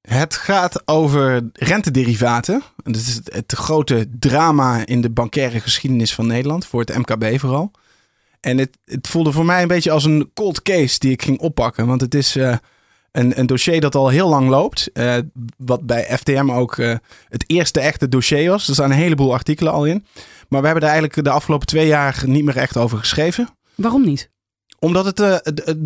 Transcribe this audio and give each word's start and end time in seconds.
Het 0.00 0.34
gaat 0.34 0.88
over 0.88 1.50
rentederivaten. 1.52 2.62
Dat 2.76 2.96
is 2.96 3.20
het, 3.24 3.52
grote 3.52 4.06
drama 4.18 4.86
in 4.86 5.00
de 5.00 5.10
bankaire 5.10 5.60
geschiedenis 5.60 6.14
van 6.14 6.26
Nederland. 6.26 6.66
Voor 6.66 6.80
het 6.80 6.98
MKB 6.98 7.38
vooral. 7.38 7.70
En 8.40 8.58
het, 8.58 8.78
het 8.84 9.08
voelde 9.08 9.32
voor 9.32 9.44
mij 9.44 9.62
een 9.62 9.68
beetje 9.68 9.90
als 9.90 10.04
een 10.04 10.30
cold 10.34 10.62
case 10.62 10.98
die 10.98 11.10
ik 11.10 11.22
ging 11.22 11.38
oppakken. 11.38 11.86
Want 11.86 12.00
het 12.00 12.14
is 12.14 12.36
eh, 12.36 12.56
een, 13.12 13.38
een 13.38 13.46
dossier 13.46 13.80
dat 13.80 13.94
al 13.94 14.08
heel 14.08 14.28
lang 14.28 14.48
loopt. 14.48 14.92
eh, 14.92 15.16
wat 15.56 15.86
bij 15.86 16.16
FTM 16.18 16.50
ook 16.50 16.78
eh, 16.78 16.94
het 17.28 17.44
eerste 17.46 17.80
echte 17.80 18.08
dossier 18.08 18.50
was. 18.50 18.68
Er 18.68 18.74
staan 18.74 18.90
een 18.90 18.96
heleboel 18.96 19.32
artikelen 19.32 19.72
al 19.72 19.84
in. 19.86 20.06
Maar 20.48 20.60
we 20.60 20.66
hebben 20.66 20.84
er 20.84 20.90
eigenlijk 20.92 21.24
de 21.24 21.30
afgelopen 21.30 21.66
twee 21.66 21.86
jaar 21.86 22.22
niet 22.26 22.44
meer 22.44 22.56
echt 22.56 22.76
over 22.76 22.98
geschreven 22.98 23.48
Waarom 23.74 24.04
niet? 24.04 24.30
Omdat 24.82 25.04
het, 25.04 25.20
eh, 25.20 25.32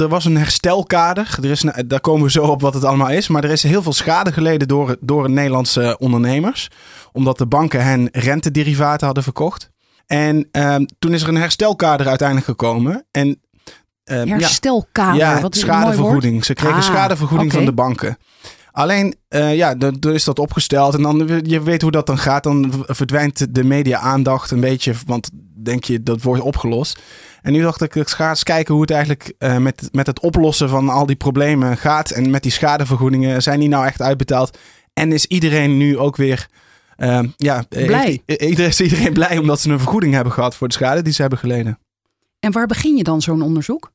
er 0.00 0.08
was 0.08 0.24
een 0.24 0.36
herstelkader. 0.36 1.36
Er 1.42 1.50
is, 1.50 1.62
een- 1.62 1.88
daar 1.88 2.00
komen 2.00 2.22
we 2.24 2.30
zo 2.30 2.44
op 2.44 2.60
wat 2.60 2.74
het 2.74 2.84
allemaal 2.84 3.10
is. 3.10 3.28
Maar 3.28 3.44
er 3.44 3.50
is 3.50 3.62
heel 3.62 3.82
veel 3.82 3.92
schade 3.92 4.32
geleden 4.32 4.68
door, 4.68 4.96
door 5.00 5.30
Nederlandse 5.30 5.96
ondernemers. 5.98 6.68
Omdat 7.12 7.38
de 7.38 7.46
banken 7.46 7.84
hen 7.84 8.08
rentederivaten 8.12 9.06
hadden 9.06 9.24
verkocht. 9.24 9.70
En 10.06 10.48
ehm, 10.50 10.84
toen 10.98 11.12
is 11.14 11.22
er 11.22 11.28
een 11.28 11.36
herstelkader 11.36 12.08
uiteindelijk 12.08 12.46
gekomen. 12.48 13.04
En 13.10 13.40
ehm, 14.04 14.28
Herstelkader. 14.28 15.16
ja, 15.16 15.40
wat 15.40 15.56
schadevergoeding. 15.56 16.44
Ze 16.44 16.52
kregen 16.54 16.76
Ah, 16.76 16.82
schadevergoeding 16.82 17.52
van 17.52 17.64
de 17.64 17.72
banken. 17.72 18.18
Alleen, 18.72 19.14
eh, 19.28 19.56
ja, 19.56 19.74
dan 19.74 19.98
is 20.00 20.24
dat 20.24 20.38
opgesteld. 20.38 20.94
En 20.94 21.02
dan, 21.02 21.40
je 21.44 21.62
weet 21.62 21.82
hoe 21.82 21.90
dat 21.90 22.06
dan 22.06 22.18
gaat. 22.18 22.42
Dan 22.42 22.72
verdwijnt 22.86 23.54
de 23.54 23.64
media-aandacht 23.64 24.50
een 24.50 24.60
beetje. 24.60 24.94
Want 25.06 25.30
denk 25.64 25.84
je, 25.84 26.02
dat 26.02 26.22
wordt 26.22 26.42
opgelost. 26.42 27.00
En 27.42 27.52
nu 27.52 27.62
dacht 27.62 27.82
ik, 27.82 27.94
ik 27.94 28.08
ga 28.08 28.28
eens 28.28 28.42
kijken 28.42 28.72
hoe 28.72 28.82
het 28.82 28.90
eigenlijk 28.90 29.32
eh, 29.38 29.56
met, 29.56 29.88
met 29.92 30.06
het 30.06 30.20
oplossen 30.20 30.68
van 30.68 30.88
al 30.88 31.06
die 31.06 31.16
problemen 31.16 31.76
gaat. 31.76 32.10
En 32.10 32.30
met 32.30 32.42
die 32.42 32.52
schadevergoedingen. 32.52 33.42
Zijn 33.42 33.60
die 33.60 33.68
nou 33.68 33.86
echt 33.86 34.00
uitbetaald? 34.00 34.58
En 34.92 35.12
is 35.12 35.26
iedereen 35.26 35.76
nu 35.76 35.98
ook 35.98 36.16
weer... 36.16 36.48
eh, 36.96 37.20
ja, 37.36 37.64
eh, 37.68 37.86
Blij. 37.86 38.22
iedereen, 38.26 38.68
is 38.68 38.80
iedereen 38.80 39.12
blij 39.12 39.38
omdat 39.38 39.60
ze 39.60 39.70
een 39.70 39.78
vergoeding 39.78 40.14
hebben 40.14 40.32
gehad 40.32 40.56
voor 40.56 40.68
de 40.68 40.74
schade 40.74 41.02
die 41.02 41.12
ze 41.12 41.20
hebben 41.20 41.38
geleden. 41.38 41.78
En 42.40 42.52
waar 42.52 42.66
begin 42.66 42.96
je 42.96 43.02
dan 43.02 43.22
zo'n 43.22 43.42
onderzoek? 43.42 43.92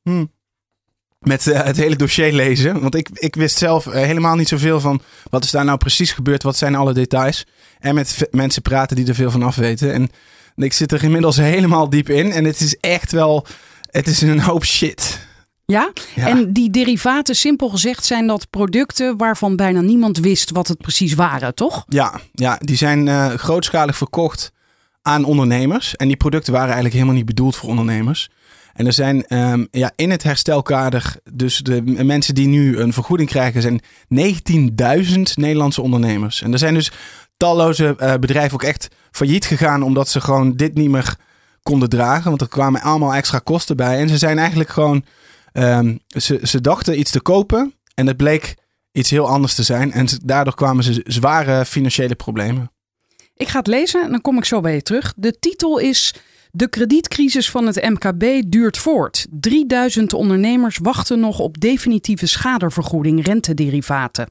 met 1.19 1.47
eh, 1.47 1.63
het 1.63 1.77
hele 1.77 1.95
dossier 1.95 2.33
lezen. 2.33 2.81
Want 2.81 2.95
ik, 2.95 3.09
ik 3.13 3.35
wist 3.35 3.57
zelf 3.57 3.85
helemaal 3.85 4.35
niet 4.35 4.47
zoveel 4.47 4.79
van 4.79 5.01
wat 5.29 5.43
is 5.43 5.51
daar 5.51 5.65
nou 5.65 5.77
precies 5.77 6.11
gebeurd, 6.11 6.43
wat 6.43 6.57
zijn 6.57 6.75
alle 6.75 6.93
details. 6.93 7.45
En 7.79 7.95
met 7.95 8.27
mensen 8.31 8.61
praten 8.61 8.95
die 8.95 9.07
er 9.07 9.15
veel 9.15 9.31
van 9.31 9.43
af 9.43 9.55
weten. 9.55 9.93
En 9.93 10.09
ik 10.63 10.73
zit 10.73 10.91
er 10.91 11.03
inmiddels 11.03 11.37
helemaal 11.37 11.89
diep 11.89 12.09
in. 12.09 12.31
En 12.31 12.45
het 12.45 12.59
is 12.59 12.77
echt 12.79 13.11
wel, 13.11 13.45
het 13.91 14.07
is 14.07 14.21
een 14.21 14.41
hoop 14.41 14.65
shit. 14.65 15.27
Ja? 15.65 15.91
Ja. 16.15 16.27
En 16.27 16.53
die 16.53 16.69
derivaten, 16.69 17.35
simpel 17.35 17.69
gezegd, 17.69 18.05
zijn 18.05 18.27
dat 18.27 18.49
producten 18.49 19.17
waarvan 19.17 19.55
bijna 19.55 19.81
niemand 19.81 20.17
wist 20.17 20.51
wat 20.51 20.67
het 20.67 20.77
precies 20.77 21.13
waren, 21.13 21.55
toch? 21.55 21.83
Ja, 21.87 22.19
ja 22.31 22.57
die 22.61 22.75
zijn 22.75 23.07
eh, 23.07 23.29
grootschalig 23.29 23.97
verkocht 23.97 24.51
aan 25.01 25.23
ondernemers. 25.23 25.95
En 25.95 26.07
die 26.07 26.17
producten 26.17 26.51
waren 26.51 26.67
eigenlijk 26.67 26.95
helemaal 26.95 27.15
niet 27.15 27.25
bedoeld 27.25 27.55
voor 27.55 27.69
ondernemers. 27.69 28.29
En 28.73 28.85
er 28.85 28.93
zijn 28.93 29.25
ehm, 29.25 29.65
ja, 29.71 29.91
in 29.95 30.11
het 30.11 30.23
herstelkader, 30.23 31.15
dus 31.33 31.57
de 31.57 31.81
mensen 32.03 32.35
die 32.35 32.47
nu 32.47 32.77
een 32.77 32.93
vergoeding 32.93 33.29
krijgen, 33.29 33.61
zijn 33.61 33.81
19.000 35.07 35.21
Nederlandse 35.33 35.81
ondernemers. 35.81 36.41
En 36.41 36.51
er 36.51 36.59
zijn 36.59 36.73
dus 36.73 36.91
talloze 37.39 37.95
eh, 37.97 38.13
bedrijven 38.15 38.53
ook 38.53 38.63
echt 38.63 38.87
failliet 39.11 39.45
gegaan 39.45 39.83
omdat 39.83 40.09
ze 40.09 40.21
gewoon 40.21 40.55
dit 40.55 40.73
niet 40.73 40.89
meer 40.89 41.15
konden 41.61 41.89
dragen. 41.89 42.29
Want 42.29 42.41
er 42.41 42.47
kwamen 42.47 42.81
allemaal 42.81 43.13
extra 43.13 43.39
kosten 43.39 43.75
bij. 43.75 43.99
En 43.99 44.09
ze 44.09 44.17
zijn 44.17 44.37
eigenlijk 44.37 44.69
gewoon, 44.69 45.05
ehm, 45.51 45.97
ze, 46.07 46.39
ze 46.43 46.61
dachten 46.61 46.99
iets 46.99 47.11
te 47.11 47.21
kopen 47.21 47.73
en 47.95 48.07
het 48.07 48.17
bleek 48.17 48.55
iets 48.91 49.09
heel 49.09 49.27
anders 49.27 49.55
te 49.55 49.63
zijn. 49.63 49.91
En 49.91 50.07
daardoor 50.23 50.55
kwamen 50.55 50.83
ze 50.83 51.01
zware 51.05 51.65
financiële 51.65 52.15
problemen. 52.15 52.71
Ik 53.35 53.47
ga 53.47 53.57
het 53.57 53.67
lezen 53.67 54.03
en 54.03 54.11
dan 54.11 54.21
kom 54.21 54.37
ik 54.37 54.45
zo 54.45 54.61
bij 54.61 54.73
je 54.73 54.81
terug. 54.81 55.13
De 55.15 55.39
titel 55.39 55.77
is 55.77 56.15
De 56.51 56.69
kredietcrisis 56.69 57.49
van 57.49 57.65
het 57.65 57.89
MKB 57.89 58.51
duurt 58.51 58.77
voort. 58.77 59.27
3000 59.29 60.13
ondernemers 60.13 60.77
wachten 60.81 61.19
nog 61.19 61.39
op 61.39 61.59
definitieve 61.59 62.25
schadevergoeding 62.25 63.25
rentederivaten. 63.25 64.27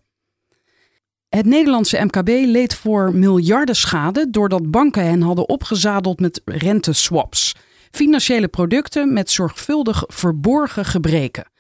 Het 1.29 1.47
Nederlandse 1.47 2.05
MKB 2.05 2.29
leed 2.29 2.75
voor 2.75 3.15
miljarden 3.15 3.77
schade 3.77 4.31
doordat 4.31 4.71
banken 4.71 5.05
hen 5.05 5.23
hadden 5.23 5.49
opgezadeld 5.49 6.21
met 6.21 6.43
renteswaps. 6.45 7.55
Financiële 7.91 8.49
producten 8.49 9.13
met 9.13 9.31
zorgvuldig 9.31 10.05
verborgen 10.07 10.85
gebreken. 10.85 11.51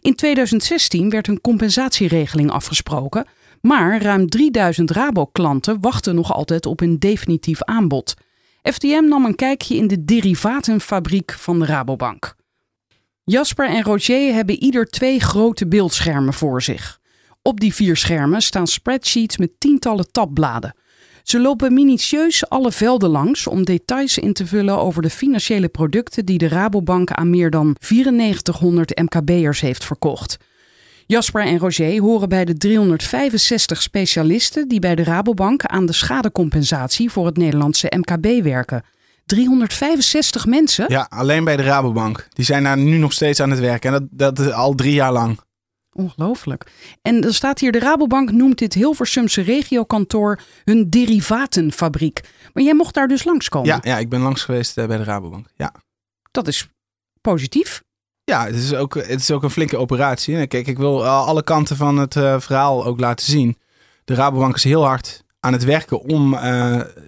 In 0.00 0.14
2016 0.14 1.10
werd 1.10 1.28
een 1.28 1.40
compensatieregeling 1.40 2.50
afgesproken, 2.50 3.26
maar 3.60 4.02
ruim 4.02 4.28
3000 4.28 4.90
Rabo-klanten 4.90 5.80
wachten 5.80 6.14
nog 6.14 6.32
altijd 6.32 6.66
op 6.66 6.80
een 6.80 6.98
definitief 6.98 7.62
aanbod. 7.62 8.14
FDM 8.62 9.04
nam 9.08 9.24
een 9.24 9.34
kijkje 9.34 9.76
in 9.76 9.86
de 9.86 10.04
derivatenfabriek 10.04 11.32
van 11.32 11.58
de 11.58 11.66
Rabobank. 11.66 12.34
Jasper 13.24 13.68
en 13.68 13.82
Roger 13.82 14.34
hebben 14.34 14.62
ieder 14.62 14.86
twee 14.86 15.20
grote 15.20 15.68
beeldschermen 15.68 16.34
voor 16.34 16.62
zich. 16.62 17.02
Op 17.46 17.60
die 17.60 17.74
vier 17.74 17.96
schermen 17.96 18.42
staan 18.42 18.66
spreadsheets 18.66 19.36
met 19.36 19.50
tientallen 19.58 20.12
tabbladen. 20.12 20.74
Ze 21.22 21.40
lopen 21.40 21.74
minutieus 21.74 22.48
alle 22.48 22.72
velden 22.72 23.10
langs 23.10 23.46
om 23.46 23.64
details 23.64 24.18
in 24.18 24.32
te 24.32 24.46
vullen 24.46 24.78
over 24.78 25.02
de 25.02 25.10
financiële 25.10 25.68
producten 25.68 26.24
die 26.24 26.38
de 26.38 26.48
Rabobank 26.48 27.10
aan 27.10 27.30
meer 27.30 27.50
dan 27.50 27.76
9400 27.88 28.98
MKB'ers 28.98 29.60
heeft 29.60 29.84
verkocht. 29.84 30.36
Jasper 31.06 31.44
en 31.44 31.58
Roger 31.58 32.00
horen 32.00 32.28
bij 32.28 32.44
de 32.44 32.56
365 32.56 33.82
specialisten 33.82 34.68
die 34.68 34.80
bij 34.80 34.94
de 34.94 35.04
Rabobank 35.04 35.64
aan 35.64 35.86
de 35.86 35.92
schadecompensatie 35.92 37.10
voor 37.10 37.26
het 37.26 37.36
Nederlandse 37.36 37.92
MKB 37.96 38.42
werken. 38.42 38.82
365 39.26 40.46
mensen? 40.46 40.84
Ja, 40.88 41.06
alleen 41.10 41.44
bij 41.44 41.56
de 41.56 41.62
Rabobank. 41.62 42.28
Die 42.32 42.44
zijn 42.44 42.62
daar 42.62 42.78
nu 42.78 42.96
nog 42.96 43.12
steeds 43.12 43.40
aan 43.40 43.50
het 43.50 43.60
werken. 43.60 43.94
En 43.94 44.00
dat, 44.00 44.34
dat 44.36 44.46
is 44.46 44.52
al 44.52 44.74
drie 44.74 44.94
jaar 44.94 45.12
lang. 45.12 45.38
Ongelooflijk. 45.94 46.72
En 47.02 47.24
er 47.24 47.34
staat 47.34 47.58
hier, 47.58 47.72
de 47.72 47.78
Rabobank 47.78 48.30
noemt 48.30 48.58
dit 48.58 48.74
Hilversumse 48.74 49.42
regiokantoor 49.42 50.40
hun 50.64 50.90
derivatenfabriek. 50.90 52.20
Maar 52.52 52.62
jij 52.62 52.74
mocht 52.74 52.94
daar 52.94 53.08
dus 53.08 53.24
langskomen. 53.24 53.68
Ja, 53.68 53.78
ja 53.82 53.98
ik 53.98 54.08
ben 54.08 54.20
langs 54.20 54.42
geweest 54.42 54.78
eh, 54.78 54.86
bij 54.86 54.96
de 54.96 55.04
Rabobank. 55.04 55.46
Ja. 55.56 55.74
Dat 56.30 56.48
is 56.48 56.68
positief. 57.20 57.82
Ja, 58.24 58.46
het 58.46 58.54
is, 58.54 58.74
ook, 58.74 58.94
het 58.94 59.20
is 59.20 59.30
ook 59.30 59.42
een 59.42 59.50
flinke 59.50 59.76
operatie. 59.76 60.46
Kijk, 60.46 60.66
ik 60.66 60.78
wil 60.78 61.04
eh, 61.04 61.26
alle 61.26 61.42
kanten 61.42 61.76
van 61.76 61.98
het 61.98 62.16
eh, 62.16 62.40
verhaal 62.40 62.84
ook 62.84 63.00
laten 63.00 63.26
zien. 63.26 63.58
De 64.04 64.14
Rabobank 64.14 64.54
is 64.54 64.64
heel 64.64 64.84
hard 64.84 65.24
aan 65.40 65.52
het 65.52 65.64
werken 65.64 66.00
om 66.00 66.38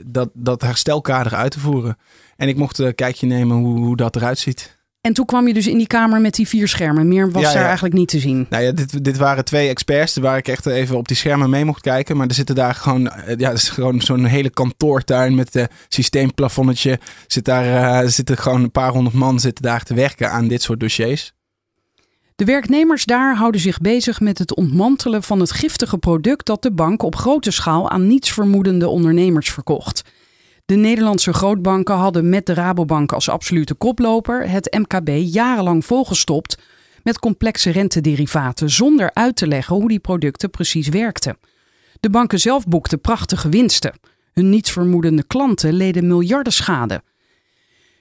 dat, 0.07 0.31
dat 0.33 0.63
herstelkader 0.63 1.35
uit 1.35 1.51
te 1.51 1.61
voeren. 1.61 1.99
En 2.37 2.49
ik 2.49 2.57
mocht 2.57 2.79
een 2.79 2.95
kijkje 2.95 3.27
nemen 3.27 3.57
hoe, 3.57 3.79
hoe 3.79 3.97
dat 3.97 4.17
eruit 4.17 4.39
ziet. 4.39 4.76
En 5.07 5.13
toen 5.13 5.27
kwam 5.27 5.47
je 5.47 5.55
dus 5.55 5.67
in 5.67 5.79
die 5.79 5.87
kamer 5.87 6.21
met 6.21 6.35
die 6.35 6.49
vier 6.49 6.69
schermen. 6.69 7.09
Meer 7.09 7.31
was 7.31 7.43
Ja, 7.43 7.49
daar 7.49 7.59
ja. 7.59 7.65
eigenlijk 7.65 7.95
niet 7.95 8.09
te 8.09 8.19
zien. 8.19 8.47
Nou 8.51 8.63
ja, 8.63 8.73
dit, 8.73 9.05
dit 9.05 9.17
waren 9.17 9.45
twee 9.45 9.69
experts 9.69 10.17
waar 10.17 10.37
ik 10.37 10.49
echt 10.49 10.67
even 10.67 10.97
op 10.97 11.09
die 11.09 11.17
schermen 11.17 11.51
mee 11.51 11.65
mocht 11.65 11.81
kijken. 11.81 12.17
Maar 12.17 12.27
er 12.27 12.35
zitten 12.35 12.55
daar 12.55 12.75
gewoon, 12.75 13.11
eh, 13.11 13.37
ja, 13.37 13.51
is 13.51 13.69
gewoon 13.69 14.01
zo'n 14.01 14.25
hele 14.25 14.51
kantoortuin 14.51 15.35
met 15.35 15.55
een 15.55 15.69
systeemplafonnetje. 15.89 16.99
Zit 17.27 17.45
daar, 17.45 18.03
eh, 18.03 18.09
zitten 18.09 18.39
gewoon 18.39 18.63
een 18.63 18.71
paar 18.71 18.91
honderd 18.91 19.15
man 19.15 19.41
zitten 19.41 19.65
daar 19.65 19.83
te 19.83 19.95
werken 19.95 20.31
aan 20.31 20.49
dit 20.49 20.63
soort 20.63 20.81
dossiers. 20.81 21.33
De 22.37 22.45
werknemers 22.45 23.05
daar 23.05 23.37
houden 23.37 23.61
zich 23.61 23.79
bezig 23.79 24.21
met 24.21 24.39
het 24.39 24.57
ontmantelen 24.57 25.23
van 25.23 25.41
het 25.41 25.53
giftige 25.53 25.99
product 25.99 26.47
dat 26.47 26.63
de 26.63 26.73
bank 26.73 27.03
op 27.03 27.17
grote 27.17 27.51
schaal 27.51 27.91
aan 27.91 28.07
nietsvermoedende 28.07 28.89
ondernemers 28.89 29.51
verkocht. 29.51 30.03
De 30.67 30.77
Nederlandse 30.77 31.33
grootbanken 31.33 31.95
hadden 31.95 32.29
met 32.29 32.47
de 32.47 32.55
Rabobank 32.55 33.13
als 33.13 33.29
absolute 33.29 33.75
koploper 33.75 34.51
het 34.51 34.79
MKB 34.79 35.09
jarenlang 35.09 35.85
volgestopt 35.85 36.59
met 37.03 37.19
complexe 37.19 37.71
rentederivaten 37.71 38.71
zonder 38.71 39.11
uit 39.15 39.37
te 39.37 39.47
leggen 39.47 39.77
hoe 39.77 39.89
die 39.89 39.99
producten 39.99 40.51
precies 40.51 40.89
werkten. 40.89 41.39
De 42.01 42.11
banken 42.11 42.39
zelf 42.39 42.67
boekten 42.67 43.01
prachtige 43.01 43.49
winsten. 43.49 43.99
Hun 44.33 44.51
nietsvermoedende 44.51 45.25
klanten 45.27 45.73
leden 45.73 46.07
miljarden 46.07 46.53
schade. 46.53 47.03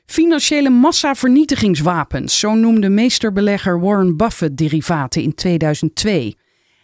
Financiële 0.06 0.70
massavernietigingswapens, 0.70 2.40
zo 2.40 2.54
noemde 2.54 2.90
meesterbelegger 2.90 3.80
Warren 3.80 4.18
Buffett 4.18 4.58
derivaten 4.58 5.22
in 5.22 5.36
2002. 5.36 6.38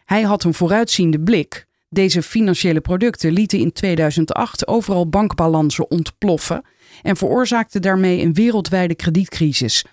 Hij 0.05 0.21
had 0.21 0.43
een 0.43 0.53
vooruitziende 0.53 1.19
blik. 1.19 1.65
Deze 1.93 2.21
financiële 2.21 2.81
producten 2.81 3.31
lieten 3.31 3.59
in 3.59 3.71
2008 3.71 4.67
overal 4.67 5.09
bankbalansen 5.09 5.91
ontploffen 5.91 6.61
en 7.01 7.17
veroorzaakten 7.17 7.81
daarmee 7.81 8.21
een 8.21 8.33
wereldwijde 8.33 8.95
kredietcrisis. 8.95 9.85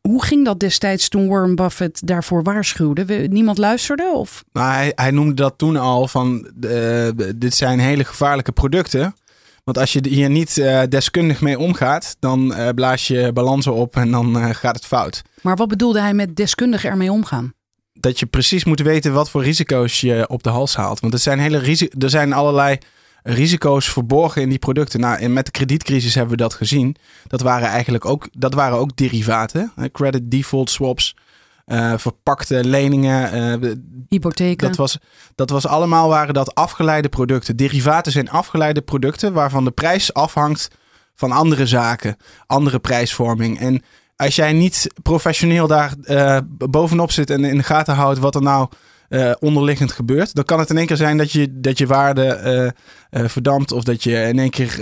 Hoe 0.00 0.24
ging 0.24 0.44
dat 0.44 0.60
destijds 0.60 1.08
toen 1.08 1.28
Warren 1.28 1.54
Buffett 1.54 2.06
daarvoor 2.06 2.42
waarschuwde? 2.42 3.28
Niemand 3.28 3.58
luisterde? 3.58 4.12
Of? 4.14 4.44
Nou, 4.52 4.72
hij, 4.72 4.92
hij 4.94 5.10
noemde 5.10 5.34
dat 5.34 5.54
toen 5.56 5.76
al 5.76 6.08
van 6.08 6.50
eh, 6.60 7.08
dit 7.36 7.54
zijn 7.54 7.78
hele 7.78 8.04
gevaarlijke 8.04 8.52
producten. 8.52 9.14
Want 9.64 9.78
als 9.78 9.92
je 9.92 10.08
hier 10.08 10.30
niet 10.30 10.58
eh, 10.58 10.82
deskundig 10.88 11.40
mee 11.40 11.58
omgaat, 11.58 12.16
dan 12.18 12.54
eh, 12.54 12.68
blaas 12.68 13.06
je 13.06 13.32
balansen 13.32 13.74
op 13.74 13.96
en 13.96 14.10
dan 14.10 14.54
gaat 14.54 14.74
het 14.74 14.86
fout. 14.86 15.22
Maar 15.42 15.56
wat 15.56 15.68
bedoelde 15.68 16.00
hij 16.00 16.14
met 16.14 16.36
deskundig 16.36 16.84
ermee 16.84 17.12
omgaan? 17.12 17.52
Dat 18.04 18.18
je 18.18 18.26
precies 18.26 18.64
moet 18.64 18.80
weten 18.80 19.12
wat 19.12 19.30
voor 19.30 19.42
risico's 19.42 20.00
je 20.00 20.28
op 20.28 20.42
de 20.42 20.48
hals 20.48 20.76
haalt. 20.76 21.00
Want 21.00 21.12
er 21.12 21.18
zijn, 21.18 21.38
hele 21.38 21.90
er 21.98 22.10
zijn 22.10 22.32
allerlei 22.32 22.78
risico's 23.22 23.88
verborgen 23.88 24.42
in 24.42 24.48
die 24.48 24.58
producten. 24.58 25.00
Nou, 25.00 25.18
en 25.18 25.32
met 25.32 25.44
de 25.44 25.50
kredietcrisis 25.50 26.14
hebben 26.14 26.36
we 26.36 26.42
dat 26.42 26.54
gezien. 26.54 26.96
Dat 27.26 27.40
waren 27.40 27.68
eigenlijk 27.68 28.04
ook, 28.04 28.28
dat 28.32 28.54
waren 28.54 28.78
ook 28.78 28.96
derivaten. 28.96 29.72
Credit 29.92 30.30
default 30.30 30.70
swaps, 30.70 31.16
eh, 31.64 31.92
verpakte 31.96 32.64
leningen, 32.64 33.32
eh, 33.32 33.70
Hypotheken? 34.08 34.68
Dat 34.68 34.76
was, 34.76 34.98
dat 35.34 35.50
was 35.50 35.66
allemaal 35.66 36.08
waren 36.08 36.34
dat 36.34 36.54
afgeleide 36.54 37.08
producten. 37.08 37.56
Derivaten 37.56 38.12
zijn 38.12 38.30
afgeleide 38.30 38.80
producten 38.80 39.32
waarvan 39.32 39.64
de 39.64 39.70
prijs 39.70 40.14
afhangt 40.14 40.70
van 41.14 41.32
andere 41.32 41.66
zaken, 41.66 42.16
andere 42.46 42.78
prijsvorming. 42.78 43.58
En 43.58 43.82
als 44.16 44.34
jij 44.34 44.52
niet 44.52 44.86
professioneel 45.02 45.66
daar 45.66 45.94
eh, 46.02 46.38
bovenop 46.70 47.10
zit 47.10 47.30
en 47.30 47.44
in 47.44 47.56
de 47.56 47.62
gaten 47.62 47.94
houdt 47.94 48.18
wat 48.18 48.34
er 48.34 48.42
nou 48.42 48.68
eh, 49.08 49.32
onderliggend 49.38 49.92
gebeurt, 49.92 50.34
dan 50.34 50.44
kan 50.44 50.58
het 50.58 50.70
in 50.70 50.76
één 50.76 50.86
keer 50.86 50.96
zijn 50.96 51.16
dat 51.16 51.32
je, 51.32 51.60
dat 51.60 51.78
je 51.78 51.86
waarde 51.86 52.24
eh, 53.10 53.24
verdampt 53.28 53.72
of 53.72 53.84
dat 53.84 54.02
je 54.02 54.22
in 54.22 54.38
één 54.38 54.50
keer 54.50 54.78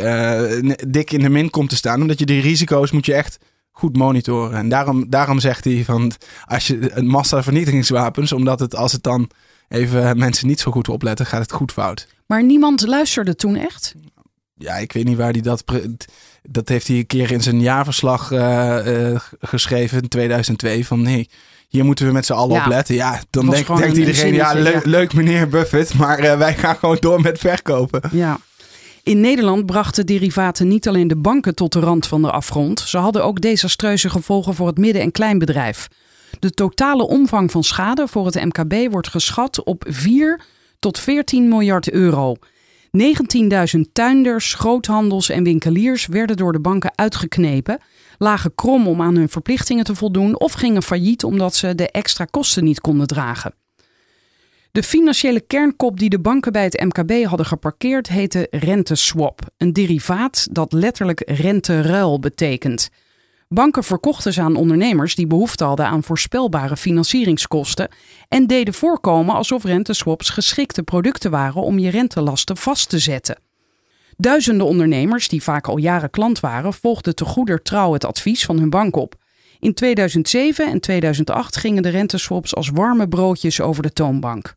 dik 0.88 1.12
in 1.12 1.20
de 1.20 1.28
min 1.28 1.50
komt 1.50 1.68
te 1.68 1.76
staan. 1.76 2.00
Omdat 2.00 2.18
je 2.18 2.26
die 2.26 2.40
risico's 2.40 2.90
moet 2.90 3.06
je 3.06 3.14
echt 3.14 3.38
goed 3.70 3.96
monitoren. 3.96 4.58
En 4.58 4.68
daarom, 4.68 5.10
daarom 5.10 5.40
zegt 5.40 5.64
hij 5.64 5.84
van 5.84 6.12
als 6.44 6.66
je 6.66 6.90
een 6.96 7.06
massa 7.06 7.42
vernietigingswapens, 7.42 8.32
omdat 8.32 8.60
het 8.60 8.76
als 8.76 8.92
het 8.92 9.02
dan 9.02 9.30
even 9.68 10.18
mensen 10.18 10.46
niet 10.46 10.60
zo 10.60 10.70
goed 10.70 10.88
opletten, 10.88 11.26
gaat 11.26 11.42
het 11.42 11.52
goed 11.52 11.72
fout. 11.72 12.08
Maar 12.26 12.44
niemand 12.44 12.86
luisterde 12.86 13.34
toen 13.34 13.56
echt? 13.56 13.94
Ja, 14.62 14.74
ik 14.76 14.92
weet 14.92 15.04
niet 15.04 15.16
waar 15.16 15.32
hij 15.32 15.40
dat. 15.40 15.64
Dat 16.42 16.68
heeft 16.68 16.86
hij 16.86 16.96
een 16.96 17.06
keer 17.06 17.30
in 17.30 17.42
zijn 17.42 17.60
jaarverslag 17.60 18.32
eh, 18.32 19.10
eh, 19.12 19.20
geschreven 19.40 20.02
in 20.02 20.08
2002. 20.08 20.86
Van 20.86 21.02
nee, 21.02 21.28
hier 21.68 21.84
moeten 21.84 22.06
we 22.06 22.12
met 22.12 22.26
z'n 22.26 22.32
allen 22.32 22.54
Ja. 22.56 22.62
op 22.64 22.68
letten. 22.68 22.94
Ja, 22.94 23.20
dan 23.30 23.50
denkt, 23.50 23.68
iedereen, 23.68 24.04
ja, 24.34 24.50
zinnetje, 24.50 24.62
leuk, 24.62 24.84
ja. 24.84 24.90
leuk 24.90 25.14
meneer 25.14 25.48
Buffett, 25.48 25.94
maar 25.94 26.18
eh, 26.18 26.38
wij 26.38 26.54
gaan 26.54 26.76
gewoon 26.76 26.96
door 27.00 27.20
met 27.20 27.38
verkopen. 27.38 28.00
Ja. 28.12 28.38
In 29.02 29.20
Nederland 29.20 29.66
brachten 29.66 30.06
derivaten 30.06 30.68
niet 30.68 30.88
alleen 30.88 31.08
de 31.08 31.16
banken 31.16 31.54
tot 31.54 31.72
de 31.72 31.80
rand 31.80 32.06
van 32.06 32.22
de 32.22 32.30
afgrond, 32.30 32.80
ze 32.80 32.98
hadden 32.98 33.24
ook 33.24 33.40
desastreuze 33.40 34.10
gevolgen 34.10 34.54
voor 34.54 34.66
het 34.66 34.78
midden- 34.78 35.02
en 35.02 35.12
kleinbedrijf. 35.12 35.88
De 36.38 36.50
totale 36.50 37.06
omvang 37.06 37.50
van 37.50 37.64
schade 37.64 38.08
voor 38.08 38.26
het 38.26 38.34
MKB 38.44 38.90
wordt 38.92 39.08
geschat 39.08 39.64
op 39.64 39.84
4 39.88 40.40
tot 40.78 40.98
14 40.98 41.48
miljard 41.48 41.90
euro. 41.90 42.36
19.000 42.98 43.80
tuinders, 43.92 44.54
groothandels 44.54 45.28
en 45.28 45.44
winkeliers 45.44 46.06
werden 46.06 46.36
door 46.36 46.52
de 46.52 46.60
banken 46.60 46.92
uitgeknepen, 46.94 47.80
lagen 48.18 48.54
krom 48.54 48.86
om 48.86 49.02
aan 49.02 49.16
hun 49.16 49.28
verplichtingen 49.28 49.84
te 49.84 49.94
voldoen 49.94 50.40
of 50.40 50.52
gingen 50.52 50.82
failliet 50.82 51.24
omdat 51.24 51.54
ze 51.54 51.74
de 51.74 51.90
extra 51.90 52.24
kosten 52.24 52.64
niet 52.64 52.80
konden 52.80 53.06
dragen. 53.06 53.54
De 54.72 54.82
financiële 54.82 55.40
kernkop 55.40 55.98
die 55.98 56.08
de 56.08 56.20
banken 56.20 56.52
bij 56.52 56.64
het 56.64 56.80
MKB 56.84 57.24
hadden 57.24 57.46
geparkeerd 57.46 58.08
heette 58.08 58.46
renteswap, 58.50 59.40
een 59.56 59.72
derivaat 59.72 60.48
dat 60.50 60.72
letterlijk 60.72 61.22
renteruil 61.24 62.18
betekent. 62.18 62.90
Banken 63.52 63.84
verkochten 63.84 64.32
ze 64.32 64.40
aan 64.40 64.56
ondernemers 64.56 65.14
die 65.14 65.26
behoefte 65.26 65.64
hadden 65.64 65.86
aan 65.86 66.02
voorspelbare 66.02 66.76
financieringskosten 66.76 67.88
en 68.28 68.46
deden 68.46 68.74
voorkomen 68.74 69.34
alsof 69.34 69.64
renteswaps 69.64 70.30
geschikte 70.30 70.82
producten 70.82 71.30
waren 71.30 71.62
om 71.62 71.78
je 71.78 71.90
rentelasten 71.90 72.56
vast 72.56 72.88
te 72.88 72.98
zetten. 72.98 73.40
Duizenden 74.16 74.66
ondernemers, 74.66 75.28
die 75.28 75.42
vaak 75.42 75.68
al 75.68 75.76
jaren 75.76 76.10
klant 76.10 76.40
waren, 76.40 76.72
volgden 76.72 77.14
te 77.14 77.24
goeder 77.24 77.62
trouw 77.62 77.92
het 77.92 78.04
advies 78.04 78.44
van 78.44 78.58
hun 78.58 78.70
bank 78.70 78.96
op. 78.96 79.14
In 79.58 79.74
2007 79.74 80.66
en 80.66 80.80
2008 80.80 81.56
gingen 81.56 81.82
de 81.82 81.88
renteswaps 81.88 82.54
als 82.54 82.68
warme 82.68 83.08
broodjes 83.08 83.60
over 83.60 83.82
de 83.82 83.92
toonbank. 83.92 84.54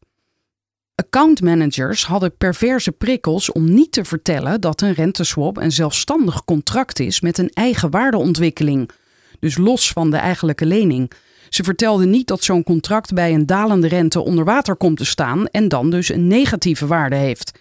Accountmanagers 0.95 2.05
hadden 2.05 2.37
perverse 2.37 2.91
prikkels 2.91 3.51
om 3.51 3.73
niet 3.73 3.91
te 3.91 4.05
vertellen 4.05 4.61
dat 4.61 4.81
een 4.81 4.93
renteswap 4.93 5.57
een 5.57 5.71
zelfstandig 5.71 6.45
contract 6.45 6.99
is 6.99 7.21
met 7.21 7.37
een 7.37 7.49
eigen 7.49 7.89
waardeontwikkeling, 7.89 8.89
dus 9.39 9.57
los 9.57 9.91
van 9.91 10.11
de 10.11 10.17
eigenlijke 10.17 10.65
lening. 10.65 11.11
Ze 11.49 11.63
vertelden 11.63 12.09
niet 12.09 12.27
dat 12.27 12.43
zo'n 12.43 12.63
contract 12.63 13.13
bij 13.13 13.33
een 13.33 13.45
dalende 13.45 13.87
rente 13.87 14.19
onder 14.21 14.45
water 14.45 14.75
komt 14.75 14.97
te 14.97 15.05
staan 15.05 15.47
en 15.47 15.67
dan 15.67 15.89
dus 15.89 16.09
een 16.09 16.27
negatieve 16.27 16.87
waarde 16.87 17.15
heeft. 17.15 17.59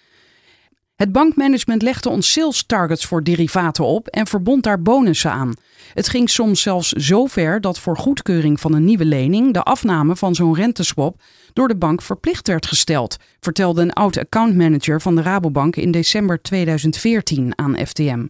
Het 0.94 1.12
bankmanagement 1.12 1.82
legde 1.82 2.08
ons 2.08 2.32
sales 2.32 2.66
targets 2.66 3.04
voor 3.04 3.22
derivaten 3.22 3.84
op 3.84 4.08
en 4.08 4.26
verbond 4.26 4.62
daar 4.62 4.82
bonussen 4.82 5.30
aan. 5.30 5.54
Het 5.94 6.08
ging 6.08 6.30
soms 6.30 6.62
zelfs 6.62 6.88
zo 6.88 7.26
ver 7.26 7.60
dat 7.60 7.78
voor 7.78 7.96
goedkeuring 7.96 8.60
van 8.60 8.74
een 8.74 8.84
nieuwe 8.84 9.04
lening 9.04 9.52
de 9.52 9.62
afname 9.62 10.16
van 10.16 10.34
zo'n 10.34 10.54
renteswap 10.54 11.22
door 11.52 11.68
de 11.68 11.76
bank 11.76 12.02
verplicht 12.02 12.48
werd 12.48 12.66
gesteld, 12.66 13.16
vertelde 13.40 13.82
een 13.82 13.92
oud 13.92 14.18
accountmanager 14.18 15.00
van 15.00 15.14
de 15.14 15.22
Rabobank 15.22 15.76
in 15.76 15.90
december 15.90 16.42
2014 16.42 17.58
aan 17.58 17.86
FTM. 17.86 18.26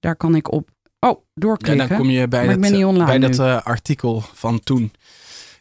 Daar 0.00 0.16
kan 0.16 0.34
ik 0.34 0.52
op. 0.52 0.68
Oh, 1.00 1.10
En 1.10 1.16
doorklikken. 1.34 1.88
dan 1.88 1.98
kom 1.98 2.10
je 2.10 2.28
bij 2.28 2.46
dat, 2.46 2.84
online 2.84 3.04
bij 3.04 3.18
dat 3.18 3.38
eh, 3.38 3.62
artikel 3.62 4.22
van 4.34 4.60
toen. 4.60 4.92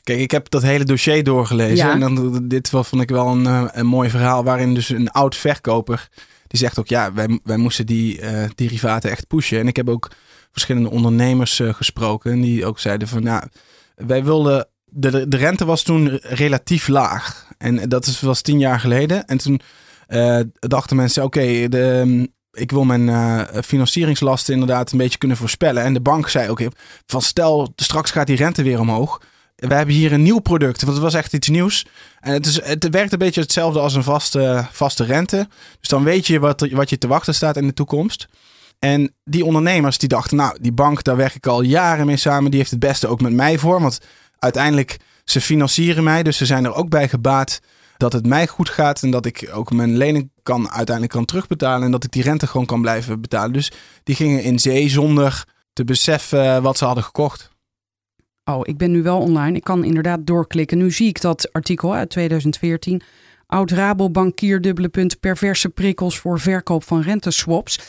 Kijk, 0.04 0.20
ik 0.20 0.32
heb 0.32 0.50
dat 0.50 0.62
hele 0.62 0.84
dossier 0.84 1.24
doorgelezen. 1.24 1.88
Ja. 1.88 1.92
En 1.92 2.00
dan, 2.00 2.48
dit 2.48 2.70
vond 2.70 3.02
ik 3.02 3.10
wel 3.10 3.28
een, 3.28 3.46
eh, 3.46 3.66
een 3.72 3.86
mooi 3.86 4.10
verhaal. 4.10 4.44
Waarin 4.44 4.74
dus 4.74 4.90
een 4.90 5.12
oud 5.12 5.36
verkoper. 5.36 6.10
Die 6.56 6.64
zegt 6.64 6.80
ook, 6.80 6.88
ja, 6.88 7.14
wij, 7.14 7.40
wij 7.44 7.58
moesten 7.58 7.86
die 7.86 8.22
eh, 8.22 8.50
derivaten 8.56 9.12
echt 9.12 9.28
pushen. 9.28 9.60
En 9.60 9.68
ik 9.68 9.76
heb 9.76 9.90
ook 9.90 10.12
verschillende 10.52 10.90
ondernemers 10.90 11.60
eh, 11.60 11.74
gesproken. 11.74 12.32
En 12.32 12.42
die 12.42 12.66
ook 12.66 12.80
zeiden 12.80 13.08
van, 13.08 13.24
ja, 13.24 13.48
wij 13.96 14.24
wilden... 14.24 14.68
De, 14.86 15.28
de 15.28 15.38
rente 15.38 15.66
was 15.66 15.84
toen 15.84 16.20
relatief 16.22 16.88
laag. 16.88 17.48
En 17.58 17.90
dat 17.90 18.06
is, 18.06 18.22
was 18.22 18.42
tien 18.42 18.60
jaar 18.60 18.80
geleden. 18.80 19.26
En 19.26 19.38
toen 19.38 19.62
eh, 20.08 20.40
dachten 20.60 20.96
mensen, 20.96 21.24
oké, 21.24 21.68
de... 21.70 22.30
ik 22.52 22.72
wil 22.72 22.84
mijn 22.84 23.48
financieringslasten 23.64 24.54
inderdaad 24.54 24.92
een 24.92 24.98
beetje 24.98 25.18
kunnen 25.18 25.38
voorspellen. 25.38 25.84
En 25.84 25.94
de 25.94 26.02
bank 26.02 26.30
zei 26.30 26.50
ook 26.50 26.62
van 27.06 27.22
stel, 27.22 27.74
straks 27.76 28.12
gaat 28.12 28.28
die 28.28 28.36
rente 28.36 28.64
weer 28.64 28.80
omhoog. 28.80 29.22
We 29.56 29.74
hebben 29.74 29.96
hier 29.96 30.14
een 30.14 30.22
nieuw 30.22 30.40
product, 30.40 30.82
want 30.82 30.94
het 30.94 31.04
was 31.04 31.14
echt 31.14 31.34
iets 31.34 31.50
nieuws. 31.50 31.86
En 32.20 32.34
het, 32.34 32.46
is, 32.46 32.64
het 32.64 32.90
werkt 32.90 33.12
een 33.12 33.20
beetje 33.20 33.42
hetzelfde 33.42 33.80
als 33.80 33.96
een 33.96 34.04
vaste, 34.04 34.68
vaste 34.72 35.04
rente. 35.04 35.48
Dus 35.80 35.90
dan 35.90 36.04
weet 36.04 36.28
je 36.28 36.40
wat, 36.40 36.68
wat 36.72 36.90
je 36.90 36.98
te 36.98 37.08
wachten 37.08 37.36
staat 37.36 37.58
in 37.58 37.68
de 37.68 37.74
toekomst. 37.74 38.28
En 38.80 39.14
die 39.24 39.46
ondernemers 39.46 39.98
die 39.98 40.10
dachten, 40.10 40.38
nou, 40.38 40.58
die 40.62 40.72
bank, 40.72 41.04
daar 41.04 41.16
werk 41.16 41.36
ik 41.36 41.48
al 41.48 41.62
jaren 41.62 42.06
mee 42.06 42.18
samen. 42.18 42.52
Die 42.52 42.60
heeft 42.60 42.72
het 42.72 42.80
beste 42.80 43.08
ook 43.08 43.22
met 43.22 43.34
mij 43.34 43.58
voor. 43.58 43.82
Want 43.82 44.00
uiteindelijk, 44.40 44.98
ze 45.24 45.42
financieren 45.42 46.04
mij. 46.04 46.24
Dus 46.24 46.38
ze 46.38 46.46
zijn 46.46 46.66
er 46.66 46.74
ook 46.74 46.90
bij 46.90 47.08
gebaat 47.08 47.60
dat 47.98 48.14
het 48.14 48.26
mij 48.26 48.48
goed 48.48 48.70
gaat. 48.70 49.04
En 49.04 49.12
dat 49.12 49.26
ik 49.26 49.50
ook 49.54 49.72
mijn 49.72 49.98
lening 49.98 50.32
kan, 50.44 50.70
uiteindelijk 50.70 51.16
kan 51.16 51.26
terugbetalen. 51.26 51.86
En 51.86 51.92
dat 51.92 52.04
ik 52.04 52.12
die 52.12 52.24
rente 52.24 52.48
gewoon 52.48 52.66
kan 52.66 52.82
blijven 52.82 53.22
betalen. 53.22 53.54
Dus 53.54 53.72
die 54.04 54.16
gingen 54.16 54.44
in 54.44 54.60
zee 54.60 54.90
zonder 54.90 55.44
te 55.74 55.84
beseffen 55.84 56.62
wat 56.62 56.78
ze 56.78 56.86
hadden 56.86 57.04
gekocht. 57.04 57.54
Oh, 58.52 58.60
ik 58.64 58.78
ben 58.78 58.92
nu 58.92 59.02
wel 59.04 59.18
online. 59.20 59.58
Ik 59.58 59.64
kan 59.64 59.84
inderdaad 59.84 60.26
doorklikken. 60.28 60.78
Nu 60.78 60.92
zie 60.92 61.08
ik 61.08 61.22
dat 61.22 61.54
artikel 61.54 61.94
uit 61.94 62.10
2014. 62.10 63.02
Oud 63.48 63.72
Rabobankier, 63.72 64.62
dubbele 64.62 64.90
punt, 64.90 65.20
perverse 65.20 65.70
prikkels 65.70 66.18
voor 66.20 66.40
verkoop 66.40 66.84
van 66.84 67.02
renteswaps. 67.02 67.80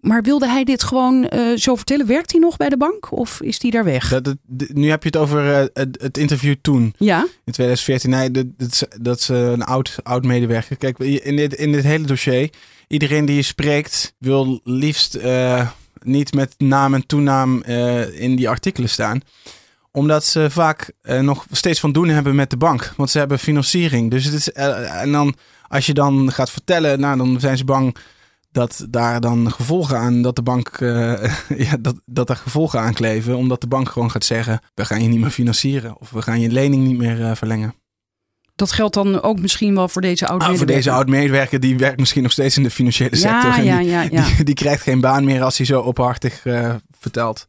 Maar 0.00 0.22
wilde 0.22 0.48
hij 0.48 0.64
dit 0.64 0.82
gewoon 0.82 1.28
eh, 1.28 1.56
zo 1.56 1.74
vertellen? 1.74 2.06
Werkt 2.06 2.30
hij 2.32 2.40
nog 2.40 2.56
bij 2.56 2.68
de 2.68 2.76
bank 2.76 3.12
of 3.12 3.40
is 3.42 3.62
hij 3.62 3.70
daar 3.70 3.84
weg? 3.84 4.08
Dat, 4.22 4.36
nu 4.72 4.88
heb 4.90 5.02
je 5.02 5.08
het 5.08 5.16
over 5.16 5.52
eh, 5.54 5.66
het, 5.72 6.02
het 6.02 6.18
interview 6.18 6.54
toen, 6.62 6.94
Ja, 6.98 7.20
in 7.44 7.52
2014. 7.52 8.10
Nee, 8.10 8.30
dat, 8.30 8.46
dat, 8.58 8.70
is- 8.72 8.84
dat 9.00 9.18
is 9.18 9.28
eh, 9.28 9.50
een 9.50 9.62
oud, 9.62 9.96
oud 10.02 10.24
medewerker. 10.24 10.76
Kijk, 10.76 10.98
in 10.98 11.36
dit, 11.36 11.54
in 11.54 11.72
dit 11.72 11.84
hele 11.84 12.06
dossier, 12.06 12.50
iedereen 12.88 13.24
die 13.24 13.36
je 13.36 13.42
spreekt 13.42 14.14
wil 14.18 14.60
liefst 14.64 15.18
niet 16.02 16.34
met 16.34 16.54
naam 16.58 16.94
en 16.94 17.06
toenaam 17.06 17.62
in 18.12 18.36
die 18.36 18.48
artikelen 18.48 18.88
staan. 18.88 19.20
Omdat 19.96 20.24
ze 20.24 20.50
vaak 20.50 20.92
eh, 21.00 21.20
nog 21.20 21.46
steeds 21.50 21.80
van 21.80 21.92
doen 21.92 22.08
hebben 22.08 22.34
met 22.34 22.50
de 22.50 22.56
bank. 22.56 22.92
Want 22.96 23.10
ze 23.10 23.18
hebben 23.18 23.38
financiering. 23.38 24.10
Dus 24.10 24.24
het 24.24 24.34
is, 24.34 24.52
eh, 24.52 25.02
en 25.02 25.12
dan, 25.12 25.34
als 25.68 25.86
je 25.86 25.94
dan 25.94 26.32
gaat 26.32 26.50
vertellen, 26.50 27.00
nou, 27.00 27.16
dan 27.16 27.40
zijn 27.40 27.56
ze 27.56 27.64
bang 27.64 27.96
dat 28.52 28.86
daar 28.90 29.20
dan 29.20 29.52
gevolgen 29.52 29.98
aan, 29.98 30.22
dat 30.22 30.36
de 30.36 30.42
bank, 30.42 30.68
eh, 30.68 31.34
ja, 31.66 31.76
dat, 31.80 32.00
dat 32.04 32.30
er 32.30 32.36
gevolgen 32.36 32.80
aan 32.80 32.94
kleven. 32.94 33.36
Omdat 33.36 33.60
de 33.60 33.66
bank 33.66 33.88
gewoon 33.88 34.10
gaat 34.10 34.24
zeggen, 34.24 34.60
we 34.74 34.84
gaan 34.84 35.02
je 35.02 35.08
niet 35.08 35.20
meer 35.20 35.30
financieren. 35.30 36.00
Of 36.00 36.10
we 36.10 36.22
gaan 36.22 36.40
je 36.40 36.50
lening 36.50 36.86
niet 36.86 36.98
meer 36.98 37.36
verlengen. 37.36 37.74
Dat 38.56 38.72
geldt 38.72 38.94
dan 38.94 39.22
ook 39.22 39.40
misschien 39.40 39.74
wel 39.74 39.88
voor 39.88 40.02
deze 40.02 40.26
oud 40.26 40.42
Ah, 40.42 40.56
voor 40.56 40.66
deze 40.66 40.90
oud-medewerker, 40.90 41.60
die 41.60 41.78
werkt 41.78 41.98
misschien 41.98 42.22
nog 42.22 42.32
steeds 42.32 42.56
in 42.56 42.62
de 42.62 42.70
financiële 42.70 43.16
Ja, 43.16 43.40
sector. 43.40 43.58
en 43.58 43.64
ja, 43.64 43.78
die, 43.78 43.88
ja, 43.88 44.02
ja. 44.02 44.08
Die, 44.36 44.44
die 44.44 44.54
krijgt 44.54 44.82
geen 44.82 45.00
baan 45.00 45.24
meer 45.24 45.42
als 45.42 45.56
hij 45.56 45.66
zo 45.66 45.80
openhartig 45.80 46.46
eh, 46.46 46.74
vertelt. 46.98 47.46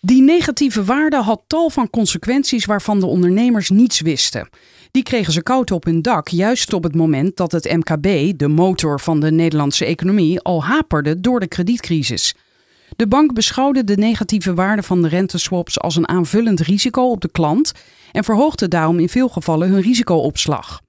Die 0.00 0.22
negatieve 0.22 0.84
waarde 0.84 1.16
had 1.16 1.42
tal 1.46 1.70
van 1.70 1.90
consequenties 1.90 2.64
waarvan 2.64 3.00
de 3.00 3.06
ondernemers 3.06 3.70
niets 3.70 4.00
wisten. 4.00 4.48
Die 4.90 5.02
kregen 5.02 5.32
ze 5.32 5.42
koud 5.42 5.70
op 5.70 5.84
hun 5.84 6.02
dak, 6.02 6.28
juist 6.28 6.72
op 6.72 6.82
het 6.82 6.94
moment 6.94 7.36
dat 7.36 7.52
het 7.52 7.76
MKB, 7.76 8.38
de 8.38 8.48
motor 8.48 9.00
van 9.00 9.20
de 9.20 9.30
Nederlandse 9.30 9.84
economie, 9.84 10.40
al 10.40 10.64
haperde 10.64 11.20
door 11.20 11.40
de 11.40 11.48
kredietcrisis. 11.48 12.34
De 12.96 13.08
bank 13.08 13.34
beschouwde 13.34 13.84
de 13.84 13.96
negatieve 13.96 14.54
waarde 14.54 14.82
van 14.82 15.02
de 15.02 15.08
renteswaps 15.08 15.80
als 15.80 15.96
een 15.96 16.08
aanvullend 16.08 16.60
risico 16.60 17.10
op 17.10 17.20
de 17.20 17.30
klant 17.30 17.72
en 18.12 18.24
verhoogde 18.24 18.68
daarom 18.68 18.98
in 18.98 19.08
veel 19.08 19.28
gevallen 19.28 19.68
hun 19.68 19.80
risicoopslag. 19.80 20.80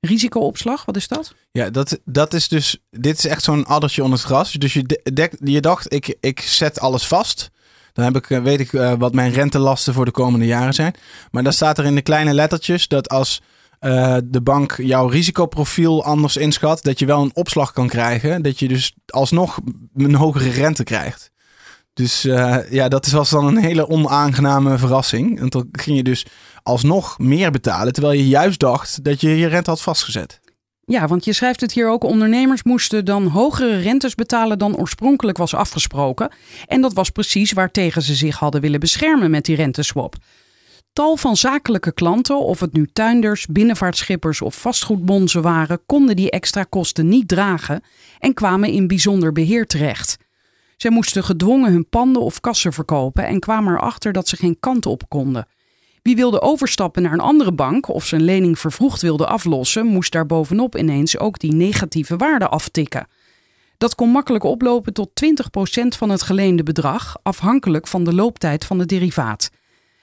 Risicoopslag, 0.00 0.84
wat 0.84 0.96
is 0.96 1.08
dat? 1.08 1.34
Ja, 1.52 1.70
dat, 1.70 2.00
dat 2.04 2.34
is 2.34 2.48
dus. 2.48 2.78
Dit 2.90 3.18
is 3.18 3.26
echt 3.26 3.42
zo'n 3.42 3.66
addertje 3.66 4.02
onder 4.02 4.18
het 4.18 4.26
gras. 4.26 4.52
Dus 4.52 4.72
je, 4.72 4.98
je 5.44 5.60
dacht, 5.60 5.92
ik, 5.92 6.16
ik 6.20 6.40
zet 6.40 6.80
alles 6.80 7.06
vast. 7.06 7.50
Dan 7.96 8.04
heb 8.04 8.16
ik, 8.16 8.30
eh, 8.30 8.42
weet 8.42 8.60
ik 8.60 8.72
eh, 8.72 8.92
wat 8.98 9.14
mijn 9.14 9.32
rentelasten 9.32 9.94
voor 9.94 10.04
de 10.04 10.10
komende 10.10 10.46
jaren 10.46 10.74
zijn. 10.74 10.94
Maar 11.30 11.42
dan 11.42 11.52
staat 11.52 11.78
er 11.78 11.84
in 11.84 11.94
de 11.94 12.02
kleine 12.02 12.34
lettertjes 12.34 12.88
dat 12.88 13.08
als 13.08 13.42
eh, 13.78 14.16
de 14.24 14.40
bank 14.40 14.76
jouw 14.76 15.06
risicoprofiel 15.06 16.04
anders 16.04 16.36
inschat, 16.36 16.82
dat 16.82 16.98
je 16.98 17.06
wel 17.06 17.22
een 17.22 17.34
opslag 17.34 17.72
kan 17.72 17.88
krijgen. 17.88 18.42
Dat 18.42 18.58
je 18.58 18.68
dus 18.68 18.94
alsnog 19.06 19.58
een 19.96 20.14
hogere 20.14 20.50
rente 20.50 20.84
krijgt. 20.84 21.30
Dus 21.92 22.22
ja, 22.70 22.88
dat 22.88 23.06
was 23.06 23.30
dan 23.30 23.46
een 23.46 23.56
hele 23.56 23.88
onaangename 23.88 24.78
verrassing. 24.78 25.40
En 25.40 25.48
dan 25.48 25.68
ging 25.72 25.96
je 25.96 26.02
dus 26.02 26.26
alsnog 26.62 27.18
meer 27.18 27.50
betalen, 27.50 27.92
terwijl 27.92 28.18
je 28.18 28.28
juist 28.28 28.60
dacht 28.60 29.04
dat 29.04 29.20
je 29.20 29.36
je 29.36 29.46
rente 29.46 29.70
had 29.70 29.82
vastgezet. 29.82 30.40
Ja, 30.88 31.06
want 31.06 31.24
je 31.24 31.32
schrijft 31.32 31.60
het 31.60 31.72
hier 31.72 31.88
ook. 31.88 32.04
Ondernemers 32.04 32.62
moesten 32.62 33.04
dan 33.04 33.26
hogere 33.26 33.76
rentes 33.78 34.14
betalen 34.14 34.58
dan 34.58 34.76
oorspronkelijk 34.76 35.38
was 35.38 35.54
afgesproken. 35.54 36.30
En 36.66 36.80
dat 36.80 36.92
was 36.92 37.10
precies 37.10 37.52
waartegen 37.52 38.02
ze 38.02 38.14
zich 38.14 38.38
hadden 38.38 38.60
willen 38.60 38.80
beschermen 38.80 39.30
met 39.30 39.44
die 39.44 39.56
renteswap. 39.56 40.14
Tal 40.92 41.16
van 41.16 41.36
zakelijke 41.36 41.92
klanten, 41.92 42.38
of 42.38 42.60
het 42.60 42.72
nu 42.72 42.88
tuinders, 42.92 43.46
binnenvaartschippers 43.46 44.42
of 44.42 44.60
vastgoedbonzen 44.60 45.42
waren, 45.42 45.80
konden 45.86 46.16
die 46.16 46.30
extra 46.30 46.62
kosten 46.62 47.08
niet 47.08 47.28
dragen 47.28 47.82
en 48.18 48.34
kwamen 48.34 48.70
in 48.70 48.86
bijzonder 48.86 49.32
beheer 49.32 49.66
terecht. 49.66 50.16
Zij 50.76 50.90
moesten 50.90 51.24
gedwongen 51.24 51.72
hun 51.72 51.88
panden 51.88 52.22
of 52.22 52.40
kassen 52.40 52.72
verkopen 52.72 53.26
en 53.26 53.40
kwamen 53.40 53.74
erachter 53.74 54.12
dat 54.12 54.28
ze 54.28 54.36
geen 54.36 54.56
kant 54.60 54.86
op 54.86 55.08
konden. 55.08 55.46
Wie 56.06 56.16
wilde 56.16 56.40
overstappen 56.40 57.02
naar 57.02 57.12
een 57.12 57.20
andere 57.20 57.52
bank 57.52 57.88
of 57.88 58.06
zijn 58.06 58.22
lening 58.22 58.58
vervroegd 58.58 59.02
wilde 59.02 59.26
aflossen, 59.26 59.86
moest 59.86 60.12
daar 60.12 60.26
bovenop 60.26 60.76
ineens 60.76 61.18
ook 61.18 61.38
die 61.38 61.52
negatieve 61.52 62.16
waarde 62.16 62.48
aftikken. 62.48 63.06
Dat 63.78 63.94
kon 63.94 64.08
makkelijk 64.08 64.44
oplopen 64.44 64.92
tot 64.92 65.10
20% 65.24 65.32
van 65.98 66.10
het 66.10 66.22
geleende 66.22 66.62
bedrag, 66.62 67.16
afhankelijk 67.22 67.86
van 67.86 68.04
de 68.04 68.14
looptijd 68.14 68.64
van 68.64 68.78
het 68.78 68.88
derivaat. 68.88 69.50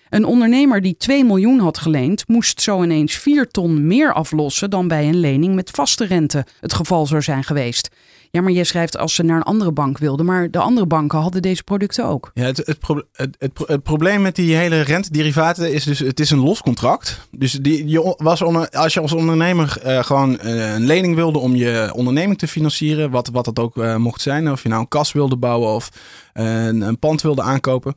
Een 0.09 0.25
ondernemer 0.25 0.81
die 0.81 0.97
2 0.97 1.23
miljoen 1.23 1.59
had 1.59 1.77
geleend, 1.77 2.27
moest 2.27 2.61
zo 2.61 2.83
ineens 2.83 3.15
4 3.15 3.47
ton 3.47 3.87
meer 3.87 4.13
aflossen 4.13 4.69
dan 4.69 4.87
bij 4.87 5.07
een 5.07 5.19
lening 5.19 5.55
met 5.55 5.69
vaste 5.69 6.05
rente 6.05 6.45
het 6.59 6.73
geval 6.73 7.05
zou 7.05 7.21
zijn 7.21 7.43
geweest. 7.43 7.89
Ja, 8.35 8.41
maar 8.41 8.51
jij 8.51 8.63
schrijft 8.63 8.97
als 8.97 9.15
ze 9.15 9.23
naar 9.23 9.35
een 9.35 9.43
andere 9.43 9.71
bank 9.71 9.97
wilden, 9.97 10.25
maar 10.25 10.51
de 10.51 10.59
andere 10.59 10.85
banken 10.85 11.19
hadden 11.19 11.41
deze 11.41 11.63
producten 11.63 12.05
ook. 12.05 12.31
Ja, 12.33 12.43
het, 12.43 12.57
het, 12.57 12.77
het, 13.11 13.35
het, 13.39 13.53
pro- 13.53 13.65
het 13.67 13.83
probleem 13.83 14.21
met 14.21 14.35
die 14.35 14.55
hele 14.55 14.81
rentederivaten 14.81 15.73
is 15.73 15.83
dus, 15.83 15.99
het 15.99 16.19
is 16.19 16.29
een 16.29 16.39
los 16.39 16.61
contract. 16.61 17.27
Dus 17.31 17.51
die, 17.51 17.87
je 17.87 18.15
was 18.17 18.43
als 18.71 18.93
je 18.93 18.99
als 18.99 19.13
ondernemer 19.13 19.77
eh, 19.81 20.03
gewoon 20.03 20.39
eh, 20.39 20.73
een 20.73 20.85
lening 20.85 21.15
wilde 21.15 21.39
om 21.39 21.55
je 21.55 21.91
onderneming 21.95 22.37
te 22.37 22.47
financieren, 22.47 23.11
wat, 23.11 23.29
wat 23.29 23.45
dat 23.45 23.59
ook 23.59 23.77
eh, 23.77 23.95
mocht 23.95 24.21
zijn, 24.21 24.51
of 24.51 24.63
je 24.63 24.69
nou 24.69 24.81
een 24.81 24.87
kas 24.87 25.11
wilde 25.11 25.37
bouwen 25.37 25.69
of 25.69 25.89
een, 26.33 26.81
een 26.81 26.99
pand 26.99 27.21
wilde 27.21 27.41
aankopen, 27.41 27.95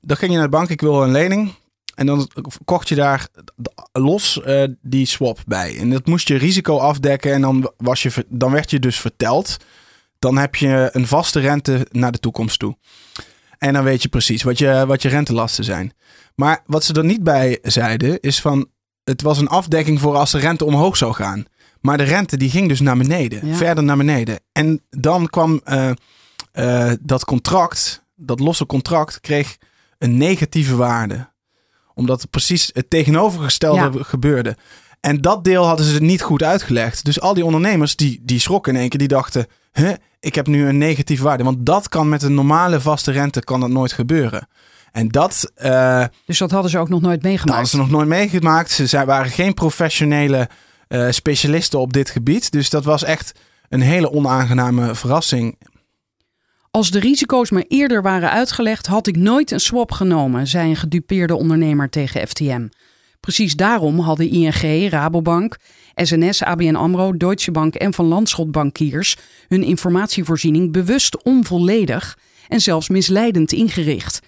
dan 0.00 0.16
ging 0.16 0.30
je 0.30 0.36
naar 0.36 0.50
de 0.50 0.56
bank, 0.56 0.68
ik 0.68 0.80
wil 0.80 1.02
een 1.02 1.12
lening. 1.12 1.52
En 1.94 2.06
dan 2.06 2.30
kocht 2.64 2.88
je 2.88 2.94
daar 2.94 3.28
los 3.92 4.42
eh, 4.42 4.64
die 4.82 5.06
swap 5.06 5.38
bij. 5.46 5.78
En 5.78 5.90
dat 5.90 6.06
moest 6.06 6.28
je 6.28 6.36
risico 6.36 6.78
afdekken. 6.78 7.32
En 7.32 7.40
dan, 7.40 7.72
was 7.76 8.02
je, 8.02 8.26
dan 8.28 8.52
werd 8.52 8.70
je 8.70 8.78
dus 8.78 9.00
verteld. 9.00 9.56
Dan 10.18 10.38
heb 10.38 10.54
je 10.54 10.88
een 10.92 11.06
vaste 11.06 11.40
rente 11.40 11.86
naar 11.90 12.12
de 12.12 12.18
toekomst 12.18 12.58
toe. 12.58 12.76
En 13.58 13.72
dan 13.72 13.84
weet 13.84 14.02
je 14.02 14.08
precies 14.08 14.42
wat 14.42 14.58
je, 14.58 14.84
wat 14.86 15.02
je 15.02 15.08
rentelasten 15.08 15.64
zijn. 15.64 15.92
Maar 16.34 16.62
wat 16.66 16.84
ze 16.84 16.92
er 16.92 17.04
niet 17.04 17.22
bij 17.22 17.58
zeiden 17.62 18.20
is 18.20 18.40
van... 18.40 18.68
Het 19.04 19.22
was 19.22 19.38
een 19.38 19.48
afdekking 19.48 20.00
voor 20.00 20.16
als 20.16 20.30
de 20.30 20.38
rente 20.38 20.64
omhoog 20.64 20.96
zou 20.96 21.12
gaan. 21.12 21.44
Maar 21.80 21.96
de 21.96 22.04
rente 22.04 22.36
die 22.36 22.50
ging 22.50 22.68
dus 22.68 22.80
naar 22.80 22.96
beneden. 22.96 23.46
Ja. 23.46 23.54
Verder 23.54 23.84
naar 23.84 23.96
beneden. 23.96 24.40
En 24.52 24.82
dan 24.90 25.26
kwam 25.28 25.60
eh, 25.64 25.90
eh, 26.52 26.92
dat 27.00 27.24
contract, 27.24 28.04
dat 28.16 28.40
losse 28.40 28.66
contract, 28.66 29.20
kreeg 29.20 29.56
een 29.98 30.16
negatieve 30.16 30.76
waarde. 30.76 31.28
Omdat 32.00 32.20
het 32.20 32.30
precies 32.30 32.70
het 32.72 32.90
tegenovergestelde 32.90 33.98
Ja. 33.98 34.04
gebeurde. 34.04 34.56
En 35.00 35.20
dat 35.20 35.44
deel 35.44 35.64
hadden 35.66 35.86
ze 35.86 36.00
niet 36.02 36.22
goed 36.22 36.42
uitgelegd. 36.42 37.04
Dus 37.04 37.20
al 37.20 37.34
die 37.34 37.44
ondernemers 37.44 37.96
die, 37.96 38.20
die 38.22 38.40
schrokken 38.40 38.74
in 38.74 38.80
één 38.80 38.88
keer. 38.88 38.98
Die 38.98 39.08
dachten, 39.08 39.46
huh, 39.72 39.92
ik 40.20 40.34
heb 40.34 40.46
nu 40.46 40.66
een 40.68 40.78
negatieve 40.78 41.22
waarde. 41.22 41.44
Want 41.44 41.66
dat 41.66 41.88
kan 41.88 42.08
met 42.08 42.22
een 42.22 42.34
normale 42.34 42.80
vaste 42.80 43.10
rente 43.12 43.40
kan 43.44 43.60
dat 43.60 43.68
nooit 43.70 43.92
gebeuren. 43.92 44.48
En 44.92 45.08
dat, 45.08 45.52
eh, 45.54 46.04
Dus 46.26 46.38
dat 46.38 46.50
hadden 46.50 46.70
ze 46.70 46.78
ook 46.78 46.88
nog 46.88 47.00
nooit 47.00 47.14
dat 47.14 47.22
meegemaakt. 47.22 47.50
hadden 47.58 47.70
ze 47.70 47.76
nog 47.76 47.90
nooit 47.90 48.08
meegemaakt. 48.08 48.70
Ze 48.70 49.04
waren 49.04 49.30
geen 49.30 49.54
professionele 49.54 50.48
eh, 50.88 51.06
specialisten 51.10 51.78
op 51.80 51.92
dit 51.92 52.10
gebied. 52.10 52.50
Dus 52.52 52.70
dat 52.70 52.84
was 52.84 53.04
echt 53.04 53.32
een 53.68 53.80
hele 53.80 54.10
onaangename 54.12 54.94
verrassing. 54.94 55.56
Als 56.70 56.90
de 56.90 57.00
risico's 57.00 57.50
me 57.50 57.64
eerder 57.68 58.02
waren 58.02 58.30
uitgelegd, 58.30 58.86
had 58.86 59.06
ik 59.06 59.16
nooit 59.16 59.50
een 59.50 59.60
swap 59.60 59.92
genomen, 59.92 60.46
zei 60.46 60.70
een 60.70 60.76
gedupeerde 60.76 61.36
ondernemer 61.36 61.88
tegen 61.88 62.28
FTM. 62.28 62.68
Precies 63.20 63.54
daarom 63.56 63.98
hadden 63.98 64.30
ING, 64.30 64.90
Rabobank, 64.90 65.56
SNS, 65.94 66.42
ABN 66.42 66.74
AMRO, 66.74 67.16
Deutsche 67.16 67.50
Bank 67.50 67.74
en 67.74 67.92
Van 67.92 68.04
Landschot 68.04 68.50
bankiers 68.50 69.16
hun 69.48 69.62
informatievoorziening 69.62 70.72
bewust 70.72 71.22
onvolledig 71.22 72.18
en 72.48 72.60
zelfs 72.60 72.88
misleidend 72.88 73.52
ingericht. 73.52 74.20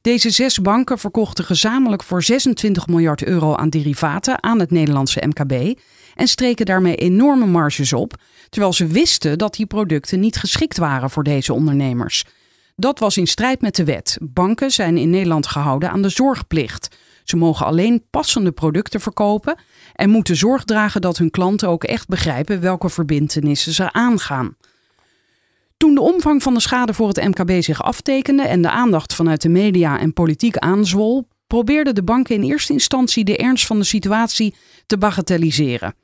Deze 0.00 0.30
zes 0.30 0.60
banken 0.60 0.98
verkochten 0.98 1.44
gezamenlijk 1.44 2.02
voor 2.02 2.22
26 2.22 2.86
miljard 2.86 3.24
euro 3.24 3.54
aan 3.54 3.70
derivaten 3.70 4.42
aan 4.42 4.58
het 4.58 4.70
Nederlandse 4.70 5.26
MKB 5.26 5.78
en 6.20 6.28
streken 6.28 6.66
daarmee 6.66 6.94
enorme 6.96 7.46
marges 7.46 7.92
op, 7.92 8.14
terwijl 8.48 8.72
ze 8.72 8.86
wisten 8.86 9.38
dat 9.38 9.54
die 9.54 9.66
producten 9.66 10.20
niet 10.20 10.36
geschikt 10.36 10.78
waren 10.78 11.10
voor 11.10 11.22
deze 11.22 11.52
ondernemers. 11.52 12.24
Dat 12.76 12.98
was 12.98 13.16
in 13.16 13.26
strijd 13.26 13.60
met 13.60 13.76
de 13.76 13.84
wet. 13.84 14.18
Banken 14.20 14.70
zijn 14.70 14.96
in 14.96 15.10
Nederland 15.10 15.46
gehouden 15.46 15.90
aan 15.90 16.02
de 16.02 16.08
zorgplicht. 16.08 16.96
Ze 17.24 17.36
mogen 17.36 17.66
alleen 17.66 18.04
passende 18.10 18.52
producten 18.52 19.00
verkopen 19.00 19.58
en 19.94 20.10
moeten 20.10 20.36
zorg 20.36 20.64
dragen 20.64 21.00
dat 21.00 21.18
hun 21.18 21.30
klanten 21.30 21.68
ook 21.68 21.84
echt 21.84 22.08
begrijpen 22.08 22.60
welke 22.60 22.88
verbintenissen 22.88 23.72
ze 23.72 23.92
aangaan. 23.92 24.56
Toen 25.76 25.94
de 25.94 26.00
omvang 26.00 26.42
van 26.42 26.54
de 26.54 26.60
schade 26.60 26.94
voor 26.94 27.08
het 27.08 27.24
MKB 27.24 27.62
zich 27.62 27.82
aftekende 27.82 28.42
en 28.42 28.62
de 28.62 28.70
aandacht 28.70 29.14
vanuit 29.14 29.42
de 29.42 29.48
media 29.48 29.98
en 29.98 30.12
politiek 30.12 30.56
aanzwol, 30.56 31.28
probeerden 31.46 31.94
de 31.94 32.02
banken 32.02 32.34
in 32.34 32.42
eerste 32.42 32.72
instantie 32.72 33.24
de 33.24 33.36
ernst 33.36 33.66
van 33.66 33.78
de 33.78 33.84
situatie 33.84 34.54
te 34.86 34.98
bagatelliseren. 34.98 35.94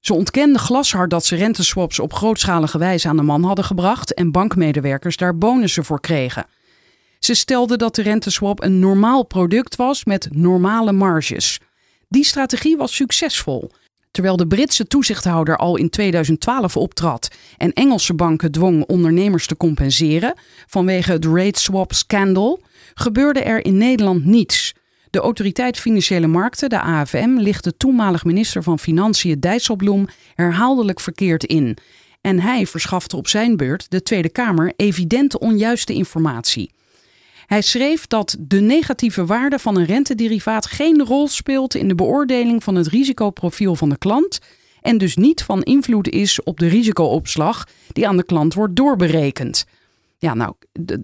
Ze 0.00 0.14
ontkenden 0.14 0.60
glashard 0.60 1.10
dat 1.10 1.24
ze 1.24 1.36
renteswaps 1.36 1.98
op 1.98 2.12
grootschalige 2.12 2.78
wijze 2.78 3.08
aan 3.08 3.16
de 3.16 3.22
man 3.22 3.44
hadden 3.44 3.64
gebracht 3.64 4.14
en 4.14 4.32
bankmedewerkers 4.32 5.16
daar 5.16 5.38
bonussen 5.38 5.84
voor 5.84 6.00
kregen. 6.00 6.46
Ze 7.18 7.34
stelden 7.34 7.78
dat 7.78 7.94
de 7.94 8.02
renteswap 8.02 8.62
een 8.62 8.78
normaal 8.78 9.24
product 9.24 9.76
was 9.76 10.04
met 10.04 10.28
normale 10.30 10.92
marges. 10.92 11.60
Die 12.08 12.24
strategie 12.24 12.76
was 12.76 12.94
succesvol. 12.94 13.70
Terwijl 14.10 14.36
de 14.36 14.46
Britse 14.46 14.86
toezichthouder 14.86 15.56
al 15.56 15.76
in 15.76 15.90
2012 15.90 16.76
optrad 16.76 17.28
en 17.56 17.72
Engelse 17.72 18.14
banken 18.14 18.52
dwong 18.52 18.84
ondernemers 18.84 19.46
te 19.46 19.56
compenseren 19.56 20.34
vanwege 20.66 21.12
het 21.12 21.24
rate 21.24 21.60
swap 21.60 21.92
scandal, 21.92 22.62
gebeurde 22.94 23.40
er 23.40 23.64
in 23.64 23.76
Nederland 23.76 24.24
niets. 24.24 24.74
De 25.10 25.18
Autoriteit 25.18 25.78
Financiële 25.78 26.26
Markten, 26.26 26.68
de 26.68 26.80
AFM, 26.80 27.36
lichtte 27.36 27.76
toenmalig 27.76 28.24
minister 28.24 28.62
van 28.62 28.78
Financiën 28.78 29.40
Dijsselbloem 29.40 30.06
herhaaldelijk 30.34 31.00
verkeerd 31.00 31.44
in. 31.44 31.76
En 32.20 32.40
hij 32.40 32.66
verschafte 32.66 33.16
op 33.16 33.28
zijn 33.28 33.56
beurt 33.56 33.90
de 33.90 34.02
Tweede 34.02 34.28
Kamer 34.28 34.72
evident 34.76 35.38
onjuiste 35.38 35.92
informatie. 35.92 36.70
Hij 37.46 37.62
schreef 37.62 38.06
dat 38.06 38.36
de 38.38 38.60
negatieve 38.60 39.26
waarde 39.26 39.58
van 39.58 39.76
een 39.76 39.84
rentederivaat 39.84 40.66
geen 40.66 41.04
rol 41.04 41.28
speelt 41.28 41.74
in 41.74 41.88
de 41.88 41.94
beoordeling 41.94 42.64
van 42.64 42.74
het 42.74 42.86
risicoprofiel 42.86 43.74
van 43.74 43.88
de 43.88 43.98
klant 43.98 44.38
en 44.80 44.98
dus 44.98 45.16
niet 45.16 45.42
van 45.42 45.62
invloed 45.62 46.08
is 46.08 46.42
op 46.42 46.58
de 46.58 46.66
risicoopslag 46.66 47.66
die 47.92 48.08
aan 48.08 48.16
de 48.16 48.24
klant 48.24 48.54
wordt 48.54 48.76
doorberekend. 48.76 49.66
Ja, 50.18 50.34
nou, 50.34 50.54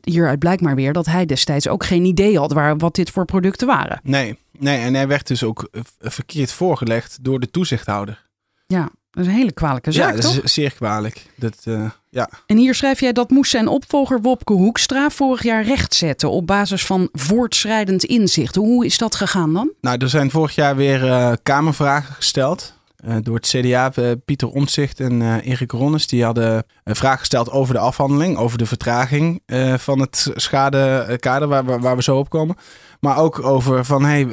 hieruit 0.02 0.38
blijkt 0.38 0.62
maar 0.62 0.74
weer 0.74 0.92
dat 0.92 1.06
hij 1.06 1.26
destijds 1.26 1.68
ook 1.68 1.84
geen 1.84 2.04
idee 2.04 2.38
had 2.38 2.52
waar, 2.52 2.76
wat 2.76 2.94
dit 2.94 3.10
voor 3.10 3.24
producten 3.24 3.66
waren. 3.66 4.00
Nee, 4.02 4.38
nee, 4.58 4.78
en 4.78 4.94
hij 4.94 5.08
werd 5.08 5.26
dus 5.26 5.44
ook 5.44 5.68
eh, 5.72 5.80
verkeerd 5.98 6.52
voorgelegd 6.52 7.18
door 7.20 7.40
de 7.40 7.50
toezichthouder. 7.50 8.22
Ja, 8.66 8.90
dat 9.10 9.24
is 9.24 9.30
een 9.30 9.38
hele 9.38 9.52
kwalijke 9.52 9.90
ja, 9.90 9.96
zaak, 9.96 10.14
dat 10.14 10.34
toch? 10.34 10.42
is 10.42 10.52
zeer 10.52 10.74
kwalijk. 10.74 11.26
Dat, 11.36 11.56
eh, 11.64 11.90
ja. 12.10 12.30
En 12.46 12.56
hier 12.56 12.74
schrijf 12.74 13.00
jij 13.00 13.12
dat 13.12 13.30
moest 13.30 13.50
zijn 13.50 13.68
opvolger 13.68 14.20
Wopke 14.20 14.52
Hoekstra 14.52 15.10
vorig 15.10 15.42
jaar 15.42 15.64
rechtzetten 15.64 16.30
op 16.30 16.46
basis 16.46 16.86
van 16.86 17.08
voortschrijdend 17.12 18.04
inzicht. 18.04 18.54
Hoe 18.54 18.84
is 18.84 18.98
dat 18.98 19.14
gegaan 19.14 19.52
dan? 19.52 19.72
Nou, 19.80 19.98
er 19.98 20.08
zijn 20.08 20.30
vorig 20.30 20.54
jaar 20.54 20.76
weer 20.76 21.10
eh, 21.10 21.32
Kamervragen 21.42 22.14
gesteld. 22.14 22.74
Eh, 23.04 23.16
door 23.22 23.34
het 23.34 23.46
CDA, 23.46 23.92
eh, 23.94 24.10
Pieter 24.24 24.48
Omtzigt 24.48 25.00
en 25.00 25.22
eh, 25.22 25.46
Erik 25.46 25.70
Ronnes. 25.70 26.06
Die 26.06 26.24
hadden 26.24 26.64
een 26.84 26.96
vraag 26.96 27.18
gesteld 27.18 27.50
over 27.50 27.74
de 27.74 27.80
afhandeling, 27.80 28.36
over 28.36 28.58
de 28.58 28.66
vertraging 28.66 29.42
van 29.76 30.00
het 30.00 30.30
schadekader 30.34 31.48
waar, 31.48 31.80
waar, 31.80 31.96
we 31.96 32.02
zo 32.02 32.18
op 32.18 32.28
komen. 32.28 32.56
Maar 33.00 33.18
ook 33.18 33.44
over 33.44 33.84
van, 33.84 34.04
hey, 34.04 34.26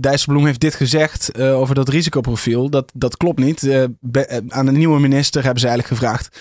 Dijsselbloem 0.00 0.46
heeft 0.46 0.60
dit 0.60 0.74
gezegd 0.74 1.40
over 1.40 1.74
dat 1.74 1.88
risicoprofiel. 1.88 2.70
Dat, 2.70 2.90
dat 2.94 3.16
klopt 3.16 3.38
niet. 3.38 3.88
Aan 4.48 4.66
de 4.66 4.72
nieuwe 4.72 5.00
minister 5.00 5.42
hebben 5.42 5.60
ze 5.60 5.68
eigenlijk 5.68 6.00
gevraagd, 6.00 6.38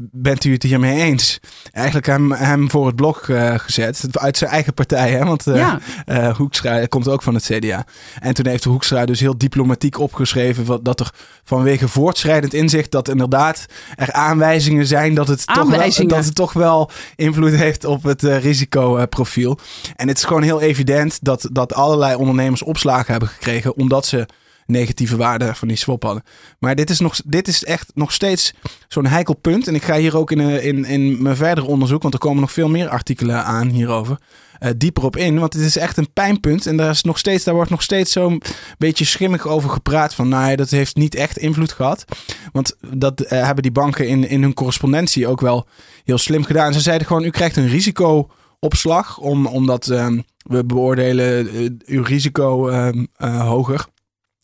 bent 0.00 0.44
u 0.44 0.52
het 0.52 0.62
hiermee 0.62 1.00
eens? 1.02 1.40
Eigenlijk 1.72 2.06
hem, 2.06 2.32
hem 2.32 2.70
voor 2.70 2.86
het 2.86 2.96
blok 2.96 3.28
eh, 3.28 3.54
gezet, 3.58 4.04
uit 4.12 4.36
zijn 4.36 4.50
eigen 4.50 4.74
partij. 4.74 5.10
Hè? 5.10 5.24
Want 5.24 5.44
ja, 5.44 5.78
eh 6.06 6.36
Hoekstra 6.36 6.86
komt 6.86 7.08
ook 7.08 7.22
van 7.22 7.34
het 7.34 7.44
CDA. 7.44 7.84
En 8.20 8.34
toen 8.34 8.46
heeft 8.46 8.64
Hoekstra 8.64 9.04
dus 9.04 9.20
heel 9.20 9.38
diplomatiek 9.38 9.98
opgeschreven 9.98 10.64
wat- 10.64 10.84
dat 10.84 11.00
er 11.00 11.10
vanwege 11.44 11.88
voortschrijdend 11.88 12.54
inzicht 12.54 12.90
dat 12.90 13.08
inderdaad 13.08 13.66
er 13.96 14.12
aanwijzingen 14.12 14.86
zijn 14.86 15.14
dat 15.14 15.28
het, 15.28 15.46
toch 15.46 15.54
wel, 15.56 15.80
dat 16.08 16.24
het 16.24 16.34
toch 16.34 16.52
wel 16.52 16.90
invloed 17.16 17.52
heeft 17.54 17.84
op 17.84 18.02
het 18.02 18.22
risicoprofiel. 18.22 19.58
En 19.96 20.08
het 20.08 20.16
is 20.18 20.24
gewoon 20.24 20.42
heel 20.42 20.60
evident 20.60 21.18
dat, 21.22 21.48
dat 21.52 21.74
allerlei 21.74 22.14
ondernemers 22.16 22.62
opslagen 22.62 23.10
hebben 23.10 23.28
gekregen 23.28 23.76
omdat 23.76 24.06
ze 24.06 24.26
negatieve 24.68 25.16
waarde 25.16 25.54
van 25.54 25.68
die 25.68 25.76
swap 25.76 26.02
hadden. 26.02 26.22
Maar 26.58 26.74
dit 26.74 26.90
is, 26.90 27.00
nog, 27.00 27.20
dit 27.24 27.48
is 27.48 27.64
echt 27.64 27.90
nog 27.94 28.12
steeds 28.12 28.52
zo'n 28.88 29.06
heikel 29.06 29.34
punt. 29.34 29.68
En 29.68 29.74
ik 29.74 29.82
ga 29.82 29.96
hier 29.96 30.16
ook 30.16 30.30
in, 30.30 30.40
eh, 30.40 30.64
in, 30.64 30.84
in 30.84 31.22
mijn 31.22 31.36
verder 31.36 31.66
onderzoek, 31.66 32.02
want 32.02 32.14
er 32.14 32.20
komen 32.20 32.40
nog 32.40 32.52
veel 32.52 32.68
meer 32.68 32.88
artikelen 32.88 33.44
aan 33.44 33.68
hierover, 33.68 34.18
eh, 34.58 34.70
dieper 34.76 35.04
op 35.04 35.16
in. 35.16 35.38
Want 35.38 35.52
het 35.52 35.62
is 35.62 35.76
echt 35.76 35.96
een 35.96 36.12
pijnpunt. 36.12 36.66
En 36.66 36.76
daar, 36.76 36.90
is 36.90 37.02
nog 37.02 37.18
steeds, 37.18 37.44
daar 37.44 37.54
wordt 37.54 37.70
nog 37.70 37.82
steeds 37.82 38.12
zo'n 38.12 38.42
beetje 38.78 39.04
schimmig 39.04 39.46
over 39.46 39.70
gepraat. 39.70 40.14
Van 40.14 40.28
nou 40.28 40.50
ja, 40.50 40.56
dat 40.56 40.70
heeft 40.70 40.96
niet 40.96 41.14
echt 41.14 41.38
invloed 41.38 41.72
gehad. 41.72 42.04
Want 42.52 42.76
dat 42.96 43.20
eh, 43.20 43.44
hebben 43.44 43.62
die 43.62 43.72
banken 43.72 44.08
in, 44.08 44.28
in 44.28 44.42
hun 44.42 44.54
correspondentie 44.54 45.26
ook 45.26 45.40
wel 45.40 45.66
heel 46.04 46.18
slim 46.18 46.44
gedaan. 46.44 46.72
Ze 46.72 46.80
zeiden 46.80 47.06
gewoon, 47.06 47.24
u 47.24 47.30
krijgt 47.30 47.56
een 47.56 47.68
risicoopslag. 47.68 49.18
Om, 49.18 49.46
omdat 49.46 49.88
ehm, 49.88 50.20
we 50.48 50.64
beoordelen 50.64 51.48
uw 51.86 52.02
risico 52.02 52.68
ehm, 52.68 53.04
eh, 53.16 53.48
hoger. 53.48 53.86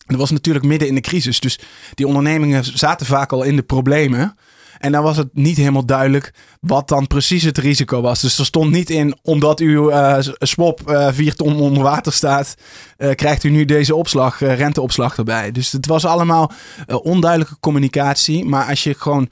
Dat 0.05 0.19
was 0.19 0.31
natuurlijk 0.31 0.65
midden 0.65 0.87
in 0.87 0.95
de 0.95 1.01
crisis. 1.01 1.39
Dus 1.39 1.59
die 1.93 2.07
ondernemingen 2.07 2.63
zaten 2.77 3.05
vaak 3.05 3.31
al 3.31 3.43
in 3.43 3.55
de 3.55 3.63
problemen. 3.63 4.37
En 4.79 4.91
dan 4.91 5.03
was 5.03 5.17
het 5.17 5.29
niet 5.33 5.57
helemaal 5.57 5.85
duidelijk 5.85 6.33
wat 6.61 6.87
dan 6.87 7.07
precies 7.07 7.43
het 7.43 7.57
risico 7.57 8.01
was. 8.01 8.21
Dus 8.21 8.37
er 8.37 8.45
stond 8.45 8.71
niet 8.71 8.89
in, 8.89 9.17
omdat 9.21 9.59
uw 9.59 9.89
eh, 9.89 10.17
swap 10.39 10.89
eh 10.89 11.07
4 11.11 11.35
ton 11.35 11.59
onder 11.59 11.83
water 11.83 12.13
staat, 12.13 12.55
eh, 12.97 13.15
krijgt 13.15 13.43
u 13.43 13.49
nu 13.49 13.65
deze 13.65 13.95
opslag, 13.95 14.39
renteopslag 14.39 15.17
erbij. 15.17 15.51
Dus 15.51 15.71
het 15.71 15.85
was 15.85 16.05
allemaal 16.05 16.51
onduidelijke 16.87 17.57
communicatie. 17.59 18.45
Maar 18.45 18.65
als 18.65 18.83
je 18.83 18.93
gewoon 18.97 19.29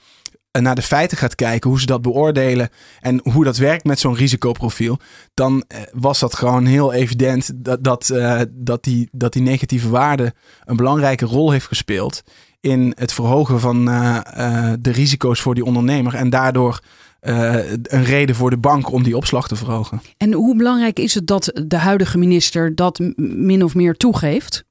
naar 0.62 0.76
de 0.76 0.82
feiten 0.82 1.18
gaat 1.18 1.36
kijken, 1.36 1.70
hoe 1.70 1.80
ze 1.80 1.86
dat 1.86 2.02
beoordelen 2.02 2.70
en 3.00 3.20
hoe 3.32 3.44
dat 3.44 3.58
werkt 3.58 3.84
met 3.84 4.00
zo'n 4.00 4.16
risicoprofiel, 4.16 5.00
dan 5.34 5.64
eh, 5.68 5.82
was 5.92 6.20
dat 6.20 6.36
gewoon 6.36 6.66
heel 6.66 6.94
evident 6.94 7.52
dat, 7.56 7.84
dat, 7.84 8.10
eh, 8.10 8.42
dat, 8.52 8.84
die, 8.84 9.10
dat 9.12 9.34
die 9.34 9.42
negatieve 9.42 9.90
waarde 9.90 10.34
een 10.66 10.76
belangrijke 10.76 11.26
rol 11.26 11.52
heeft 11.52 11.66
gespeeld 11.66 12.24
in 12.60 12.94
het 12.96 13.14
verhogen 13.14 13.60
van 13.60 13.90
eh, 13.90 14.72
de 14.80 14.92
risico's 14.92 15.42
voor 15.42 15.56
die 15.56 15.66
ondernemer 15.66 16.16
en 16.16 16.30
daardoor 16.30 16.80
een 17.22 18.04
reden 18.04 18.36
voor 18.36 18.50
de 18.50 18.58
bank 18.58 18.92
om 18.92 19.04
die 19.04 19.18
opslag 19.18 19.48
te 19.48 19.56
verhogen. 19.56 20.02
en 20.18 20.34
hoe 20.34 20.56
belangrijk 20.56 21.00
is 21.00 21.14
het 21.14 21.28
dat 21.28 21.62
de 21.68 21.78
huidige 21.78 22.18
minister 22.18 22.76
dat 22.76 23.00
min 23.16 23.64
of 23.64 23.76
meer 23.76 23.98
toegeeft? 23.98 24.64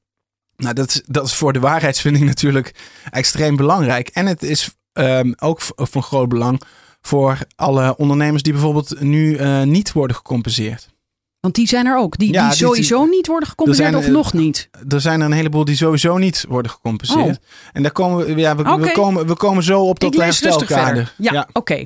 Nou, 0.57 0.73
dat 0.73 0.87
is, 0.89 1.01
dat 1.05 1.25
is 1.25 1.33
voor 1.33 1.53
de 1.53 1.59
waarheidsvinding 1.59 2.25
natuurlijk 2.25 2.75
extreem 3.11 3.55
belangrijk. 3.55 4.07
En 4.07 4.25
het 4.25 4.43
is 4.43 4.75
ehm, 4.93 5.31
ook 5.39 5.61
v- 5.61 5.69
van 5.75 6.03
groot 6.03 6.29
belang 6.29 6.61
voor 7.01 7.37
alle 7.55 7.97
ondernemers 7.97 8.43
die 8.43 8.53
bijvoorbeeld 8.53 8.99
nu 9.01 9.35
eh, 9.35 9.61
niet 9.61 9.91
worden 9.91 10.15
gecompenseerd. 10.15 10.91
Want 11.39 11.55
die 11.55 11.67
zijn 11.67 11.85
er 11.85 11.97
ook, 11.97 12.17
die, 12.17 12.33
Ja, 12.33 12.39
die 12.41 12.49
die- 12.57 12.57
sowieso 12.67 13.05
niet 13.05 13.27
worden 13.27 13.49
gecompenseerd 13.49 13.89
Er 13.91 13.97
of 13.97 14.03
zijn, 14.03 14.15
eh, 14.15 14.21
nog 14.21 14.33
niet. 14.33 14.69
Er 14.89 15.01
zijn 15.01 15.19
er 15.19 15.25
een 15.25 15.31
heleboel 15.31 15.65
die 15.65 15.75
sowieso 15.75 16.17
niet 16.17 16.45
worden 16.49 16.71
gecompenseerd. 16.71 17.39
En 17.73 17.81
daar 17.83 17.91
komen 17.91 18.25
we, 18.25 18.35
ja, 18.35 18.55
we, 18.55 18.91
komen, 18.91 19.27
we 19.27 19.35
komen 19.35 19.63
zo 19.63 19.81
op 19.87 19.99
dat 19.99 20.13
herstelkader. 20.15 20.65
verder. 20.85 21.13
Ja, 21.17 21.47
oké. 21.53 21.83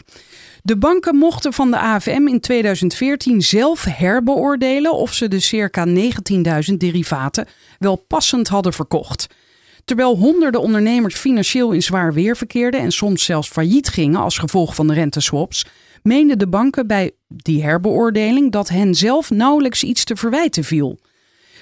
De 0.64 0.78
banken 0.78 1.16
mochten 1.16 1.54
van 1.54 1.72
de 1.72 1.78
AFM 1.80 2.28
in 2.28 2.40
2014 2.40 3.42
zelf 3.42 3.84
herbeoordelen 3.84 4.94
of 4.94 5.14
ze 5.14 5.28
de 5.28 5.40
circa 5.40 5.86
19.000 5.86 6.80
derivaten 6.80 7.48
wel 7.80 7.96
passend 7.96 8.48
hadden 8.48 8.74
verkocht. 8.74 9.28
Terwijl 9.88 10.18
honderden 10.18 10.62
ondernemers 10.62 11.16
financieel 11.16 11.72
in 11.72 11.84
zwaar 11.84 12.14
weer 12.14 12.38
verkeerden 12.38 12.80
en 12.80 12.92
soms 12.92 13.24
zelfs 13.24 13.50
failliet 13.50 13.88
gingen 13.88 14.20
als 14.20 14.38
gevolg 14.38 14.76
van 14.76 14.88
de 14.88 14.94
renteswaps, 14.94 15.66
meenden 16.04 16.40
de 16.40 16.48
banken 16.48 16.88
bij 16.88 17.12
die 17.28 17.64
herbeoordeling 17.64 18.52
dat 18.52 18.70
hen 18.70 18.96
zelf 18.96 19.30
nauwelijks 19.30 19.84
iets 19.84 20.04
te 20.04 20.16
verwijten 20.16 20.64
viel. 20.64 21.00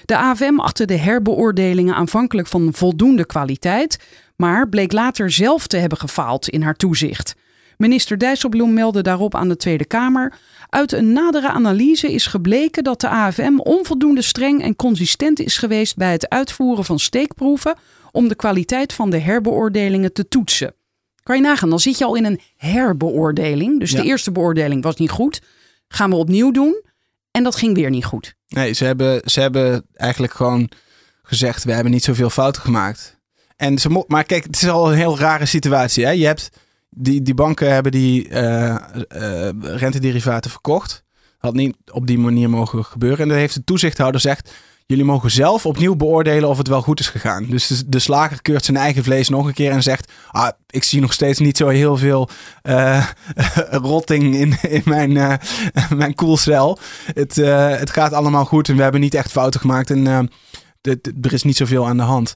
De 0.04 0.16
AFM 0.16 0.58
achtte 0.58 0.84
de 0.84 0.96
herbeoordelingen 0.96 1.94
aanvankelijk 1.94 2.48
van 2.48 2.68
voldoende 2.72 3.26
kwaliteit, 3.26 3.98
maar 4.36 4.68
bleek 4.68 4.92
later 4.92 5.30
zelf 5.30 5.66
te 5.66 5.76
hebben 5.76 5.98
gefaald 5.98 6.48
in 6.48 6.62
haar 6.62 6.76
toezicht. 6.76 7.34
Minister 7.76 8.18
Dijsselbloem 8.18 8.72
meldde 8.72 9.02
daarop 9.02 9.34
aan 9.34 9.48
de 9.48 9.56
Tweede 9.56 9.84
Kamer. 9.84 10.38
Uit 10.68 10.92
een 10.92 11.12
nadere 11.12 11.48
analyse 11.48 12.12
is 12.12 12.26
gebleken 12.26 12.84
dat 12.84 13.00
de 13.00 13.08
AFM 13.08 13.58
onvoldoende 13.58 14.22
streng 14.22 14.62
en 14.62 14.76
consistent 14.76 15.40
is 15.40 15.58
geweest 15.58 15.96
bij 15.96 16.12
het 16.12 16.28
uitvoeren 16.28 16.84
van 16.84 16.98
steekproeven 16.98 17.76
om 18.16 18.28
de 18.28 18.34
kwaliteit 18.34 18.92
van 18.92 19.10
de 19.10 19.18
herbeoordelingen 19.18 20.12
te 20.12 20.28
toetsen. 20.28 20.74
Kan 21.22 21.36
je 21.36 21.42
nagaan, 21.42 21.70
dan 21.70 21.80
zit 21.80 21.98
je 21.98 22.04
al 22.04 22.14
in 22.14 22.24
een 22.24 22.40
herbeoordeling. 22.56 23.80
Dus 23.80 23.90
Ja. 23.90 24.00
de 24.00 24.06
eerste 24.06 24.32
beoordeling 24.32 24.82
was 24.82 24.96
niet 24.96 25.10
goed. 25.10 25.42
Gaan 25.88 26.10
we 26.10 26.16
opnieuw 26.16 26.50
doen. 26.50 26.82
En 27.30 27.42
dat 27.42 27.56
ging 27.56 27.74
weer 27.74 27.90
niet 27.90 28.04
goed. 28.04 28.34
Nee, 28.48 28.72
ze 28.72 28.84
hebben, 28.84 29.20
ze 29.24 29.40
hebben 29.40 29.86
eigenlijk 29.92 30.32
gewoon 30.32 30.70
gezegd: 31.22 31.64
we 31.64 31.72
hebben 31.72 31.92
niet 31.92 32.04
zoveel 32.04 32.30
fouten 32.30 32.62
gemaakt. 32.62 33.18
En 33.56 33.78
ze 33.78 34.04
maar 34.06 34.24
kijk, 34.24 34.44
het 34.44 34.62
is 34.62 34.68
al 34.68 34.90
een 34.90 34.96
heel 34.96 35.18
rare 35.18 35.46
situatie. 35.46 36.04
Hè? 36.04 36.10
Je 36.10 36.26
hebt 36.26 36.48
die, 36.90 37.22
die 37.22 37.34
banken 37.34 37.72
hebben 37.72 37.92
die 37.92 38.28
eh, 38.28 38.74
eh, 38.74 39.48
rentederivaten 39.60 40.50
verkocht. 40.50 41.04
Had 41.38 41.54
niet 41.54 41.76
op 41.92 42.06
die 42.06 42.18
manier 42.18 42.50
mogen 42.50 42.84
gebeuren. 42.84 43.18
En 43.18 43.28
dan 43.28 43.38
heeft 43.38 43.54
de 43.54 43.64
toezichthouder 43.64 44.20
gezegd: 44.20 44.50
jullie 44.86 45.04
mogen 45.04 45.30
zelf 45.30 45.66
opnieuw 45.66 45.96
beoordelen 45.96 46.48
of 46.48 46.58
het 46.58 46.68
wel 46.68 46.82
goed 46.82 47.00
is 47.00 47.08
gegaan. 47.08 47.46
Dus 47.46 47.82
de, 47.86 47.98
slager 47.98 48.42
keurt 48.42 48.64
zijn 48.64 48.76
eigen 48.76 49.04
vlees 49.04 49.28
nog 49.28 49.46
een 49.46 49.54
keer 49.54 49.70
en 49.70 49.82
zegt: 49.82 50.12
ah, 50.30 50.50
ik 50.66 50.84
zie 50.84 51.00
nog 51.00 51.12
steeds 51.12 51.38
niet 51.38 51.56
zo 51.56 51.68
heel 51.68 51.96
veel 51.96 52.28
eh, 52.62 53.06
rotting 53.70 54.34
in, 54.34 54.62
in 54.62 54.82
mijn, 54.84 55.16
eh, 55.16 55.90
mijn 55.90 56.14
koelcel. 56.14 56.78
Het, 57.14 57.38
eh, 57.38 57.76
het 57.76 57.90
gaat 57.90 58.12
allemaal 58.12 58.44
goed 58.44 58.68
en 58.68 58.76
we 58.76 58.82
hebben 58.82 59.00
niet 59.00 59.14
echt 59.14 59.30
fouten 59.30 59.60
gemaakt. 59.60 59.90
En 59.90 60.30
er 61.20 61.32
is 61.32 61.42
niet 61.42 61.56
zoveel 61.56 61.86
aan 61.86 61.96
de 61.96 62.02
hand. 62.02 62.34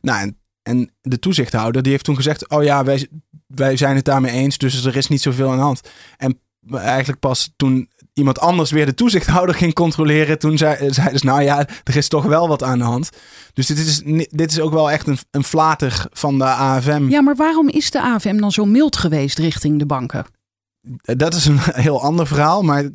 Nou, 0.00 0.20
en, 0.20 0.38
en 0.62 0.90
de 1.00 1.18
toezichthouder 1.18 1.82
die 1.82 1.92
heeft 1.92 2.04
toen 2.04 2.16
gezegd: 2.16 2.48
Oh 2.48 2.64
ja, 2.64 2.84
wij, 2.84 3.08
wij 3.46 3.76
zijn 3.76 3.96
het 3.96 4.04
daarmee 4.04 4.32
eens, 4.32 4.58
dus 4.58 4.84
er 4.84 4.96
is 4.96 5.08
niet 5.08 5.22
zoveel 5.22 5.50
aan 5.50 5.56
de 5.56 5.62
hand. 5.62 5.80
En 6.16 6.40
eigenlijk 6.70 7.20
pas 7.20 7.52
toen 7.56 7.88
iemand 8.12 8.40
anders 8.40 8.70
weer 8.70 8.86
de 8.86 8.94
toezichthouder 8.94 9.54
ging 9.54 9.72
controleren, 9.72 10.38
toen 10.38 10.58
zei, 10.58 10.92
zeiden 10.92 11.18
ze: 11.18 11.26
Nou 11.26 11.42
ja, 11.42 11.66
er 11.84 11.96
is 11.96 12.08
toch 12.08 12.24
wel 12.24 12.48
wat 12.48 12.62
aan 12.62 12.78
de 12.78 12.84
hand. 12.84 13.10
Dus 13.52 13.66
dit 13.66 13.78
is, 13.78 14.02
dit 14.30 14.50
is 14.50 14.60
ook 14.60 14.72
wel 14.72 14.90
echt 14.90 15.06
een, 15.06 15.18
een 15.30 15.44
flater 15.44 16.06
van 16.12 16.38
de 16.38 16.44
AFM. 16.44 17.08
Ja, 17.08 17.20
maar 17.20 17.36
waarom 17.36 17.68
is 17.68 17.90
de 17.90 18.02
AFM 18.02 18.36
dan 18.36 18.52
zo 18.52 18.64
mild 18.64 18.96
geweest 18.96 19.38
richting 19.38 19.78
de 19.78 19.86
banken? 19.86 20.26
Dat 21.00 21.34
is 21.34 21.46
een 21.46 21.58
heel 21.86 22.02
ander 22.02 22.26
verhaal. 22.26 22.62
Maar 22.62 22.88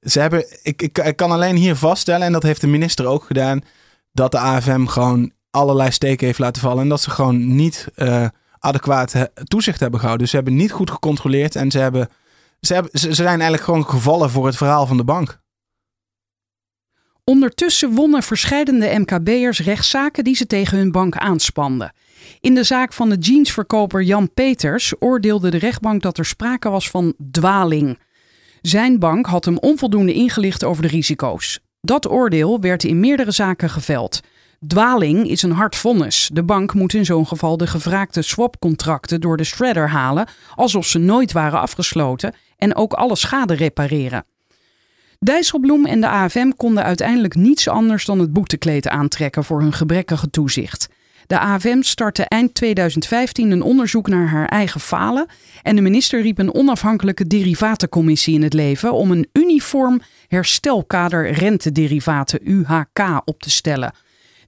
ze 0.00 0.20
hebben, 0.20 0.46
ik, 0.62 0.82
ik, 0.82 0.98
ik 0.98 1.16
kan 1.16 1.30
alleen 1.30 1.56
hier 1.56 1.76
vaststellen, 1.76 2.26
en 2.26 2.32
dat 2.32 2.42
heeft 2.42 2.60
de 2.60 2.66
minister 2.66 3.06
ook 3.06 3.24
gedaan, 3.24 3.60
dat 4.12 4.32
de 4.32 4.38
AFM 4.38 4.86
gewoon 4.86 5.32
allerlei 5.50 5.90
steken 5.90 6.26
heeft 6.26 6.38
laten 6.38 6.62
vallen. 6.62 6.82
En 6.82 6.88
dat 6.88 7.00
ze 7.00 7.10
gewoon 7.10 7.54
niet 7.54 7.88
eh, 7.94 8.26
adequaat 8.58 9.14
toezicht 9.44 9.80
hebben 9.80 10.00
gehouden. 10.00 10.22
Dus 10.22 10.30
ze 10.30 10.42
hebben 10.42 10.56
niet 10.56 10.72
goed 10.72 10.90
gecontroleerd 10.90 11.56
en 11.56 11.70
ze, 11.70 11.78
hebben, 11.78 12.08
ze, 12.66 12.88
zijn 12.92 13.28
eigenlijk 13.28 13.62
gewoon 13.62 13.86
gevallen 13.86 14.30
voor 14.30 14.46
het 14.46 14.56
verhaal 14.56 14.86
van 14.86 14.96
de 14.96 15.04
bank. 15.04 15.42
Ondertussen 17.24 17.94
wonnen 17.94 18.22
verscheidene 18.22 18.98
MKB'ers 18.98 19.60
rechtszaken 19.60 20.24
die 20.24 20.36
ze 20.36 20.46
tegen 20.46 20.78
hun 20.78 20.92
bank 20.92 21.16
aanspanden. 21.16 21.92
In 22.40 22.54
de 22.54 22.62
zaak 22.62 22.92
van 22.92 23.08
de 23.08 23.16
jeansverkoper 23.16 24.02
Jan 24.02 24.32
Peters 24.34 24.92
oordeelde 24.98 25.50
de 25.50 25.58
rechtbank 25.58 26.02
dat 26.02 26.18
er 26.18 26.24
sprake 26.24 26.70
was 26.70 26.90
van 26.90 27.14
dwaling. 27.30 27.98
Zijn 28.62 28.98
bank 28.98 29.26
had 29.26 29.44
hem 29.44 29.58
onvoldoende 29.58 30.12
ingelicht 30.12 30.64
over 30.64 30.82
de 30.82 30.88
risico's. 30.88 31.60
Dat 31.80 32.10
oordeel 32.10 32.60
werd 32.60 32.84
in 32.84 33.00
meerdere 33.00 33.30
zaken 33.30 33.70
geveld. 33.70 34.20
Dwaling 34.66 35.28
is 35.28 35.42
een 35.42 35.52
hard 35.52 35.76
vonnis. 35.76 36.30
De 36.32 36.42
bank 36.42 36.74
moet 36.74 36.94
in 36.94 37.04
zo'n 37.04 37.26
geval 37.26 37.56
de 37.56 37.66
gevraagde 37.66 38.22
swapcontracten 38.22 39.20
door 39.20 39.36
de 39.36 39.44
shredder 39.44 39.88
halen, 39.88 40.28
alsof 40.54 40.86
ze 40.86 40.98
nooit 40.98 41.32
waren 41.32 41.60
afgesloten, 41.60 42.34
en 42.58 42.74
ook 42.74 42.92
alle 42.92 43.16
schade 43.16 43.54
repareren. 43.54 44.24
Dijsselbloem 45.18 45.86
en 45.86 46.00
de 46.00 46.08
AFM 46.08 46.50
konden 46.56 46.84
uiteindelijk 46.84 47.34
niets 47.34 47.68
anders 47.68 48.04
dan 48.04 48.18
het 48.18 48.32
boetekleed 48.32 48.88
aantrekken 48.88 49.44
voor 49.44 49.60
hun 49.60 49.72
gebrekkige 49.72 50.30
toezicht. 50.30 50.88
De 51.26 51.38
AFM 51.38 51.82
startte 51.82 52.24
eind 52.24 52.54
2015 52.54 53.50
een 53.50 53.62
onderzoek 53.62 54.08
naar 54.08 54.28
haar 54.28 54.48
eigen 54.48 54.80
falen 54.80 55.26
en 55.62 55.76
de 55.76 55.82
minister 55.82 56.22
riep 56.22 56.38
een 56.38 56.54
onafhankelijke 56.54 57.26
derivatencommissie 57.26 58.34
in 58.34 58.42
het 58.42 58.52
leven 58.52 58.92
om 58.92 59.10
een 59.10 59.28
uniform 59.32 60.00
herstelkader 60.28 61.30
rentederivaten 61.30 62.40
UHK 62.42 63.20
op 63.24 63.42
te 63.42 63.50
stellen. 63.50 63.92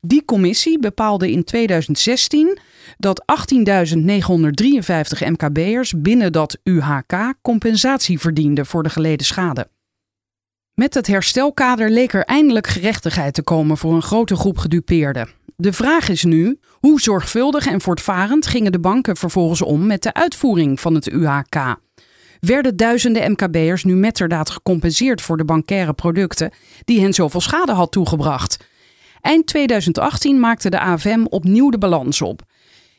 Die 0.06 0.24
commissie 0.24 0.78
bepaalde 0.78 1.30
in 1.30 1.44
2016 1.44 2.58
dat 2.96 3.24
18.953 3.54 5.28
MKB'ers 5.28 5.92
binnen 5.96 6.32
dat 6.32 6.58
UHK 6.62 7.34
compensatie 7.42 8.18
verdienden 8.18 8.66
voor 8.66 8.82
de 8.82 8.88
geleden 8.88 9.26
schade. 9.26 9.68
Met 10.74 10.94
het 10.94 11.06
herstelkader 11.06 11.90
leek 11.90 12.12
er 12.12 12.24
eindelijk 12.24 12.66
gerechtigheid 12.66 13.34
te 13.34 13.42
komen 13.42 13.76
voor 13.76 13.94
een 13.94 14.02
grote 14.02 14.36
groep 14.36 14.58
gedupeerden. 14.58 15.28
De 15.56 15.72
vraag 15.72 16.08
is 16.08 16.24
nu: 16.24 16.58
hoe 16.70 17.00
zorgvuldig 17.00 17.66
en 17.66 17.80
voortvarend 17.80 18.46
gingen 18.46 18.72
de 18.72 18.80
banken 18.80 19.16
vervolgens 19.16 19.62
om 19.62 19.86
met 19.86 20.02
de 20.02 20.14
uitvoering 20.14 20.80
van 20.80 20.94
het 20.94 21.12
UHK? 21.12 21.76
Werden 22.40 22.76
duizenden 22.76 23.30
MKB'ers 23.30 23.84
nu 23.84 23.94
metterdaad 23.94 24.50
gecompenseerd 24.50 25.22
voor 25.22 25.36
de 25.36 25.44
bankaire 25.44 25.92
producten 25.92 26.50
die 26.84 27.00
hen 27.00 27.14
zoveel 27.14 27.40
schade 27.40 27.72
had 27.72 27.92
toegebracht? 27.92 28.74
Eind 29.26 29.46
2018 29.46 30.40
maakte 30.40 30.70
de 30.70 30.80
AFM 30.80 31.24
opnieuw 31.28 31.70
de 31.70 31.78
balans 31.78 32.22
op. 32.22 32.42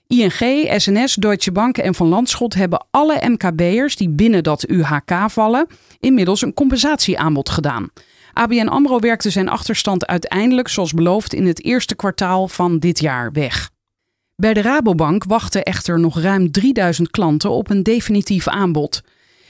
ING, 0.08 0.74
SNS, 0.78 1.16
Deutsche 1.16 1.52
Bank 1.52 1.78
en 1.78 1.96
Van 1.96 2.08
Landschot 2.08 2.54
hebben 2.54 2.86
alle 2.92 3.22
MKB'ers 3.30 3.96
die 3.96 4.10
binnen 4.10 4.44
dat 4.44 4.70
UHK 4.70 5.12
vallen 5.28 5.68
inmiddels 6.00 6.42
een 6.42 6.54
compensatieaanbod 6.54 7.50
gedaan. 7.50 7.90
ABN 8.34 8.68
AMRO 8.68 9.00
werkte 9.00 9.30
zijn 9.30 9.50
achterstand 9.50 10.08
uiteindelijk, 10.08 10.68
zoals 10.68 10.94
beloofd, 10.94 11.34
in 11.34 11.46
het 11.46 11.64
eerste 11.64 11.96
kwartaal 11.96 12.48
van 12.48 12.80
dit 12.80 13.00
jaar 13.00 13.32
weg. 13.32 13.70
Bij 14.36 14.54
de 14.54 14.62
Rabobank 14.62 15.24
wachten 15.24 15.64
echter 15.64 16.00
nog 16.00 16.20
ruim 16.20 16.52
3000 16.52 17.12
klanten 17.12 17.50
op 17.50 17.70
een 17.70 17.84
definitief 17.84 18.48
aanbod. 18.48 19.02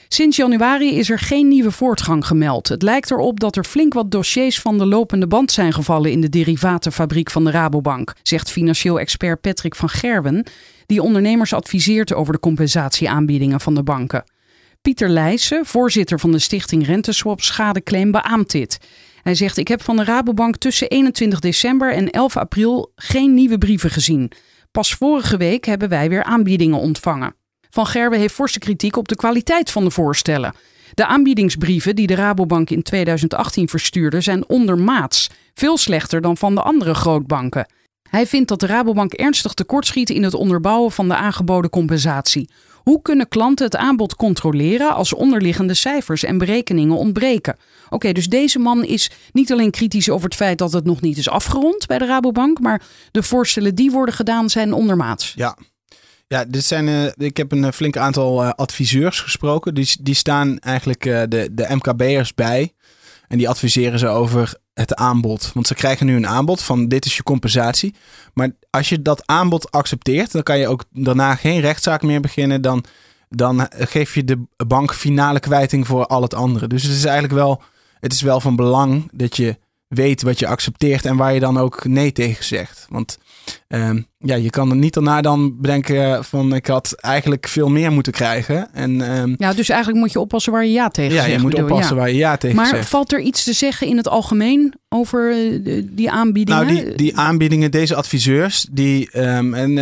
Sinds 0.08 0.36
januari 0.36 0.94
is 0.94 1.10
er 1.10 1.18
geen 1.18 1.48
nieuwe 1.48 1.70
voortgang 1.70 2.26
gemeld. 2.26 2.68
Het 2.68 2.82
lijkt 2.82 3.10
erop 3.10 3.40
dat 3.40 3.56
er 3.56 3.64
flink 3.64 3.94
wat 3.94 4.10
dossiers 4.10 4.60
van 4.60 4.78
de 4.78 4.86
lopende 4.86 5.26
band 5.26 5.52
zijn 5.52 5.72
gevallen 5.72 6.10
in 6.10 6.20
de 6.20 6.28
derivatenfabriek 6.28 7.30
van 7.30 7.44
de 7.44 7.50
Rabobank, 7.50 8.14
zegt 8.22 8.50
financieel 8.50 9.00
expert 9.00 9.40
Patrick 9.40 9.74
van 9.74 9.88
Gerwen, 9.88 10.44
die 10.86 11.02
ondernemers 11.02 11.52
adviseert 11.52 12.14
over 12.14 12.32
de 12.32 12.40
compensatieaanbiedingen 12.40 13.60
van 13.60 13.74
de 13.74 13.82
banken. 13.82 14.24
Pieter 14.82 15.08
Leijsen, 15.08 15.66
voorzitter 15.66 16.20
van 16.20 16.32
de 16.32 16.38
stichting 16.38 16.86
Renteswap 16.86 17.40
Schadeclaim, 17.40 18.10
beaamt 18.10 18.50
dit. 18.50 18.78
Hij 19.22 19.34
zegt: 19.34 19.56
Ik 19.56 19.68
heb 19.68 19.82
van 19.82 19.96
de 19.96 20.04
Rabobank 20.04 20.56
tussen 20.56 20.88
21 20.88 21.40
december 21.40 21.92
en 21.92 22.10
11 22.10 22.36
april 22.36 22.92
geen 22.94 23.34
nieuwe 23.34 23.58
brieven 23.58 23.90
gezien. 23.90 24.32
Pas 24.70 24.94
vorige 24.94 25.36
week 25.36 25.64
hebben 25.64 25.88
wij 25.88 26.08
weer 26.08 26.22
aanbiedingen 26.22 26.78
ontvangen. 26.78 27.34
Van 27.78 27.86
Gerwe 27.86 28.16
heeft 28.16 28.34
forse 28.34 28.58
kritiek 28.58 28.96
op 28.96 29.08
de 29.08 29.16
kwaliteit 29.16 29.70
van 29.70 29.84
de 29.84 29.90
voorstellen. 29.90 30.54
De 30.94 31.06
aanbiedingsbrieven 31.06 31.96
die 31.96 32.06
de 32.06 32.14
Rabobank 32.14 32.70
in 32.70 32.82
2018 32.82 33.68
verstuurde 33.68 34.20
zijn 34.20 34.48
ondermaats, 34.48 35.30
veel 35.54 35.76
slechter 35.76 36.20
dan 36.20 36.36
van 36.36 36.54
de 36.54 36.62
andere 36.62 36.94
grootbanken. 36.94 37.66
Hij 38.10 38.26
vindt 38.26 38.48
dat 38.48 38.60
de 38.60 38.66
Rabobank 38.66 39.12
ernstig 39.12 39.54
tekortschiet 39.54 40.10
in 40.10 40.22
het 40.22 40.34
onderbouwen 40.34 40.92
van 40.92 41.08
de 41.08 41.16
aangeboden 41.16 41.70
compensatie. 41.70 42.50
Hoe 42.74 43.02
kunnen 43.02 43.28
klanten 43.28 43.64
het 43.64 43.76
aanbod 43.76 44.16
controleren 44.16 44.94
als 44.94 45.14
onderliggende 45.14 45.74
cijfers 45.74 46.22
en 46.22 46.38
berekeningen 46.38 46.96
ontbreken? 46.96 47.56
Oké, 47.90 48.12
dus 48.12 48.28
deze 48.28 48.58
man 48.58 48.84
is 48.84 49.10
niet 49.32 49.52
alleen 49.52 49.70
kritisch 49.70 50.10
over 50.10 50.24
het 50.24 50.36
feit 50.36 50.58
dat 50.58 50.72
het 50.72 50.84
nog 50.84 51.00
niet 51.00 51.16
is 51.16 51.28
afgerond 51.28 51.86
bij 51.86 51.98
de 51.98 52.06
Rabobank, 52.06 52.60
maar 52.60 52.82
de 53.10 53.22
voorstellen 53.22 53.74
die 53.74 53.90
worden 53.90 54.14
gedaan 54.14 54.50
zijn 54.50 54.72
ondermaats. 54.72 55.32
Ja, 55.36 55.56
ja, 56.28 56.44
dit 56.44 56.64
zijn, 56.64 56.86
uh, 56.86 57.06
ik 57.16 57.36
heb 57.36 57.52
een 57.52 57.72
flink 57.72 57.96
aantal 57.96 58.42
uh, 58.44 58.50
adviseurs 58.50 59.20
gesproken. 59.20 59.74
Die, 59.74 59.96
die 60.00 60.14
staan 60.14 60.58
eigenlijk 60.58 61.02
de, 61.02 61.48
de 61.52 61.66
MKB'ers 61.68 62.34
bij. 62.34 62.72
En 63.28 63.38
die 63.38 63.48
adviseren 63.48 63.98
ze 63.98 64.08
over 64.08 64.54
het 64.74 64.94
aanbod. 64.94 65.50
Want 65.54 65.66
ze 65.66 65.74
krijgen 65.74 66.06
nu 66.06 66.16
een 66.16 66.26
aanbod 66.26 66.62
van 66.62 66.88
dit 66.88 67.04
is 67.04 67.16
je 67.16 67.22
compensatie. 67.22 67.94
Maar 68.34 68.50
als 68.70 68.88
je 68.88 69.02
dat 69.02 69.26
aanbod 69.26 69.70
accepteert, 69.70 70.32
dan 70.32 70.42
kan 70.42 70.58
je 70.58 70.68
ook 70.68 70.84
daarna 70.90 71.34
geen 71.34 71.60
rechtszaak 71.60 72.02
meer 72.02 72.20
beginnen. 72.20 72.62
Dan, 72.62 72.84
dan 73.28 73.66
geef 73.70 74.14
je 74.14 74.24
de 74.24 74.46
bank 74.66 74.94
finale 74.94 75.40
kwijting 75.40 75.86
voor 75.86 76.06
al 76.06 76.22
het 76.22 76.34
andere. 76.34 76.66
Dus 76.66 76.82
het 76.82 76.92
is 76.92 77.04
eigenlijk 77.04 77.34
wel, 77.34 77.62
het 78.00 78.12
is 78.12 78.20
wel 78.20 78.40
van 78.40 78.56
belang 78.56 79.08
dat 79.12 79.36
je 79.36 79.58
weet 79.88 80.22
wat 80.22 80.38
je 80.38 80.46
accepteert 80.46 81.04
en 81.04 81.16
waar 81.16 81.34
je 81.34 81.40
dan 81.40 81.58
ook 81.58 81.84
nee 81.84 82.12
tegen 82.12 82.44
zegt. 82.44 82.86
Want 82.88 83.18
um, 83.68 84.06
ja, 84.18 84.34
je 84.34 84.50
kan 84.50 84.70
er 84.70 84.76
niet 84.76 84.94
daarna 84.94 85.20
dan 85.20 85.60
bedenken 85.60 86.24
van 86.24 86.54
ik 86.54 86.66
had 86.66 86.92
eigenlijk 86.92 87.48
veel 87.48 87.68
meer 87.68 87.92
moeten 87.92 88.12
krijgen. 88.12 88.74
En, 88.74 89.18
um, 89.20 89.34
ja, 89.38 89.52
dus 89.52 89.68
eigenlijk 89.68 90.00
moet 90.00 90.12
je 90.12 90.20
oppassen 90.20 90.52
waar 90.52 90.64
je 90.64 90.72
ja 90.72 90.88
tegen 90.88 91.12
ja, 91.12 91.16
zegt. 91.16 91.28
Ja, 91.28 91.36
je 91.36 91.42
moet 91.42 91.62
oppassen 91.62 91.96
waar 91.96 92.08
je 92.08 92.16
ja 92.16 92.36
tegen 92.36 92.56
maar 92.56 92.66
zegt. 92.66 92.78
Maar 92.78 92.88
valt 92.88 93.12
er 93.12 93.20
iets 93.20 93.44
te 93.44 93.52
zeggen 93.52 93.86
in 93.86 93.96
het 93.96 94.08
algemeen 94.08 94.74
over 94.88 95.30
eh, 95.30 95.82
die 95.90 96.10
aanbiedingen? 96.10 96.66
Nou, 96.66 96.84
die, 96.84 96.94
die 96.94 97.16
aanbiedingen, 97.16 97.70
deze 97.70 97.94
adviseurs, 97.94 98.66
die 98.70 99.18
um, 99.18 99.54
en 99.54 99.74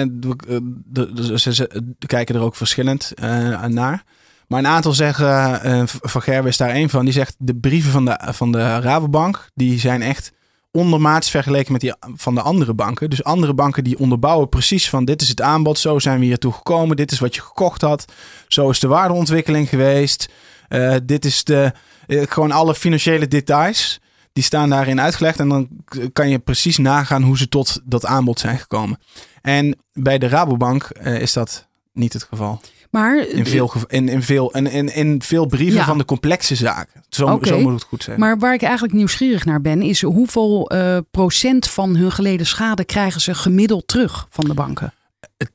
de, 0.84 1.32
ze, 1.34 1.54
ze, 1.54 1.94
kijken 2.06 2.34
er 2.34 2.40
ook 2.40 2.56
verschillend 2.56 3.12
uh, 3.22 3.64
naar. 3.64 4.04
Maar 4.46 4.58
een 4.58 4.66
aantal 4.66 4.92
zeggen, 4.92 5.60
uh, 5.66 5.82
Van 5.86 6.22
Gerwe 6.22 6.48
is 6.48 6.56
daar 6.56 6.70
één 6.70 6.90
van, 6.90 7.04
die 7.04 7.14
zegt 7.14 7.34
de 7.38 7.54
brieven 7.54 7.90
van 7.90 8.04
de, 8.04 8.18
van 8.24 8.52
de 8.52 8.80
Rabobank, 8.80 9.48
die 9.54 9.78
zijn 9.78 10.02
echt 10.02 10.32
ondermaats 10.76 11.30
vergeleken 11.30 11.72
met 11.72 11.80
die 11.80 11.94
van 12.00 12.34
de 12.34 12.40
andere 12.40 12.74
banken. 12.74 13.10
Dus 13.10 13.24
andere 13.24 13.54
banken 13.54 13.84
die 13.84 13.98
onderbouwen 13.98 14.48
precies 14.48 14.88
van 14.88 15.04
dit 15.04 15.22
is 15.22 15.28
het 15.28 15.40
aanbod, 15.40 15.78
zo 15.78 15.98
zijn 15.98 16.18
we 16.18 16.24
hier 16.24 16.38
toe 16.38 16.52
gekomen, 16.52 16.96
dit 16.96 17.12
is 17.12 17.18
wat 17.18 17.34
je 17.34 17.40
gekocht 17.40 17.80
had, 17.80 18.04
zo 18.48 18.70
is 18.70 18.80
de 18.80 18.88
waardeontwikkeling 18.88 19.68
geweest, 19.68 20.28
uh, 20.68 20.94
dit 21.02 21.24
is 21.24 21.44
de, 21.44 21.72
uh, 22.06 22.22
gewoon 22.28 22.52
alle 22.52 22.74
financiële 22.74 23.28
details. 23.28 24.00
Die 24.32 24.44
staan 24.44 24.70
daarin 24.70 25.00
uitgelegd 25.00 25.38
en 25.38 25.48
dan 25.48 25.68
kan 26.12 26.28
je 26.28 26.38
precies 26.38 26.78
nagaan 26.78 27.22
hoe 27.22 27.38
ze 27.38 27.48
tot 27.48 27.80
dat 27.84 28.06
aanbod 28.06 28.40
zijn 28.40 28.58
gekomen. 28.58 28.98
En 29.42 29.78
bij 29.92 30.18
de 30.18 30.28
Rabobank 30.28 30.90
uh, 31.02 31.20
is 31.20 31.32
dat 31.32 31.66
niet 31.92 32.12
het 32.12 32.22
geval. 32.22 32.60
Maar 32.90 33.28
in 33.28 33.46
veel, 33.46 33.72
in, 33.88 34.08
in 34.08 34.22
veel, 34.22 34.50
in, 34.50 34.66
in, 34.66 34.94
in 34.94 35.22
veel 35.22 35.46
brieven 35.46 35.78
ja. 35.78 35.84
van 35.84 35.98
de 35.98 36.04
complexe 36.04 36.54
zaken. 36.54 37.04
Zo, 37.08 37.26
okay. 37.26 37.48
zo 37.48 37.60
moet 37.60 37.72
het 37.72 37.82
goed 37.82 38.02
zijn. 38.02 38.20
Maar 38.20 38.38
waar 38.38 38.54
ik 38.54 38.62
eigenlijk 38.62 38.94
nieuwsgierig 38.94 39.44
naar 39.44 39.60
ben, 39.60 39.82
is 39.82 40.02
hoeveel 40.02 40.72
uh, 40.74 40.98
procent 41.10 41.68
van 41.68 41.96
hun 41.96 42.12
geleden 42.12 42.46
schade 42.46 42.84
krijgen 42.84 43.20
ze 43.20 43.34
gemiddeld 43.34 43.88
terug 43.88 44.26
van 44.30 44.44
de 44.44 44.54
banken? 44.54 44.92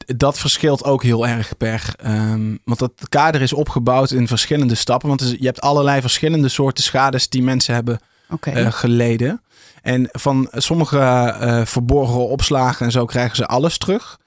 Dat 0.06 0.40
verschilt 0.40 0.84
ook 0.84 1.04
heel 1.04 1.28
erg 1.28 1.58
per. 1.58 1.96
Um, 2.06 2.60
want 2.64 2.80
dat 2.80 2.92
kader 3.10 3.42
is 3.42 3.54
opgebouwd 3.54 4.12
in 4.12 4.28
verschillende 4.28 4.76
stappen. 4.76 5.10
Want 5.10 5.36
je 5.40 5.46
hebt 5.46 5.62
allerlei 5.62 6.02
verschillende 6.02 6.50
soorten 6.50 6.84
schades 6.84 7.30
die 7.30 7.44
mensen 7.44 7.74
hebben 7.74 8.00
okay. 8.30 8.64
uh, 8.64 8.72
geleden. 8.72 9.42
En 9.82 10.10
van 10.12 10.48
sommige 10.52 10.98
uh, 10.98 11.66
verborgen 11.66 12.28
opslagen 12.28 12.86
en 12.86 12.92
zo 12.92 13.06
krijgen 13.06 13.36
ze 13.36 13.46
alles 13.46 13.78
terug. 13.78 14.20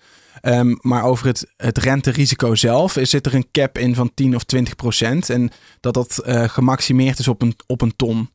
Um, 0.42 0.78
maar 0.80 1.04
over 1.04 1.26
het, 1.26 1.52
het 1.56 1.78
renterisico 1.78 2.54
zelf 2.54 2.96
zit 3.02 3.26
er 3.26 3.34
een 3.34 3.48
cap 3.52 3.78
in 3.78 3.94
van 3.94 4.10
10 4.14 4.34
of 4.34 4.44
20 4.44 4.76
procent. 4.76 5.30
En 5.30 5.50
dat 5.80 5.94
dat 5.94 6.22
uh, 6.26 6.48
gemaximeerd 6.48 7.18
is 7.18 7.28
op 7.28 7.42
een, 7.42 7.56
op 7.66 7.80
een 7.80 7.96
ton. 7.96 8.30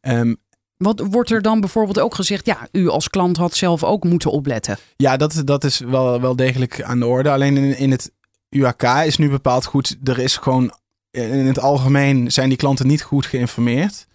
Um, 0.00 0.36
Wat 0.76 1.02
wordt 1.10 1.30
er 1.30 1.42
dan 1.42 1.60
bijvoorbeeld 1.60 2.00
ook 2.00 2.14
gezegd? 2.14 2.46
Ja, 2.46 2.68
u 2.72 2.88
als 2.88 3.08
klant 3.08 3.36
had 3.36 3.54
zelf 3.54 3.84
ook 3.84 4.04
moeten 4.04 4.30
opletten. 4.30 4.78
Ja, 4.96 5.16
dat, 5.16 5.42
dat 5.44 5.64
is 5.64 5.78
wel, 5.78 6.20
wel 6.20 6.36
degelijk 6.36 6.82
aan 6.82 6.98
de 6.98 7.06
orde. 7.06 7.30
Alleen 7.30 7.56
in, 7.56 7.78
in 7.78 7.90
het 7.90 8.10
UAK 8.50 8.82
is 8.82 9.16
nu 9.16 9.30
bepaald 9.30 9.64
goed. 9.64 9.96
Er 10.04 10.18
is 10.18 10.36
gewoon 10.36 10.72
in 11.10 11.46
het 11.46 11.58
algemeen 11.58 12.32
zijn 12.32 12.48
die 12.48 12.58
klanten 12.58 12.86
niet 12.86 13.02
goed 13.02 13.26
geïnformeerd. 13.26 14.06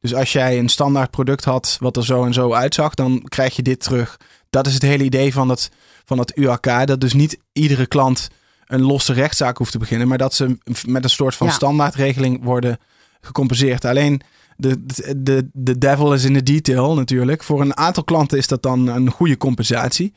Dus 0.00 0.14
als 0.14 0.32
jij 0.32 0.58
een 0.58 0.68
standaard 0.68 1.10
product 1.10 1.44
had 1.44 1.76
wat 1.80 1.96
er 1.96 2.04
zo 2.04 2.24
en 2.24 2.32
zo 2.32 2.52
uitzag, 2.52 2.94
dan 2.94 3.22
krijg 3.28 3.56
je 3.56 3.62
dit 3.62 3.80
terug. 3.80 4.16
Dat 4.52 4.66
is 4.66 4.74
het 4.74 4.82
hele 4.82 5.04
idee 5.04 5.32
van 5.32 5.48
het, 5.48 5.70
van 6.04 6.18
het 6.18 6.36
UAK. 6.36 6.86
Dat 6.86 7.00
dus 7.00 7.12
niet 7.12 7.38
iedere 7.52 7.86
klant 7.86 8.28
een 8.66 8.82
losse 8.82 9.12
rechtszaak 9.12 9.56
hoeft 9.56 9.72
te 9.72 9.78
beginnen, 9.78 10.08
maar 10.08 10.18
dat 10.18 10.34
ze 10.34 10.58
met 10.86 11.04
een 11.04 11.10
soort 11.10 11.34
van 11.34 11.46
Ja. 11.46 11.52
standaardregeling 11.52 12.44
worden 12.44 12.78
gecompenseerd. 13.20 13.84
Alleen 13.84 14.20
de, 14.56 14.84
de, 15.16 15.48
de 15.52 15.78
devil 15.78 16.12
is 16.14 16.24
in 16.24 16.32
de 16.32 16.42
detail 16.42 16.94
natuurlijk. 16.94 17.42
Voor 17.42 17.60
een 17.60 17.76
aantal 17.76 18.04
klanten 18.04 18.38
is 18.38 18.46
dat 18.46 18.62
dan 18.62 18.86
een 18.86 19.10
goede 19.10 19.36
compensatie. 19.36 20.14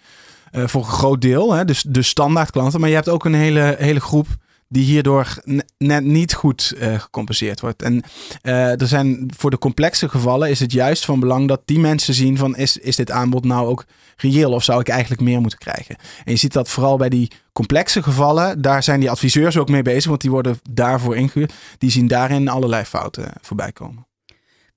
Eh, 0.51 0.67
voor 0.67 0.81
een 0.81 0.87
groot 0.87 1.21
deel, 1.21 1.53
hè, 1.53 1.65
dus 1.65 1.83
de 1.87 2.01
standaard 2.01 2.51
klanten. 2.51 2.79
Maar 2.79 2.89
je 2.89 2.95
hebt 2.95 3.09
ook 3.09 3.25
een 3.25 3.33
hele, 3.33 3.75
hele 3.79 3.99
groep 4.01 4.27
die 4.67 4.84
hierdoor 4.84 5.41
net 5.78 6.04
niet 6.04 6.34
goed 6.34 6.73
uh, 6.78 6.99
gecompenseerd 6.99 7.60
wordt. 7.60 7.82
En 7.82 8.04
uh, 8.43 8.82
er 8.82 8.88
zijn 8.88 9.32
voor 9.38 9.49
de 9.49 9.58
complexe 9.58 10.10
gevallen 10.10 10.49
is 10.49 10.60
het 10.60 10.71
juist 10.71 11.06
van 11.06 11.19
belang 11.19 11.47
dat 11.47 11.62
die 11.65 11.80
mensen 11.80 12.13
zien 12.13 12.38
van 12.38 12.56
is, 12.56 12.78
is 12.78 12.95
dit 12.95 13.12
aanbod 13.12 13.45
nou 13.45 13.67
ook 13.67 13.86
reëel 14.17 14.51
of 14.51 14.63
zou 14.63 14.80
ik 14.80 14.88
eigenlijk 14.88 15.21
meer 15.21 15.41
moeten 15.41 15.60
krijgen? 15.60 15.95
En 16.23 16.32
je 16.32 16.38
ziet 16.38 16.54
dat 16.54 16.69
vooral 16.69 16.97
bij 16.97 17.10
die 17.10 17.32
complexe 17.54 18.04
gevallen, 18.04 18.62
daar 18.62 18.84
zijn 18.84 18.99
die 18.99 19.10
adviseurs 19.10 19.58
ook 19.58 19.69
mee 19.69 19.82
bezig, 19.82 20.10
want 20.10 20.21
die 20.21 20.32
worden 20.32 20.60
daarvoor 20.69 21.15
ingehuurd. 21.15 21.54
Die 21.78 21.91
zien 21.91 22.08
daarin 22.08 22.47
allerlei 22.47 22.84
fouten 22.84 23.32
voorbij 23.41 23.71
komen. 23.71 24.08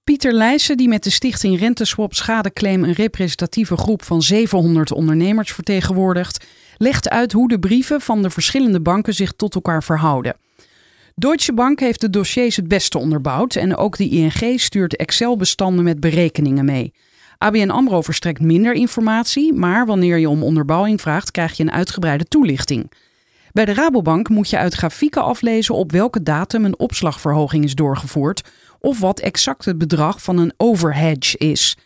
Pieter 0.08 0.32
Leijsen, 0.32 0.76
die 0.76 0.88
met 0.88 1.02
de 1.02 1.10
stichting 1.10 1.58
Renteswap 1.58 2.14
Schadeclaim 2.14 2.84
een 2.84 2.92
representatieve 2.92 3.76
groep 3.76 4.04
van 4.04 4.22
700 4.22 4.92
ondernemers 4.92 5.52
vertegenwoordigt, 5.52 6.46
legt 6.78 7.08
uit 7.08 7.32
hoe 7.32 7.48
de 7.48 7.58
brieven 7.58 8.00
van 8.00 8.22
de 8.22 8.30
verschillende 8.30 8.80
banken 8.80 9.14
zich 9.14 9.32
tot 9.32 9.54
elkaar 9.54 9.82
verhouden. 9.82 10.36
Deutsche 11.14 11.52
Bank 11.52 11.80
heeft 11.80 12.00
de 12.00 12.10
dossiers 12.10 12.56
het 12.56 12.68
beste 12.68 12.98
onderbouwd 12.98 13.54
en 13.54 13.76
ook 13.76 13.96
de 13.96 14.08
ING 14.08 14.60
stuurt 14.60 14.96
Excel-bestanden 14.96 15.84
met 15.84 16.00
berekeningen 16.00 16.64
mee. 16.64 16.92
ABN 17.38 17.70
AMRO 17.70 18.02
verstrekt 18.02 18.40
minder 18.40 18.72
informatie, 18.72 19.52
maar 19.52 19.86
wanneer 19.86 20.18
je 20.18 20.28
om 20.28 20.42
onderbouwing 20.42 21.00
vraagt, 21.00 21.30
krijg 21.30 21.56
je 21.56 21.62
een 21.62 21.72
uitgebreide 21.72 22.24
toelichting. 22.24 22.90
Bij 23.52 23.64
de 23.64 23.74
Rabobank 23.74 24.28
moet 24.28 24.50
je 24.50 24.58
uit 24.58 24.74
grafieken 24.74 25.22
aflezen 25.22 25.74
op 25.74 25.92
welke 25.92 26.22
datum 26.22 26.64
een 26.64 26.78
opslagverhoging 26.78 27.64
is 27.64 27.74
doorgevoerd 27.74 28.42
of 28.80 29.00
wat 29.00 29.20
exact 29.20 29.64
het 29.64 29.78
bedrag 29.78 30.22
van 30.22 30.38
een 30.38 30.52
overhedge 30.56 31.38
is. 31.38 31.76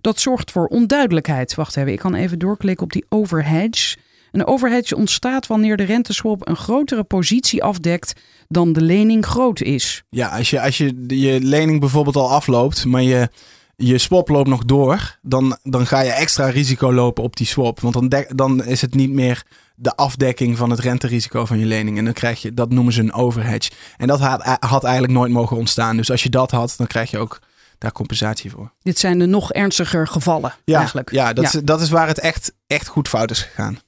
Dat 0.00 0.20
zorgt 0.20 0.50
voor 0.50 0.66
onduidelijkheid. 0.66 1.54
Wacht 1.54 1.76
even, 1.76 1.92
ik 1.92 1.98
kan 1.98 2.14
even 2.14 2.38
doorklikken 2.38 2.84
op 2.84 2.92
die 2.92 3.04
overhedge. 3.08 3.96
Een 4.32 4.46
overhedge 4.46 4.96
ontstaat 4.96 5.46
wanneer 5.46 5.76
de 5.76 5.82
renteswap 5.82 6.48
een 6.48 6.56
grotere 6.56 7.04
positie 7.04 7.62
afdekt 7.62 8.20
dan 8.48 8.72
de 8.72 8.80
lening 8.80 9.26
groot 9.26 9.60
is. 9.60 10.02
Ja, 10.08 10.28
als 10.28 10.50
je, 10.50 10.60
als 10.60 10.78
je 10.78 11.04
je 11.06 11.40
lening 11.40 11.80
bijvoorbeeld 11.80 12.16
al 12.16 12.30
afloopt, 12.30 12.84
maar 12.84 13.02
je, 13.02 13.28
je 13.76 13.98
swap 13.98 14.28
loopt 14.28 14.48
nog 14.48 14.64
door, 14.64 15.18
dan, 15.22 15.56
dan 15.62 15.86
ga 15.86 16.00
je 16.00 16.10
extra 16.10 16.46
risico 16.46 16.92
lopen 16.92 17.24
op 17.24 17.36
die 17.36 17.46
swap. 17.46 17.80
Want 17.80 17.94
dan, 17.94 18.24
dan 18.28 18.64
is 18.64 18.80
het 18.80 18.94
niet 18.94 19.10
meer 19.10 19.42
de 19.74 19.96
afdekking 19.96 20.56
van 20.56 20.70
het 20.70 20.80
renterisico 20.80 21.44
van 21.44 21.58
je 21.58 21.66
lening. 21.66 21.98
En 21.98 22.04
dan 22.04 22.12
krijg 22.12 22.42
je, 22.42 22.54
dat 22.54 22.70
noemen 22.70 22.92
ze 22.92 23.00
een 23.00 23.12
overhedge. 23.12 23.70
En 23.96 24.06
dat 24.06 24.20
had, 24.20 24.56
had 24.60 24.84
eigenlijk 24.84 25.12
nooit 25.12 25.32
mogen 25.32 25.56
ontstaan. 25.56 25.96
Dus 25.96 26.10
als 26.10 26.22
je 26.22 26.28
dat 26.28 26.50
had, 26.50 26.74
dan 26.76 26.86
krijg 26.86 27.10
je 27.10 27.18
ook 27.18 27.40
daar 27.78 27.92
compensatie 27.92 28.50
voor. 28.50 28.72
Dit 28.82 28.98
zijn 28.98 29.18
de 29.18 29.26
nog 29.26 29.52
ernstiger 29.52 30.06
gevallen 30.06 30.54
ja, 30.64 30.78
eigenlijk. 30.78 31.10
Ja, 31.10 31.32
dat, 31.32 31.44
Is, 31.44 31.60
dat 31.64 31.80
is 31.80 31.90
waar 31.90 32.06
het 32.06 32.18
echt, 32.18 32.52
echt 32.66 32.88
goed 32.88 33.08
fout 33.08 33.30
is 33.30 33.42
gegaan. 33.42 33.78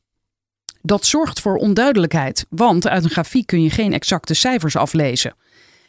Dat 0.87 1.07
zorgt 1.07 1.41
voor 1.41 1.57
onduidelijkheid, 1.57 2.47
want 2.49 2.89
uit 2.89 3.05
een 3.05 3.11
grafiek 3.11 3.47
kun 3.47 3.63
je 3.63 3.71
geen 3.71 3.93
exacte 3.93 4.35
cijfers 4.35 4.77
aflezen. 4.77 5.35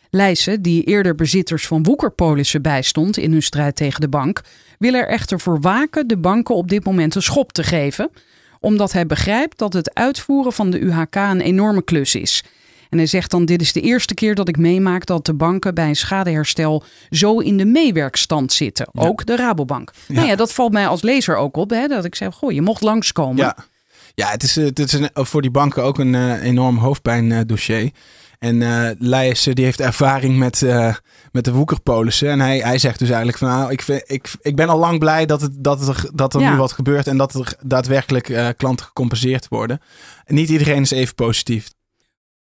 Leijsen, 0.10 0.62
die 0.62 0.84
eerder 0.84 1.16
bezitters 1.16 1.68
van 1.68 1.84
woekerpolissen 1.84 2.62
bijstond 2.62 3.18
in 3.18 3.32
hun 3.32 3.44
strijd 3.44 3.76
tegen 3.76 4.02
de 4.02 4.10
bank, 4.10 4.42
wil 4.80 4.94
er 4.94 5.08
echter 5.08 5.40
voor 5.40 5.62
waken 5.62 6.08
de 6.08 6.18
banken 6.18 6.56
op 6.56 6.70
dit 6.70 6.86
moment 6.86 7.16
een 7.16 7.22
schop 7.22 7.52
te 7.52 7.64
geven, 7.64 8.10
omdat 8.60 8.92
hij 8.92 9.06
begrijpt 9.06 9.58
dat 9.58 9.74
het 9.74 9.94
uitvoeren 9.94 10.54
van 10.54 10.70
de 10.70 10.80
UHK 10.80 11.16
een 11.16 11.42
enorme 11.42 11.84
klus 11.84 12.16
is. 12.16 12.44
En 12.90 12.98
hij 12.98 13.08
zegt 13.08 13.32
dan: 13.32 13.46
Dit 13.46 13.62
is 13.62 13.74
de 13.74 13.82
eerste 13.82 14.14
keer 14.14 14.36
dat 14.36 14.48
ik 14.48 14.58
meemaak 14.58 15.06
dat 15.06 15.26
de 15.26 15.34
banken 15.34 15.74
bij 15.74 15.88
een 15.88 15.96
schadeherstel 15.96 16.84
zo 17.10 17.40
in 17.40 17.58
de 17.58 17.66
meewerkstand 17.66 18.54
zitten. 18.54 18.88
Ook 18.94 19.26
de 19.26 19.36
Rabobank. 19.36 19.92
Nou 20.08 20.28
ja, 20.28 20.36
dat 20.36 20.54
valt 20.54 20.72
mij 20.72 20.88
als 20.88 21.02
lezer 21.02 21.36
ook 21.36 21.58
op. 21.58 21.70
Hè, 21.70 21.88
dat 21.88 22.06
ik 22.06 22.16
zeg: 22.16 22.34
Goh, 22.34 22.52
je 22.52 22.62
mocht 22.62 22.82
langskomen. 22.82 23.38
Ja. 23.38 23.56
Ja, 24.16 24.30
het 24.30 24.44
is, 24.44 24.56
het 24.56 24.80
is 24.80 24.94
een, 24.94 25.10
voor 25.14 25.42
die 25.42 25.52
banken 25.52 25.84
ook 25.84 26.00
een 26.00 26.14
uh, 26.14 26.44
enorm 26.44 26.78
hoofdpijndossier. 26.78 27.92
En 28.40 28.62
uh, 28.62 28.90
Leijsen 28.98 29.56
die 29.56 29.66
heeft 29.66 29.80
ervaring 29.80 30.38
met, 30.38 30.62
uh, 30.62 30.96
met 31.32 31.46
de 31.46 31.54
woekerpolissen. 31.54 32.30
En 32.30 32.40
hij, 32.40 32.58
hij 32.58 32.78
zegt 32.78 33.00
dus 33.00 33.08
eigenlijk 33.08 33.38
van 33.38 33.48
nou, 33.48 33.72
ik, 33.72 33.82
vind, 33.82 34.04
ik, 34.06 34.32
ik 34.42 34.56
ben 34.56 34.70
al 34.70 34.80
lang 34.80 35.00
blij 35.00 35.26
dat, 35.26 35.42
het, 35.42 35.52
dat, 35.64 35.88
er, 35.88 36.10
dat 36.14 36.34
er 36.34 36.42
nu 36.42 36.56
wat 36.56 36.72
gebeurt. 36.72 37.08
En 37.08 37.18
dat 37.18 37.34
er 37.34 37.54
daadwerkelijk 37.62 38.30
uh, 38.30 38.48
klanten 38.58 38.86
gecompenseerd 38.86 39.48
worden. 39.48 39.80
En 40.26 40.36
niet 40.36 40.50
iedereen 40.50 40.82
is 40.82 40.92
even 40.92 41.16
positief. 41.16 41.70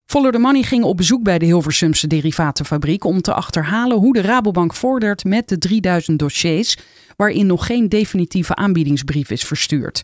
Follow 0.05 0.32
the 0.32 0.39
Money 0.39 0.63
ging 0.63 0.84
op 0.84 0.97
bezoek 0.97 1.23
bij 1.23 1.39
de 1.39 1.45
Hilversumse 1.45 2.08
derivatenfabriek 2.08 3.03
om 3.03 3.21
te 3.21 3.34
achterhalen 3.34 3.97
hoe 3.97 4.13
de 4.13 4.21
Rabobank 4.21 4.73
vordert 4.73 5.23
met 5.23 5.47
de 5.47 5.58
3000 5.58 6.19
dossiers 6.19 6.77
waarin 7.15 7.45
nog 7.45 7.65
geen 7.65 7.89
definitieve 7.89 8.55
aanbiedingsbrief 8.55 9.29
is 9.29 9.43
verstuurd. 9.43 10.03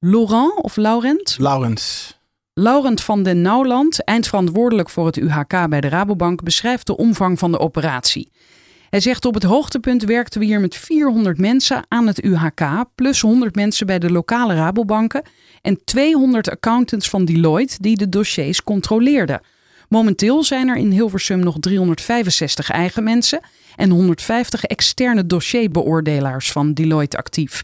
Laurent 0.00 0.62
of 0.62 0.76
Laurent? 0.76 1.36
Laurent. 1.38 2.18
Laurent 2.54 3.00
van 3.00 3.22
den 3.22 3.42
Nauwland, 3.42 4.04
eindverantwoordelijk 4.04 4.90
voor 4.90 5.06
het 5.06 5.16
UHK 5.16 5.68
bij 5.68 5.80
de 5.80 5.88
Rabobank, 5.88 6.42
beschrijft 6.42 6.86
de 6.86 6.96
omvang 6.96 7.38
van 7.38 7.52
de 7.52 7.58
operatie. 7.58 8.32
Hij 8.90 9.00
zegt 9.00 9.24
op 9.24 9.34
het 9.34 9.42
hoogtepunt 9.42 10.04
werkten 10.04 10.40
we 10.40 10.46
hier 10.46 10.60
met 10.60 10.76
400 10.76 11.38
mensen 11.38 11.84
aan 11.88 12.06
het 12.06 12.24
UHK, 12.24 12.84
plus 12.94 13.20
100 13.20 13.54
mensen 13.54 13.86
bij 13.86 13.98
de 13.98 14.10
lokale 14.10 14.54
Rabobanken 14.54 15.22
en 15.62 15.84
200 15.84 16.50
accountants 16.50 17.08
van 17.08 17.24
Deloitte 17.24 17.76
die 17.80 17.96
de 17.96 18.08
dossiers 18.08 18.62
controleerden. 18.62 19.40
Momenteel 19.88 20.44
zijn 20.44 20.68
er 20.68 20.76
in 20.76 20.90
Hilversum 20.90 21.38
nog 21.38 21.56
365 21.60 22.70
eigen 22.70 23.04
mensen 23.04 23.40
en 23.76 23.90
150 23.90 24.64
externe 24.64 25.26
dossierbeoordelaars 25.26 26.52
van 26.52 26.72
Deloitte 26.72 27.16
actief. 27.16 27.62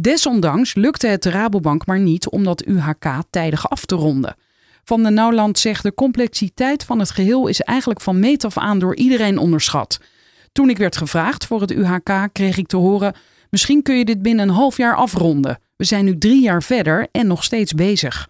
Desondanks 0.00 0.74
lukte 0.74 1.06
het 1.06 1.22
de 1.22 1.30
Rabobank 1.30 1.86
maar 1.86 2.00
niet 2.00 2.28
om 2.28 2.44
dat 2.44 2.66
UHK 2.66 3.22
tijdig 3.30 3.70
af 3.70 3.84
te 3.84 3.94
ronden. 3.94 4.36
Van 4.84 5.02
de 5.02 5.10
Nauwland 5.10 5.58
zegt 5.58 5.82
de 5.82 5.94
complexiteit 5.94 6.84
van 6.84 6.98
het 6.98 7.10
geheel 7.10 7.46
is 7.46 7.60
eigenlijk 7.60 8.00
van 8.00 8.18
meet 8.18 8.44
af 8.44 8.58
aan 8.58 8.78
door 8.78 8.96
iedereen 8.96 9.38
onderschat. 9.38 10.00
Toen 10.52 10.70
ik 10.70 10.76
werd 10.76 10.96
gevraagd 10.96 11.46
voor 11.46 11.60
het 11.60 11.70
UHK 11.70 12.28
kreeg 12.32 12.56
ik 12.56 12.66
te 12.66 12.76
horen: 12.76 13.14
misschien 13.50 13.82
kun 13.82 13.98
je 13.98 14.04
dit 14.04 14.22
binnen 14.22 14.48
een 14.48 14.54
half 14.54 14.76
jaar 14.76 14.96
afronden. 14.96 15.58
We 15.76 15.84
zijn 15.84 16.04
nu 16.04 16.18
drie 16.18 16.42
jaar 16.42 16.62
verder 16.62 17.08
en 17.12 17.26
nog 17.26 17.44
steeds 17.44 17.72
bezig. 17.72 18.28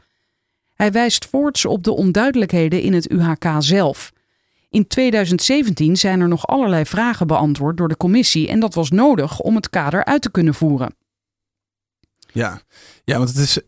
Hij 0.74 0.92
wijst 0.92 1.26
voorts 1.26 1.64
op 1.64 1.82
de 1.82 1.92
onduidelijkheden 1.92 2.80
in 2.80 2.92
het 2.92 3.10
UHK 3.10 3.46
zelf. 3.58 4.12
In 4.70 4.86
2017 4.86 5.96
zijn 5.96 6.20
er 6.20 6.28
nog 6.28 6.46
allerlei 6.46 6.84
vragen 6.84 7.26
beantwoord 7.26 7.76
door 7.76 7.88
de 7.88 7.96
commissie 7.96 8.48
en 8.48 8.60
dat 8.60 8.74
was 8.74 8.90
nodig 8.90 9.40
om 9.40 9.54
het 9.54 9.70
kader 9.70 10.04
uit 10.04 10.22
te 10.22 10.30
kunnen 10.30 10.54
voeren. 10.54 10.94
Ja, 12.34 12.60
ja 13.04 13.16
want 13.18 13.28
het 13.28 13.38
is 13.38 13.58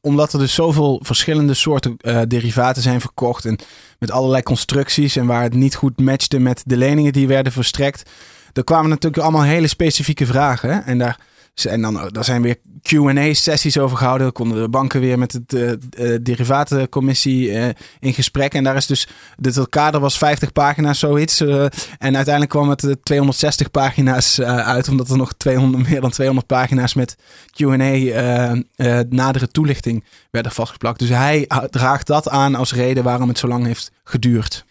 omdat 0.00 0.32
er 0.32 0.38
dus 0.38 0.54
zoveel 0.54 1.00
verschillende 1.02 1.54
soorten 1.54 1.96
uh, 2.00 2.20
derivaten 2.28 2.82
zijn 2.82 3.00
verkocht 3.00 3.44
en 3.44 3.58
met 3.98 4.10
allerlei 4.10 4.42
constructies 4.42 5.16
en 5.16 5.26
waar 5.26 5.42
het 5.42 5.54
niet 5.54 5.74
goed 5.74 6.00
matchte 6.00 6.38
met 6.38 6.62
de 6.66 6.76
leningen 6.76 7.12
die 7.12 7.28
werden 7.28 7.52
verstrekt. 7.52 8.10
Er 8.52 8.64
kwamen 8.64 8.90
natuurlijk 8.90 9.22
allemaal 9.22 9.42
hele 9.42 9.66
specifieke 9.66 10.26
vragen. 10.26 10.84
En 10.84 10.98
daar 10.98 11.18
en 11.62 11.82
dan 11.82 11.96
oh, 11.96 12.06
daar 12.10 12.24
zijn 12.24 12.42
weer 12.42 12.56
QA-sessies 12.82 13.78
over 13.78 13.96
gehouden. 13.96 14.26
Dan 14.26 14.32
konden 14.32 14.62
de 14.62 14.68
banken 14.68 15.00
weer 15.00 15.18
met 15.18 15.40
de 15.46 15.78
uh, 15.98 16.18
derivatencommissie 16.22 17.48
uh, 17.48 17.66
in 18.00 18.14
gesprek. 18.14 18.54
En 18.54 18.64
daar 18.64 18.76
is 18.76 18.86
dus. 18.86 19.08
Het 19.42 19.68
kader 19.68 20.00
was 20.00 20.18
50 20.18 20.52
pagina's, 20.52 20.98
zoiets. 20.98 21.40
Uh, 21.40 21.64
en 21.98 22.16
uiteindelijk 22.16 22.50
kwam 22.50 22.68
het 22.68 22.96
260 23.02 23.70
pagina's 23.70 24.40
uit. 24.40 24.88
Omdat 24.88 25.10
er 25.10 25.16
nog 25.16 25.32
200, 25.32 25.88
meer 25.88 26.00
dan 26.00 26.10
200 26.10 26.46
pagina's 26.46 26.94
met 26.94 27.16
QA, 27.50 28.54
nadere 29.08 29.48
toelichting 29.48 30.04
werden 30.30 30.52
vastgeplakt. 30.52 30.98
Dus 30.98 31.08
hij 31.08 31.48
draagt 31.70 32.06
dat 32.06 32.28
aan 32.28 32.54
als 32.54 32.74
reden 32.74 33.04
waarom 33.04 33.28
het 33.28 33.38
zo 33.38 33.48
lang 33.48 33.66
heeft 33.66 33.90
geduurd. 34.04 34.64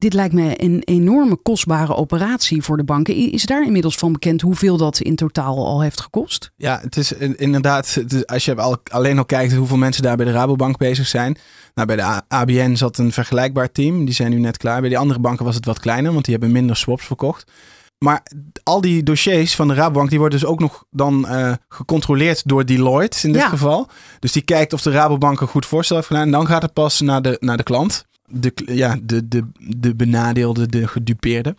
Dit 0.00 0.12
lijkt 0.12 0.34
me 0.34 0.62
een 0.62 0.82
enorme 0.84 1.36
kostbare 1.36 1.94
operatie 1.94 2.62
voor 2.62 2.76
de 2.76 2.84
banken. 2.84 3.32
Is 3.32 3.42
daar 3.42 3.64
inmiddels 3.64 3.96
van 3.96 4.12
bekend 4.12 4.40
hoeveel 4.40 4.76
dat 4.76 5.00
in 5.00 5.16
totaal 5.16 5.66
al 5.66 5.80
heeft 5.80 6.00
gekost? 6.00 6.50
Ja, 6.56 6.78
het 6.82 6.96
is 6.96 7.12
inderdaad, 7.12 8.02
als 8.24 8.44
je 8.44 8.78
alleen 8.90 9.18
al 9.18 9.24
kijkt 9.24 9.54
hoeveel 9.54 9.76
mensen 9.76 10.02
daar 10.02 10.16
bij 10.16 10.26
de 10.26 10.32
Rabobank 10.32 10.76
bezig 10.78 11.06
zijn. 11.06 11.38
Nou, 11.74 11.86
bij 11.86 11.96
de 11.96 12.22
ABN 12.28 12.74
zat 12.74 12.98
een 12.98 13.12
vergelijkbaar 13.12 13.72
team, 13.72 14.04
die 14.04 14.14
zijn 14.14 14.30
nu 14.30 14.38
net 14.38 14.56
klaar. 14.56 14.80
Bij 14.80 14.88
die 14.88 14.98
andere 14.98 15.20
banken 15.20 15.44
was 15.44 15.54
het 15.54 15.64
wat 15.64 15.80
kleiner, 15.80 16.12
want 16.12 16.24
die 16.24 16.34
hebben 16.34 16.52
minder 16.52 16.76
swaps 16.76 17.04
verkocht. 17.04 17.50
Maar 17.98 18.22
al 18.62 18.80
die 18.80 19.02
dossiers 19.02 19.54
van 19.54 19.68
de 19.68 19.74
Rabobank, 19.74 20.10
die 20.10 20.18
worden 20.18 20.40
dus 20.40 20.48
ook 20.48 20.60
nog 20.60 20.84
dan 20.90 21.26
uh, 21.28 21.52
gecontroleerd 21.68 22.48
door 22.48 22.66
Deloitte 22.66 23.26
in 23.26 23.32
dit 23.32 23.42
geval. 23.42 23.88
Dus 24.18 24.32
die 24.32 24.42
kijkt 24.42 24.72
of 24.72 24.82
de 24.82 24.90
Rabobank 24.90 25.40
een 25.40 25.46
goed 25.46 25.66
voorstel 25.66 25.96
heeft 25.96 26.08
gedaan. 26.08 26.24
En 26.24 26.30
dan 26.30 26.46
gaat 26.46 26.62
het 26.62 26.72
pas 26.72 27.00
naar 27.00 27.22
de, 27.22 27.36
naar 27.40 27.56
de 27.56 27.62
klant 27.62 28.08
de, 28.30 28.52
ja, 28.66 28.96
de, 29.02 29.28
de, 29.28 29.44
de 29.58 29.94
benadeelde, 29.94 30.66
de 30.66 30.88
gedupeerde. 30.88 31.54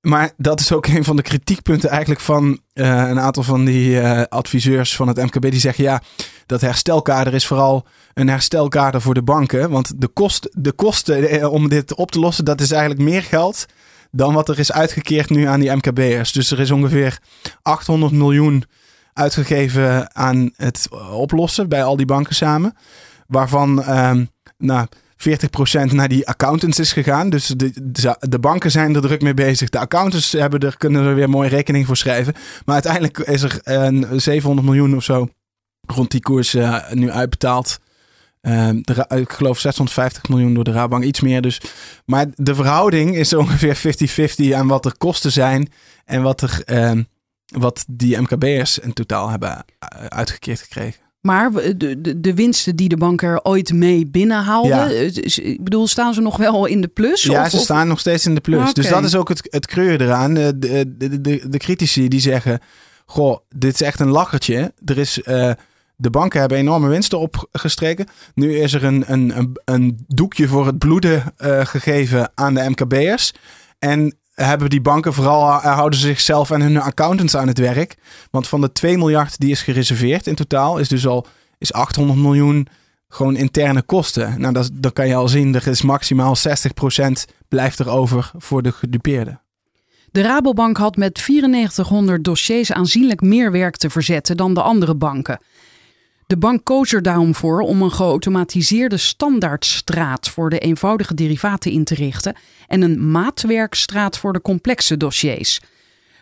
Maar 0.00 0.32
dat 0.36 0.60
is 0.60 0.72
ook 0.72 0.86
een 0.86 1.04
van 1.04 1.16
de 1.16 1.22
kritiekpunten 1.22 1.90
eigenlijk 1.90 2.20
van 2.20 2.44
uh, 2.74 2.86
een 3.08 3.20
aantal 3.20 3.42
van 3.42 3.64
die 3.64 3.90
uh, 3.90 4.22
adviseurs 4.22 4.96
van 4.96 5.08
het 5.08 5.16
MKB. 5.16 5.50
Die 5.50 5.60
zeggen 5.60 5.84
ja, 5.84 6.02
dat 6.46 6.60
herstelkader 6.60 7.34
is 7.34 7.46
vooral 7.46 7.86
een 8.14 8.28
herstelkader 8.28 9.00
voor 9.00 9.14
de 9.14 9.22
banken. 9.22 9.70
Want 9.70 10.00
de, 10.00 10.08
kost, 10.08 10.48
de 10.52 10.72
kosten 10.72 11.28
eh, 11.28 11.52
om 11.52 11.68
dit 11.68 11.94
op 11.94 12.10
te 12.10 12.18
lossen, 12.18 12.44
dat 12.44 12.60
is 12.60 12.70
eigenlijk 12.70 13.00
meer 13.00 13.22
geld 13.22 13.66
dan 14.10 14.34
wat 14.34 14.48
er 14.48 14.58
is 14.58 14.72
uitgekeerd 14.72 15.30
nu 15.30 15.44
aan 15.44 15.60
die 15.60 15.70
MKB'ers. 15.70 16.32
Dus 16.32 16.50
er 16.50 16.60
is 16.60 16.70
ongeveer 16.70 17.18
800 17.62 18.12
miljoen 18.12 18.64
uitgegeven 19.12 20.14
aan 20.14 20.50
het 20.56 20.88
oplossen 21.12 21.68
bij 21.68 21.84
al 21.84 21.96
die 21.96 22.06
banken 22.06 22.34
samen. 22.34 22.76
Waarvan... 23.26 23.78
Uh, 23.78 24.12
nou, 24.58 24.86
40% 25.18 25.92
naar 25.92 26.08
die 26.08 26.28
accountants 26.28 26.78
is 26.78 26.92
gegaan. 26.92 27.30
Dus 27.30 27.46
de, 27.46 28.16
de, 28.20 28.38
banken 28.38 28.70
zijn 28.70 28.94
er 28.94 29.00
druk 29.00 29.22
mee 29.22 29.34
bezig. 29.34 29.68
De 29.68 29.78
accountants 29.78 30.32
hebben 30.32 30.60
er, 30.60 30.76
kunnen 30.76 31.04
er 31.04 31.14
weer 31.14 31.30
mooie 31.30 31.48
rekening 31.48 31.86
voor 31.86 31.96
schrijven. 31.96 32.34
Maar 32.64 32.74
uiteindelijk 32.74 33.18
is 33.18 33.42
er 33.42 33.60
een 33.62 34.20
700 34.20 34.66
miljoen 34.66 34.96
of 34.96 35.04
zo 35.04 35.28
rond 35.86 36.10
die 36.10 36.20
koers 36.20 36.54
uh, 36.54 36.90
nu 36.92 37.10
uitbetaald. 37.10 37.78
De, 38.40 39.04
ik 39.08 39.32
geloof 39.32 39.58
650 39.58 40.28
miljoen 40.28 40.54
door 40.54 40.64
de 40.64 40.72
Rabobank, 40.72 41.04
iets 41.04 41.20
meer. 41.20 41.42
Dus. 41.42 41.60
Maar 42.04 42.26
de 42.34 42.54
verhouding 42.54 43.16
is 43.16 43.32
ongeveer 43.34 43.76
50-50 44.50 44.54
aan 44.54 44.66
wat 44.66 44.82
de 44.82 44.96
kosten 44.98 45.32
zijn 45.32 45.72
en 46.04 46.22
wat, 46.22 46.40
er, 46.40 46.62
uh, 46.66 47.02
wat 47.46 47.84
die 47.88 48.20
MKB'ers 48.20 48.78
in 48.78 48.92
totaal 48.92 49.28
hebben 49.28 49.64
uitgekeerd 50.08 50.60
gekregen. 50.60 51.07
Maar 51.20 51.52
de, 51.52 52.00
de, 52.00 52.20
de, 52.20 52.34
winsten 52.34 52.76
die 52.76 52.88
de 52.88 52.96
banken 52.96 53.28
er 53.28 53.42
ooit 53.42 53.72
mee 53.72 54.06
binnenhaalden, 54.06 55.02
ja. 55.02 55.10
ik 55.42 55.64
bedoel, 55.64 55.86
staan 55.86 56.14
ze 56.14 56.20
nog 56.20 56.36
wel 56.36 56.66
in 56.66 56.80
de 56.80 56.88
plus? 56.88 57.22
Ja, 57.22 57.44
of, 57.44 57.50
ze 57.50 57.58
staan 57.58 57.88
nog 57.88 58.00
steeds 58.00 58.26
in 58.26 58.34
de 58.34 58.40
plus. 58.40 58.74
Dus 58.74 58.88
dat 58.88 59.04
is 59.04 59.14
ook 59.14 59.28
het, 59.28 59.48
het 59.50 59.66
kreur 59.66 60.00
eraan. 60.00 60.34
De, 60.34 60.58
de, 60.58 60.96
de, 61.20 61.48
de, 61.48 61.58
critici 61.58 62.08
die 62.08 62.20
zeggen, 62.20 62.60
goh, 63.06 63.38
dit 63.48 63.74
is 63.74 63.80
echt 63.80 64.00
een 64.00 64.10
lachertje. 64.10 64.72
Er 64.84 64.98
is... 64.98 65.20
Uh, 65.24 65.50
de 66.00 66.10
banken 66.10 66.40
hebben 66.40 66.58
enorme 66.58 66.88
winsten 66.88 67.18
opgestreken. 67.18 68.06
Nu 68.34 68.58
is 68.58 68.72
er 68.72 68.84
een, 68.84 69.04
een, 69.06 69.38
een, 69.38 69.58
een 69.64 70.04
doekje 70.06 70.48
voor 70.48 70.66
het 70.66 70.78
bloeden 70.78 71.34
uh, 71.38 71.66
gegeven 71.66 72.30
aan 72.34 72.54
de 72.54 72.68
MKB'ers. 72.68 73.32
En 73.78 74.17
hebben 74.44 74.70
die 74.70 74.80
banken 74.80 75.12
vooral 75.12 75.48
eh, 75.48 75.74
houden 75.74 75.98
ze 75.98 76.06
zichzelf 76.06 76.50
en 76.50 76.60
hun 76.60 76.80
accountants 76.80 77.36
aan 77.36 77.48
het 77.48 77.58
werk. 77.58 77.96
Want 78.30 78.48
van 78.48 78.60
de 78.60 78.72
2 78.72 78.98
miljard 78.98 79.38
die 79.38 79.50
is 79.50 79.62
gereserveerd 79.62 80.26
in 80.26 80.34
totaal, 80.34 80.78
is 80.78 80.88
dus 80.88 81.06
al 81.06 81.26
is 81.58 81.72
800 81.72 82.18
miljoen 82.18 82.68
gewoon 83.08 83.36
interne 83.36 83.82
kosten. 83.82 84.40
Nou, 84.40 84.64
dat, 84.72 84.92
kan 84.92 85.08
je 85.08 85.14
al 85.14 85.28
zien, 85.28 85.54
er 85.54 85.66
is 85.66 85.82
maximaal 85.82 86.36
60% 86.36 86.40
blijft 87.48 87.78
er 87.78 87.88
over 87.88 88.30
voor 88.36 88.62
de 88.62 88.72
gedupeerden. 88.72 89.40
De 90.10 90.22
Rabobank 90.22 90.76
had 90.76 90.96
met 90.96 91.26
9400 91.28 92.24
dossiers 92.24 92.72
aanzienlijk 92.72 93.20
meer 93.20 93.52
werk 93.52 93.76
te 93.76 93.90
verzetten 93.90 94.36
dan 94.36 94.54
de 94.54 94.62
andere 94.62 94.94
banken. 94.94 95.40
De 96.28 96.38
bank 96.38 96.64
koos 96.64 96.92
er 96.92 97.02
daarom 97.02 97.34
voor 97.34 97.60
om 97.60 97.82
een 97.82 97.92
geautomatiseerde 97.92 98.96
standaardstraat 98.96 100.28
voor 100.28 100.50
de 100.50 100.58
eenvoudige 100.58 101.14
derivaten 101.14 101.70
in 101.70 101.84
te 101.84 101.94
richten 101.94 102.36
en 102.66 102.82
een 102.82 103.10
maatwerkstraat 103.10 104.18
voor 104.18 104.32
de 104.32 104.40
complexe 104.40 104.96
dossiers. 104.96 105.60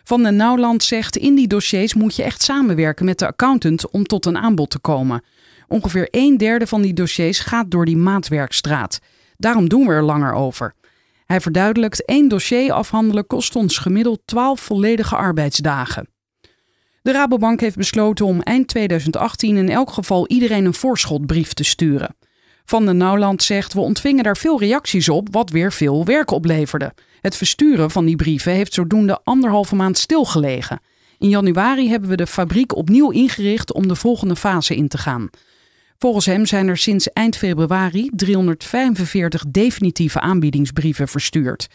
Van 0.03 0.23
den 0.23 0.35
Nauwland 0.35 0.83
zegt: 0.83 1.17
in 1.17 1.35
die 1.35 1.47
dossiers 1.47 1.93
moet 1.93 2.15
je 2.15 2.23
echt 2.23 2.41
samenwerken 2.41 3.05
met 3.05 3.19
de 3.19 3.27
accountant 3.27 3.89
om 3.89 4.03
tot 4.03 4.25
een 4.25 4.37
aanbod 4.37 4.69
te 4.69 4.79
komen. 4.79 5.23
Ongeveer 5.67 6.07
een 6.11 6.37
derde 6.37 6.67
van 6.67 6.81
die 6.81 6.93
dossiers 6.93 7.39
gaat 7.39 7.71
door 7.71 7.85
die 7.85 7.97
maatwerkstraat. 7.97 8.99
Daarom 9.37 9.69
doen 9.69 9.87
we 9.87 9.93
er 9.93 10.03
langer 10.03 10.33
over. 10.33 10.73
Hij 11.25 11.41
verduidelijkt: 11.41 12.05
één 12.05 12.27
dossier 12.27 12.71
afhandelen 12.71 13.27
kost 13.27 13.55
ons 13.55 13.77
gemiddeld 13.77 14.21
12 14.25 14.59
volledige 14.59 15.15
arbeidsdagen. 15.15 16.07
De 17.07 17.13
Rabobank 17.13 17.59
heeft 17.59 17.75
besloten 17.75 18.25
om 18.25 18.41
eind 18.41 18.67
2018 18.67 19.57
in 19.57 19.69
elk 19.69 19.91
geval 19.91 20.27
iedereen 20.27 20.65
een 20.65 20.73
voorschotbrief 20.73 21.53
te 21.53 21.63
sturen. 21.63 22.15
Van 22.65 22.85
den 22.85 22.97
Nauwland 22.97 23.43
zegt: 23.43 23.73
We 23.73 23.79
ontvingen 23.79 24.23
daar 24.23 24.37
veel 24.37 24.59
reacties 24.59 25.09
op, 25.09 25.27
wat 25.31 25.49
weer 25.49 25.71
veel 25.71 26.05
werk 26.05 26.31
opleverde. 26.31 26.93
Het 27.21 27.35
versturen 27.35 27.91
van 27.91 28.05
die 28.05 28.15
brieven 28.15 28.51
heeft 28.51 28.73
zodoende 28.73 29.19
anderhalve 29.23 29.75
maand 29.75 29.97
stilgelegen. 29.97 30.79
In 31.17 31.29
januari 31.29 31.89
hebben 31.89 32.09
we 32.09 32.15
de 32.15 32.27
fabriek 32.27 32.75
opnieuw 32.75 33.09
ingericht 33.09 33.73
om 33.73 33.87
de 33.87 33.95
volgende 33.95 34.35
fase 34.35 34.75
in 34.75 34.87
te 34.87 34.97
gaan. 34.97 35.29
Volgens 35.97 36.25
hem 36.25 36.45
zijn 36.45 36.67
er 36.67 36.77
sinds 36.77 37.09
eind 37.09 37.37
februari 37.37 38.09
345 38.13 39.43
definitieve 39.47 40.19
aanbiedingsbrieven 40.19 41.07
verstuurd. 41.07 41.67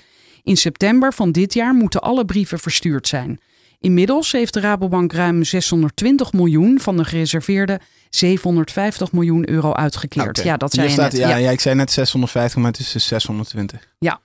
In 0.42 0.56
september 0.56 1.12
van 1.12 1.32
dit 1.32 1.54
jaar 1.54 1.74
moeten 1.74 2.00
alle 2.00 2.24
brieven 2.24 2.58
verstuurd 2.58 3.08
zijn. 3.08 3.40
Inmiddels 3.82 4.32
heeft 4.32 4.54
de 4.54 4.60
Rabobank 4.60 5.12
ruim 5.12 5.44
620 5.44 6.32
miljoen 6.32 6.80
van 6.80 6.96
de 6.96 7.04
gereserveerde 7.04 7.80
750 8.10 9.12
miljoen 9.12 9.48
euro 9.48 9.72
uitgekeerd. 9.72 10.42
Ja, 10.42 10.56
dat 10.56 10.72
zei 10.72 10.86
je 10.86 10.92
staat, 10.92 11.12
net. 11.12 11.20
Ja, 11.20 11.36
ja. 11.36 11.50
ik 11.50 11.60
zei 11.60 11.74
net 11.74 11.90
650, 11.90 12.58
maar 12.58 12.70
het 12.70 12.80
is 12.80 12.92
dus 12.92 13.06
620. 13.06 13.88
Ja. 13.98 14.20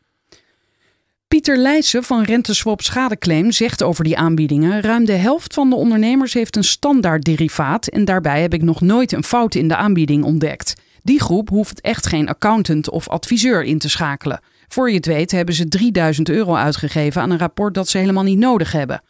Pieter 1.28 1.58
Leijsen 1.58 2.04
van 2.04 2.24
Renteswap 2.24 2.82
Schadeclaim 2.82 3.52
zegt 3.52 3.84
over 3.84 4.04
die 4.04 4.18
aanbiedingen: 4.18 4.82
ruim 4.82 5.06
de 5.06 5.12
helft 5.12 5.54
van 5.54 5.70
de 5.70 5.76
ondernemers 5.76 6.34
heeft 6.34 6.56
een 6.56 6.64
standaard 6.64 7.24
derivaat 7.24 7.88
en 7.88 8.06
daarbij 8.06 8.42
heb 8.42 8.54
ik 8.54 8.62
nog 8.62 8.82
nooit 8.82 9.12
een 9.12 9.24
fout 9.24 9.56
in 9.56 9.68
de 9.68 9.76
aanbieding 9.76 10.24
ontdekt. 10.24 10.74
Die 11.04 11.22
groep 11.22 11.50
hoeft 11.50 11.82
echt 11.82 12.08
geen 12.08 12.30
accountant 12.30 12.90
of 12.90 13.10
adviseur 13.10 13.64
in 13.64 13.80
te 13.80 13.90
schakelen. 13.90 14.40
Voor 14.68 14.90
je 14.90 14.96
het 14.96 15.06
weet 15.06 15.32
hebben 15.32 15.56
ze 15.56 15.68
3000 15.68 16.30
euro 16.30 16.56
uitgegeven 16.56 17.22
aan 17.22 17.32
een 17.32 17.38
rapport 17.38 17.74
dat 17.74 17.88
ze 17.88 17.98
helemaal 17.98 18.24
niet 18.24 18.38
nodig 18.38 18.72
hebben. 18.72 19.02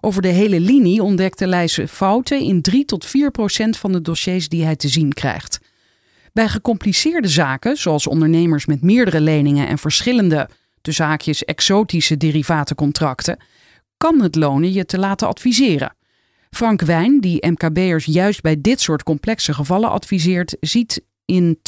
Over 0.00 0.22
de 0.22 0.28
hele 0.28 0.60
linie 0.60 1.02
ontdekte 1.02 1.46
Leijsen 1.46 1.88
fouten 1.88 2.40
in 2.40 2.62
3 2.62 2.84
tot 2.84 3.06
4 3.06 3.30
procent 3.30 3.76
van 3.76 3.92
de 3.92 4.02
dossiers 4.02 4.48
die 4.48 4.64
hij 4.64 4.76
te 4.76 4.88
zien 4.88 5.12
krijgt. 5.12 5.60
Bij 6.32 6.48
gecompliceerde 6.48 7.28
zaken, 7.28 7.76
zoals 7.76 8.06
ondernemers 8.06 8.66
met 8.66 8.82
meerdere 8.82 9.20
leningen 9.20 9.68
en 9.68 9.78
verschillende, 9.78 10.48
de 10.80 10.92
zaakjes 10.92 11.44
exotische 11.44 12.16
derivatencontracten, 12.16 13.38
kan 13.96 14.20
het 14.20 14.34
lonen 14.34 14.72
je 14.72 14.84
te 14.84 14.98
laten 14.98 15.28
adviseren. 15.28 15.94
Frank 16.50 16.82
Wijn, 16.82 17.20
die 17.20 17.46
MKB'ers 17.46 18.04
juist 18.04 18.40
bij 18.40 18.60
dit 18.60 18.80
soort 18.80 19.02
complexe 19.02 19.54
gevallen 19.54 19.90
adviseert, 19.90 20.56
ziet 20.60 21.02
in 21.24 21.58
20% 21.58 21.60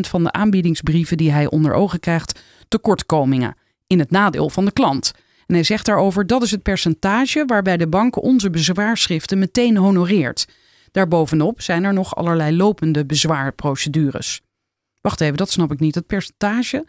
van 0.00 0.24
de 0.24 0.32
aanbiedingsbrieven 0.32 1.16
die 1.16 1.30
hij 1.30 1.50
onder 1.50 1.72
ogen 1.72 2.00
krijgt 2.00 2.40
tekortkomingen, 2.68 3.56
in 3.86 3.98
het 3.98 4.10
nadeel 4.10 4.50
van 4.50 4.64
de 4.64 4.72
klant. 4.72 5.12
En 5.48 5.54
hij 5.54 5.62
zegt 5.62 5.86
daarover 5.86 6.26
dat 6.26 6.42
is 6.42 6.50
het 6.50 6.62
percentage 6.62 7.44
waarbij 7.46 7.76
de 7.76 7.88
bank 7.88 8.22
onze 8.22 8.50
bezwaarschriften 8.50 9.38
meteen 9.38 9.76
honoreert. 9.76 10.48
Daarbovenop 10.90 11.60
zijn 11.60 11.84
er 11.84 11.92
nog 11.92 12.16
allerlei 12.16 12.56
lopende 12.56 13.06
bezwaarprocedures. 13.06 14.40
Wacht 15.00 15.20
even, 15.20 15.36
dat 15.36 15.50
snap 15.50 15.72
ik 15.72 15.80
niet. 15.80 15.94
Het 15.94 16.06
percentage. 16.06 16.86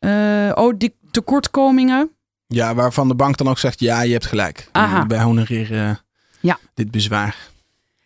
Uh, 0.00 0.52
oh, 0.54 0.74
die 0.78 0.94
tekortkomingen. 1.10 2.10
Ja, 2.46 2.74
waarvan 2.74 3.08
de 3.08 3.14
bank 3.14 3.36
dan 3.36 3.48
ook 3.48 3.58
zegt: 3.58 3.80
ja, 3.80 4.00
je 4.02 4.12
hebt 4.12 4.26
gelijk. 4.26 4.68
Aha. 4.72 5.06
Wij 5.06 5.22
honoreren 5.22 6.00
ja. 6.40 6.58
dit 6.74 6.90
bezwaar. 6.90 7.36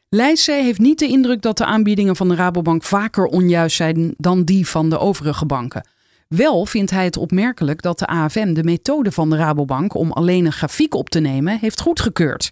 Leijsen 0.09 0.65
heeft 0.65 0.79
niet 0.79 0.99
de 0.99 1.09
indruk 1.09 1.43
dat 1.43 1.59
de 1.59 1.65
aanbiedingen 1.65 2.17
van 2.17 2.29
de 2.29 2.35
Rabobank 2.35 2.83
vaker 2.83 3.25
onjuist 3.25 3.77
zijn 3.77 4.15
dan 4.17 4.45
die 4.45 4.69
van 4.69 4.91
de 4.91 4.99
overige 4.99 5.47
banken. 5.47 5.87
Wel 6.29 6.67
vindt 6.67 6.91
hij 6.91 7.05
het 7.05 7.17
opmerkelijk 7.17 7.83
dat 7.83 7.99
de 7.99 8.07
AFM 8.07 8.53
de 8.53 8.65
methode 8.65 9.13
van 9.13 9.31
de 9.31 9.37
Rabobank 9.37 9.95
om 9.95 10.13
alleen 10.13 10.47
een 10.47 10.53
grafiek 10.53 10.95
op 10.95 11.11
te 11.11 11.21
nemen 11.21 11.59
heeft 11.59 11.81
goedgekeurd. 11.81 12.51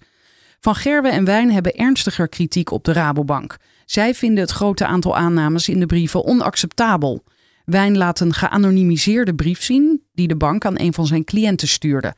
Van 0.61 0.75
Gerwe 0.75 1.09
en 1.09 1.25
Wijn 1.25 1.53
hebben 1.53 1.75
ernstiger 1.75 2.29
kritiek 2.29 2.71
op 2.71 2.85
de 2.85 2.93
Rabobank. 2.93 3.57
Zij 3.85 4.15
vinden 4.15 4.41
het 4.41 4.51
grote 4.51 4.87
aantal 4.87 5.17
aannames 5.17 5.69
in 5.69 5.81
de 5.81 5.87
brieven 5.87 6.25
onacceptabel. 6.25 7.25
Wijn 7.65 7.97
laat 7.97 8.21
een 8.21 8.35
geanonimiseerde 8.35 9.35
brief 9.35 9.63
zien 9.63 10.03
die 10.13 10.29
de 10.29 10.37
bank 10.37 10.65
aan 10.65 10.79
een 10.79 10.93
van 10.93 11.07
zijn 11.07 11.25
cliënten 11.25 11.69
stuurde. 11.69 12.15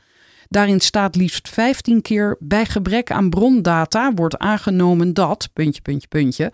Daarin 0.47 0.79
staat 0.79 1.15
liefst 1.15 1.49
15 1.49 2.01
keer 2.01 2.37
bij 2.39 2.65
gebrek 2.65 3.11
aan 3.11 3.29
brondata 3.29 4.13
wordt 4.13 4.37
aangenomen 4.37 5.13
dat, 5.13 5.49
puntje, 5.53 5.81
puntje, 5.81 6.07
puntje, 6.07 6.53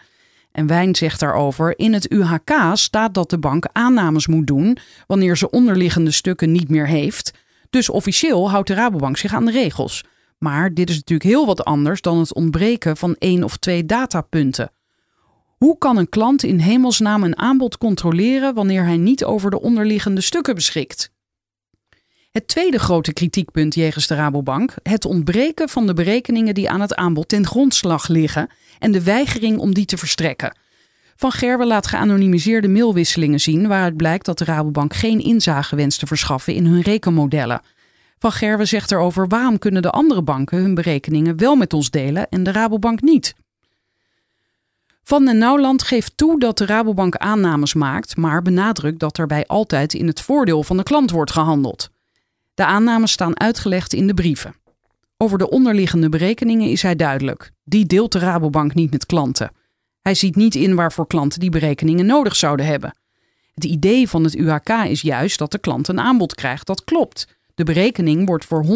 en 0.52 0.68
Wijn 0.68 0.96
zegt 0.96 1.20
daarover: 1.20 1.80
In 1.80 1.94
het 1.94 2.12
UHK 2.12 2.72
staat 2.74 3.14
dat 3.14 3.30
de 3.30 3.40
bank 3.40 3.68
aannames 3.72 4.28
moet 4.28 4.48
doen 4.48 4.78
wanneer 5.08 5.38
ze 5.38 5.50
onderliggende 5.50 6.12
stukken 6.12 6.52
niet 6.52 6.70
meer 6.70 6.88
heeft. 6.88 7.34
Dus 7.70 7.90
officieel 7.90 8.50
houdt 8.50 8.68
de 8.68 8.74
Rabobank 8.74 9.18
zich 9.18 9.34
aan 9.34 9.46
de 9.46 9.52
regels. 9.52 10.04
Maar 10.38 10.74
dit 10.74 10.90
is 10.90 10.96
natuurlijk 10.96 11.30
heel 11.30 11.46
wat 11.46 11.66
anders 11.66 12.02
dan 12.02 12.20
het 12.20 12.34
ontbreken 12.34 12.98
van 12.98 13.16
één 13.20 13.44
of 13.44 13.58
twee 13.58 13.86
datapunten. 13.86 14.72
Hoe 15.58 15.78
kan 15.78 15.98
een 15.98 16.10
klant 16.10 16.44
in 16.44 16.60
hemelsnaam 16.60 17.24
een 17.24 17.38
aanbod 17.38 17.78
controleren 17.78 18.54
wanneer 18.54 18.84
hij 18.84 18.98
niet 18.98 19.24
over 19.24 19.50
de 19.50 19.62
onderliggende 19.62 20.22
stukken 20.22 20.56
beschikt? 20.56 21.12
Het 22.32 22.48
tweede 22.48 22.80
grote 22.80 23.14
kritiekpunt 23.14 23.76
jegens 23.76 24.08
de 24.08 24.16
Rabobank: 24.16 24.76
het 24.84 25.06
ontbreken 25.06 25.70
van 25.70 25.88
de 25.88 25.94
berekeningen 25.94 26.54
die 26.54 26.70
aan 26.70 26.82
het 26.82 26.96
aanbod 26.96 27.28
ten 27.28 27.46
grondslag 27.46 28.08
liggen 28.08 28.50
en 28.80 28.92
de 28.92 29.04
weigering 29.04 29.58
om 29.58 29.74
die 29.74 29.86
te 29.86 29.98
verstrekken. 29.98 30.58
Van 31.16 31.32
Gerwen 31.32 31.68
laat 31.68 31.88
geanonimiseerde 31.88 32.68
mailwisselingen 32.68 33.40
zien 33.40 33.68
waaruit 33.68 33.98
blijkt 33.98 34.26
dat 34.26 34.38
de 34.38 34.44
Rabobank 34.46 34.94
geen 34.94 35.20
inzage 35.20 35.76
wenst 35.76 36.00
te 36.00 36.08
verschaffen 36.08 36.54
in 36.54 36.66
hun 36.66 36.82
rekenmodellen. 36.82 37.62
Van 38.20 38.32
Gerwen 38.32 38.68
zegt 38.68 38.92
erover 38.92 39.28
waarom 39.28 39.60
kunnen 39.60 39.82
de 39.82 39.92
andere 39.92 40.22
banken 40.22 40.58
hun 40.58 40.74
berekeningen 40.74 41.38
wel 41.38 41.56
met 41.56 41.74
ons 41.74 41.90
delen 41.90 42.30
en 42.30 42.44
de 42.44 42.52
Rabobank 42.52 43.02
niet. 43.02 43.36
Van 45.04 45.26
den 45.26 45.38
Nauwland 45.38 45.84
geeft 45.84 46.18
toe 46.18 46.40
dat 46.40 46.58
de 46.58 46.66
Rabobank 46.66 47.16
aannames 47.16 47.74
maakt, 47.74 48.18
maar 48.18 48.42
benadrukt 48.42 49.00
dat 49.00 49.16
daarbij 49.16 49.46
altijd 49.46 49.94
in 49.94 50.08
het 50.08 50.22
voordeel 50.22 50.64
van 50.64 50.78
de 50.78 50.84
klant 50.84 51.12
wordt 51.12 51.32
gehandeld. 51.32 51.90
De 52.54 52.66
aannames 52.66 53.12
staan 53.12 53.40
uitgelegd 53.40 53.94
in 53.94 54.08
de 54.08 54.14
brieven. 54.14 54.56
Over 55.18 55.38
de 55.38 55.50
onderliggende 55.50 56.10
berekeningen 56.10 56.70
is 56.70 56.82
hij 56.82 56.96
duidelijk. 56.96 57.52
Die 57.64 57.86
deelt 57.86 58.12
de 58.12 58.20
Rabobank 58.20 58.74
niet 58.74 58.92
met 58.92 59.06
klanten. 59.06 59.52
Hij 60.02 60.16
ziet 60.16 60.36
niet 60.36 60.56
in 60.56 60.76
waarvoor 60.76 61.08
klanten 61.08 61.40
die 61.40 61.50
berekeningen 61.50 62.06
nodig 62.06 62.36
zouden 62.36 62.66
hebben. 62.66 62.96
Het 63.54 63.64
idee 63.64 64.10
van 64.10 64.24
het 64.24 64.36
UHK 64.36 64.70
is 64.70 65.02
juist 65.02 65.38
dat 65.38 65.52
de 65.52 65.60
klant 65.60 65.88
een 65.88 66.00
aanbod 66.00 66.36
krijgt 66.36 66.68
dat 66.68 66.84
klopt. 66.84 67.28
De 67.56 67.64
berekening 67.64 68.28
wordt 68.28 68.46
voor 68.46 68.66
100% 68.66 68.68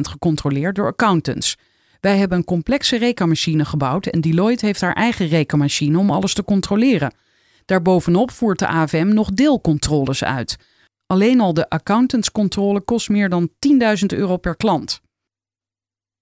gecontroleerd 0.00 0.74
door 0.74 0.86
accountants. 0.86 1.56
Wij 2.00 2.16
hebben 2.16 2.38
een 2.38 2.44
complexe 2.44 2.96
rekenmachine 2.96 3.64
gebouwd 3.64 4.06
en 4.06 4.20
Deloitte 4.20 4.66
heeft 4.66 4.80
haar 4.80 4.94
eigen 4.94 5.28
rekenmachine 5.28 5.98
om 5.98 6.10
alles 6.10 6.34
te 6.34 6.44
controleren. 6.44 7.14
Daarbovenop 7.64 8.30
voert 8.30 8.58
de 8.58 8.66
AFM 8.66 9.08
nog 9.08 9.30
deelcontroles 9.30 10.24
uit. 10.24 10.56
Alleen 11.10 11.40
al 11.40 11.54
de 11.54 11.68
accountantscontrole 11.68 12.80
kost 12.80 13.08
meer 13.08 13.28
dan 13.28 13.48
10.000 13.48 14.06
euro 14.06 14.36
per 14.36 14.56
klant. 14.56 15.00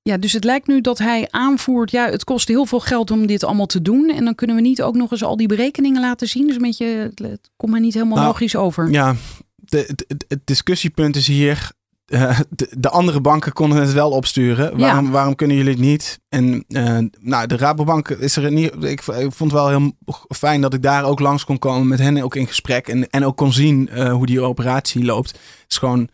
Ja, 0.03 0.16
dus 0.16 0.32
het 0.32 0.45
lijkt 0.45 0.66
nu 0.66 0.80
dat 0.80 0.99
hij 0.99 1.28
aanvoert, 1.30 1.91
ja, 1.91 2.11
het 2.11 2.24
kost 2.24 2.49
heel 2.49 2.66
veel 2.66 2.80
geld 2.80 3.11
om 3.11 3.26
dit 3.26 3.45
allemaal 3.45 3.66
te 3.66 3.82
doen. 3.82 4.11
En 4.11 4.24
dan 4.24 4.34
kunnen 4.34 4.57
we 4.57 4.62
niet 4.62 4.82
ook 4.82 4.95
nog 4.95 5.11
eens 5.11 5.24
al 5.24 5.36
die 5.36 5.49
berekeningen 5.49 6.01
laten 6.01 6.28
zien. 6.28 6.47
Dus 6.47 6.57
een 6.57 6.62
beetje, 6.62 6.86
het 7.14 7.51
komt 7.57 7.72
mij 7.72 7.80
niet 7.80 7.95
helemaal 7.95 8.16
Nou, 8.16 8.28
logisch 8.28 8.57
over. 8.57 8.91
Ja, 8.91 9.16
de, 9.55 9.95
het 10.28 10.41
discussiepunt 10.45 11.16
is 11.16 11.26
hier. 11.26 11.72
Eh, 12.09 12.39
de, 12.51 12.69
de 12.79 12.91
andere 12.91 13.21
banken 13.21 13.53
konden 13.53 13.81
het 13.81 13.93
wel 13.93 14.11
opsturen. 14.11 14.79
Waarom, 14.79 15.11
waarom 15.11 15.35
kunnen 15.35 15.57
jullie 15.57 15.73
het 15.73 15.81
niet? 15.81 16.21
En 16.29 16.65
eh, 16.69 16.99
nou, 17.21 17.47
de 17.47 17.57
Rabobank 17.57 18.09
is 18.09 18.37
er 18.37 18.53
niet. 18.53 18.73
Ik, 18.81 19.01
ik 19.07 19.33
vond 19.33 19.39
het 19.39 19.53
wel 19.53 19.69
heel 19.69 19.93
fijn 20.29 20.61
dat 20.61 20.75
ik 20.75 20.83
daar 20.83 21.05
ook 21.05 21.21
langs 21.21 21.45
kon 21.45 21.59
komen 21.59 21.89
met 21.89 21.99
hen 21.99 22.23
ook 22.23 22.37
in 22.37 22.47
gesprek. 22.47 22.89
En, 22.89 23.11
en 23.11 23.25
ook 23.25 23.37
kon 23.37 23.53
zien 23.53 23.89
eh, 23.89 24.13
hoe 24.13 24.27
die 24.27 24.41
operatie 24.41 25.05
loopt. 25.05 25.31
Het 25.31 25.65
is 25.69 25.77
gewoon. 25.77 26.09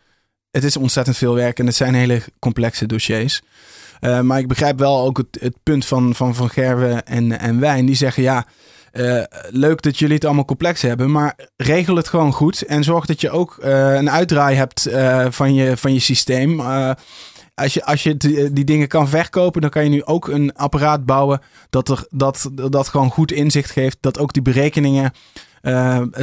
Het 0.51 0.63
is 0.63 0.77
ontzettend 0.77 1.17
veel 1.17 1.33
werk 1.33 1.59
en 1.59 1.65
het 1.65 1.75
zijn 1.75 1.93
hele 1.93 2.21
complexe 2.39 2.85
dossiers. 2.85 3.41
Eh, 4.05 4.19
maar 4.19 4.39
ik 4.39 4.47
begrijp 4.47 4.79
wel 4.79 5.05
ook 5.05 5.17
het, 5.17 5.37
het 5.39 5.55
punt 5.63 5.85
van 5.85 6.15
Van, 6.15 6.35
van 6.35 6.49
Gerwe 6.49 6.93
en, 6.93 7.39
en 7.39 7.59
Wijn. 7.59 7.85
Die 7.85 7.95
zeggen 7.95 8.23
ja. 8.23 8.45
Eh, 8.91 9.23
leuk 9.49 9.81
dat 9.81 9.97
jullie 9.97 10.15
het 10.15 10.25
allemaal 10.25 10.45
complex 10.45 10.81
hebben, 10.81 11.11
maar 11.11 11.35
regel 11.57 11.95
het 11.95 12.07
gewoon 12.07 12.33
goed. 12.33 12.61
En 12.61 12.83
zorg 12.83 13.05
dat 13.05 13.21
je 13.21 13.29
ook 13.29 13.57
eh, 13.57 13.93
een 13.93 14.09
uitdraai 14.09 14.55
hebt 14.55 14.89
van, 15.29 15.53
je, 15.53 15.77
van 15.77 15.93
je 15.93 15.99
systeem. 15.99 16.61
Als 17.55 17.73
je, 17.73 17.85
als 17.85 18.03
je 18.03 18.17
die, 18.17 18.53
die 18.53 18.63
dingen 18.63 18.87
kan 18.87 19.07
verkopen, 19.07 19.61
dan 19.61 19.69
kan 19.69 19.83
je 19.83 19.89
nu 19.89 20.03
ook 20.03 20.27
een 20.27 20.53
apparaat 20.55 21.05
bouwen 21.05 21.41
dat, 21.69 21.89
er, 21.89 22.07
dat, 22.09 22.49
dat 22.53 22.87
gewoon 22.87 23.09
goed 23.09 23.31
inzicht 23.31 23.71
geeft. 23.71 23.97
Dat 23.99 24.19
ook 24.19 24.33
die 24.33 24.41
berekeningen 24.41 25.11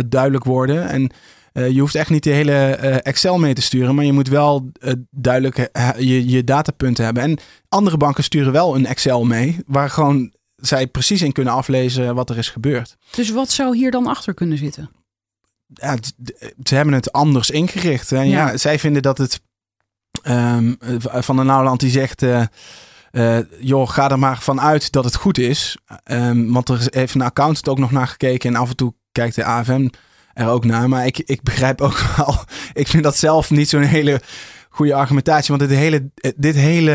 duidelijk 0.07 0.45
worden. 0.45 0.89
En 0.89 1.11
eh, 1.53 1.70
je 1.70 1.80
hoeft 1.80 1.94
echt 1.94 2.11
niet 2.11 2.22
de 2.22 2.30
hele 2.30 2.53
eh, 2.53 2.96
Excel 3.03 3.38
mee 3.38 3.55
te 3.55 3.62
sturen, 3.62 3.94
maar 3.94 4.05
je 4.05 4.12
moet 4.12 4.28
wel 4.28 4.70
eh, 4.80 4.92
duidelijk 5.11 5.57
je, 5.98 6.28
je 6.28 6.44
datapunten 6.44 7.05
hebben. 7.05 7.22
En 7.22 7.38
andere 7.68 7.96
banken 7.96 8.24
sturen 8.24 8.53
wel 8.53 8.74
een 8.74 8.86
Excel 8.86 9.24
mee, 9.24 9.59
waar 9.66 9.90
gewoon 9.90 10.32
zij 10.57 10.86
precies 10.86 11.22
in 11.22 11.32
kunnen 11.32 11.53
aflezen 11.53 12.14
wat 12.14 12.30
er 12.30 12.38
is 12.38 12.48
gebeurd. 12.50 12.96
Dus 13.11 13.30
wat 13.30 13.50
zou 13.50 13.76
hier 13.76 13.90
dan 13.90 14.07
achter 14.07 14.34
kunnen 14.34 14.59
zitten? 14.59 14.90
ja, 15.74 15.96
ze 16.62 16.74
hebben 16.74 16.94
het 16.94 17.12
anders 17.12 17.50
ingericht. 17.50 18.12
En 18.12 18.28
ja, 18.28 18.48
Ja. 18.50 18.57
zij 18.57 18.78
vinden 18.78 19.03
dat 19.03 19.18
het 19.18 19.40
ehm, 20.22 20.74
van 21.00 21.36
de 21.36 21.42
Nauwland 21.42 21.80
die 21.80 21.90
zegt. 21.90 22.24
joh, 23.61 23.88
ga 23.88 24.11
er 24.11 24.18
maar 24.18 24.38
vanuit 24.40 24.92
dat 24.92 25.05
het 25.05 25.14
goed 25.14 25.38
is. 25.38 25.76
Ehm, 26.05 26.46
want 26.53 26.68
er 26.68 26.78
is- 26.78 26.86
heeft 26.94 27.14
een 27.14 27.22
accountant 27.22 27.68
ook 27.68 27.78
nog 27.78 27.90
naar 27.90 28.07
gekeken. 28.09 28.55
En 28.55 28.61
af 28.61 28.68
en 28.70 28.76
toe 28.76 28.94
kijkt 29.12 29.34
de 29.34 29.44
AFM 29.44 29.88
er 30.35 30.49
ook 30.49 30.64
naar. 30.64 30.89
Maar 30.89 31.07
ik, 31.07 31.18
ik 31.18 31.43
begrijp 31.43 31.80
ook 31.80 31.99
wel. 32.16 32.37
Ik 32.72 32.89
vind 32.89 33.03
dat 33.03 33.16
zelf 33.16 33.51
niet 33.51 33.68
zo'n 33.68 33.83
hele 33.83 34.20
goede 34.70 34.95
argumentatie. 34.95 35.55
Want 35.57 35.68
dit 35.68 35.78
hele. 35.78 36.11
Dit 36.37 36.55
hele 36.55 36.91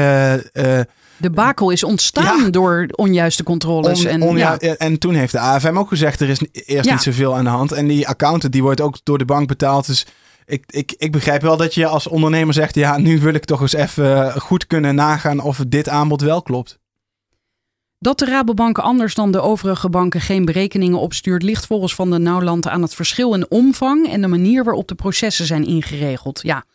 eh, 0.54 0.80
De 1.18 1.30
bakel 1.30 1.70
is 1.70 1.84
ontstaan 1.84 2.44
Ja. 2.44 2.50
door 2.50 2.88
onjuiste 2.92 3.44
controles. 3.44 4.06
On- 4.06 4.08
en, 4.22 4.38
ja. 4.38 4.56
ja, 4.60 4.74
en 4.76 5.00
toen 5.00 5.14
heeft 5.14 5.32
de 5.32 5.40
AFM 5.40 5.78
ook 5.78 5.88
gezegd, 5.88 6.20
er 6.20 6.30
is 6.30 6.40
eerst 6.52 6.86
Ja. 6.86 6.92
niet 6.94 7.02
zoveel 7.02 7.36
aan 7.36 7.44
de 7.44 7.50
hand. 7.50 7.72
En 7.72 7.88
die 7.88 8.08
accountant 8.08 8.54
die 8.54 8.62
wordt 8.64 8.82
ook 8.82 8.98
door 9.04 9.18
de 9.18 9.26
bank 9.26 9.48
betaald. 9.48 9.86
Dus 9.86 10.06
ik, 10.46 10.64
ik, 10.68 10.94
ik 10.98 11.12
begrijp 11.12 11.42
wel 11.42 11.58
dat 11.58 11.74
je 11.74 11.88
als 11.88 12.08
ondernemer 12.08 12.54
zegt, 12.54 12.76
ja, 12.76 12.98
nu 12.98 13.20
wil 13.20 13.34
ik 13.34 13.46
toch 13.46 13.62
eens 13.62 13.74
even 13.74 14.42
goed 14.42 14.68
kunnen 14.68 14.96
nagaan 14.96 15.40
of 15.40 15.60
dit 15.68 15.90
aanbod 15.90 16.22
wel 16.22 16.42
klopt. 16.42 16.80
Dat 18.00 18.20
de 18.20 18.26
Rabobank 18.26 18.78
anders 18.78 19.16
dan 19.16 19.32
de 19.32 19.42
overige 19.42 19.90
banken 19.90 20.22
geen 20.22 20.46
berekeningen 20.46 21.00
opstuurt, 21.00 21.44
ligt 21.44 21.66
volgens 21.66 21.96
Van 21.96 22.10
den 22.10 22.22
Nauwland 22.22 22.68
aan 22.68 22.82
het 22.82 22.96
verschil 22.96 23.34
in 23.34 23.50
omvang 23.50 24.08
en 24.10 24.22
de 24.22 24.28
manier 24.28 24.64
waarop 24.64 24.88
de 24.88 24.96
processen 24.96 25.46
zijn 25.46 25.66
ingeregeld. 25.66 26.40
Ja. 26.44 26.66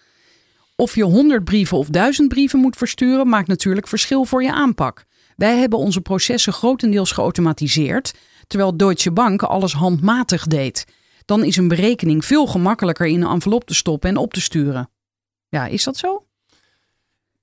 Of 0.76 0.94
je 0.94 1.04
100 1.04 1.44
brieven 1.44 1.78
of 1.78 1.88
1000 1.88 2.28
brieven 2.28 2.58
moet 2.58 2.76
versturen, 2.76 3.28
maakt 3.28 3.48
natuurlijk 3.48 3.88
verschil 3.88 4.24
voor 4.24 4.42
je 4.42 4.52
aanpak. 4.52 5.04
Wij 5.36 5.58
hebben 5.58 5.78
onze 5.78 6.00
processen 6.00 6.52
grotendeels 6.52 7.12
geautomatiseerd, 7.12 8.14
terwijl 8.46 8.76
Deutsche 8.76 9.12
Bank 9.12 9.42
alles 9.42 9.72
handmatig 9.72 10.46
deed. 10.46 10.86
Dan 11.24 11.44
is 11.44 11.56
een 11.56 11.68
berekening 11.68 12.24
veel 12.24 12.46
gemakkelijker 12.46 13.06
in 13.06 13.22
een 13.22 13.30
envelop 13.30 13.64
te 13.64 13.74
stoppen 13.74 14.10
en 14.10 14.16
op 14.16 14.32
te 14.32 14.40
sturen. 14.40 14.90
Ja, 15.48 15.66
is 15.66 15.84
dat 15.84 15.96
zo? 15.96 16.26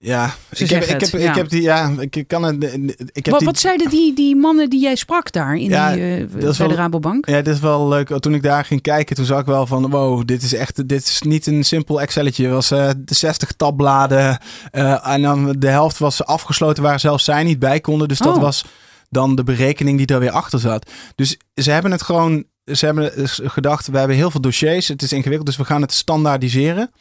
Ja, 0.01 0.33
Ze 0.51 0.63
ik 0.63 0.69
heb, 0.69 0.83
ik, 0.83 0.89
het, 0.89 1.11
heb, 1.11 1.21
ja. 1.21 1.29
ik 1.29 1.35
heb 1.35 1.49
die, 1.49 1.61
ja, 1.61 1.93
ik 2.09 2.23
kan 2.27 2.43
het, 2.43 2.63
ik 2.63 3.25
heb 3.25 3.29
Wat, 3.29 3.39
die, 3.39 3.47
wat 3.47 3.59
zeiden 3.59 3.89
die, 3.89 4.15
die 4.15 4.35
mannen 4.35 4.69
die 4.69 4.81
jij 4.81 4.95
sprak 4.95 5.31
daar 5.31 5.55
in 5.55 5.69
Ja, 5.69 5.93
die, 5.93 6.25
dat 6.27 6.57
bij 6.57 6.67
de 6.67 6.75
Rabobank? 6.75 7.27
Ja, 7.29 7.41
dit 7.41 7.53
is 7.53 7.59
wel 7.59 7.87
leuk. 7.87 8.19
Toen 8.19 8.33
ik 8.33 8.43
daar 8.43 8.65
ging 8.65 8.81
kijken, 8.81 9.15
toen 9.15 9.25
zag 9.25 9.39
ik 9.39 9.45
wel 9.45 9.65
van, 9.67 9.89
wow, 9.89 10.25
dit 10.25 10.43
is 10.43 10.53
echt, 10.53 10.87
dit 10.87 11.07
is 11.07 11.21
niet 11.21 11.47
een 11.47 11.63
simpel 11.63 12.01
Excelletje. 12.01 12.43
Het 12.43 12.53
was 12.53 12.71
eh, 12.71 12.89
de 12.97 13.15
60 13.15 13.51
tabbladen 13.51 14.37
eh, 14.71 15.07
en 15.07 15.21
dan 15.21 15.55
de 15.59 15.69
helft 15.69 15.97
was 15.97 16.25
afgesloten 16.25 16.83
waar 16.83 16.99
zelfs 16.99 17.23
zij 17.23 17.43
niet 17.43 17.59
bij 17.59 17.79
konden. 17.79 18.07
Dus 18.07 18.17
dat 18.19 18.35
Oh. 18.35 18.41
was 18.41 18.65
dan 19.09 19.35
de 19.35 19.43
berekening 19.43 19.97
die 19.97 20.07
er 20.07 20.19
weer 20.19 20.31
achter 20.31 20.59
zat. 20.59 20.91
Dus 21.15 21.37
ze 21.53 21.71
hebben 21.71 21.91
het 21.91 22.01
gewoon, 22.01 22.43
ze 22.65 22.85
hebben 22.85 23.11
gedacht, 23.49 23.87
we 23.87 23.97
hebben 23.97 24.15
heel 24.15 24.31
veel 24.31 24.41
dossiers, 24.41 24.87
het 24.87 25.01
is 25.01 25.13
ingewikkeld, 25.13 25.45
dus 25.47 25.57
we 25.57 25.65
gaan 25.65 25.81
het 25.81 25.93
standaardiseren. 25.93 26.91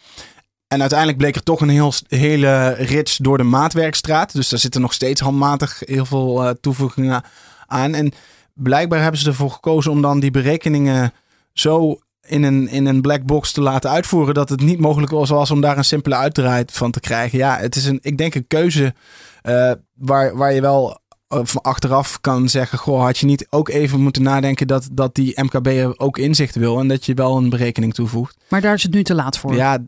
En 0.69 0.81
uiteindelijk 0.81 1.19
bleek 1.19 1.35
er 1.35 1.43
toch 1.43 1.61
een 1.61 1.69
heel, 1.69 1.93
hele 2.09 2.69
rits 2.69 3.17
door 3.17 3.37
de 3.37 3.45
maatwerkstraat. 3.45 4.33
Dus 4.33 4.49
daar 4.49 4.59
zitten 4.59 4.81
nog 4.81 4.93
steeds 4.93 5.21
handmatig 5.21 5.83
heel 5.85 6.07
veel 6.07 6.45
eh, 6.45 6.51
toevoegingen 6.61 7.23
aan. 7.67 7.95
En 7.95 8.13
blijkbaar 8.55 9.03
hebben 9.03 9.21
ze 9.21 9.29
ervoor 9.29 9.51
gekozen 9.51 9.91
om 9.91 10.03
dan 10.03 10.21
die 10.21 10.31
berekeningen 10.31 11.13
zo 11.53 11.99
in 12.27 12.43
een, 12.43 12.69
in 12.69 12.87
een 12.87 13.01
black 13.01 13.25
box 13.25 13.53
te 13.53 13.61
laten 13.61 13.91
uitvoeren. 13.91 14.35
Dat 14.35 14.49
het 14.49 14.61
niet 14.61 14.79
mogelijk 14.79 15.13
was, 15.13 15.51
om 15.51 15.61
daar 15.61 15.77
een 15.77 15.85
simpele 15.85 16.17
uitdraai 16.17 16.65
van 16.67 16.91
te 16.91 17.01
krijgen. 17.01 17.39
Ja, 17.39 17.59
het 17.59 17.77
is 17.77 17.87
een, 17.87 17.99
ik 18.03 18.19
denk 18.19 18.35
een 18.35 18.47
keuze 18.47 18.95
eh, 19.43 19.73
waar, 19.95 20.37
waar 20.37 20.53
je 20.53 20.61
wel 20.61 21.01
van 21.29 21.63
achteraf 21.63 22.21
kan 22.21 22.49
zeggen. 22.49 22.79
Goh, 22.79 23.03
had 23.03 23.19
je 23.19 23.27
niet 23.27 23.47
ook 23.51 23.69
even 23.69 24.01
moeten 24.01 24.23
nadenken 24.23 24.67
dat, 24.67 24.89
dat 24.93 25.15
die 25.15 25.43
MKB 25.43 25.95
ook 26.01 26.19
inzicht 26.19 26.55
wil. 26.55 26.79
En 26.79 26.89
dat 26.89 27.05
je 27.07 27.15
wel 27.15 27.37
een 27.37 27.49
berekening 27.49 27.95
toevoegt. 27.95 28.37
Maar 28.49 28.61
daar 28.61 28.75
is 28.75 28.83
het 28.83 28.93
nu 28.93 29.03
te 29.03 29.15
laat 29.15 29.39
voor. 29.39 29.55
Ja, 29.55 29.79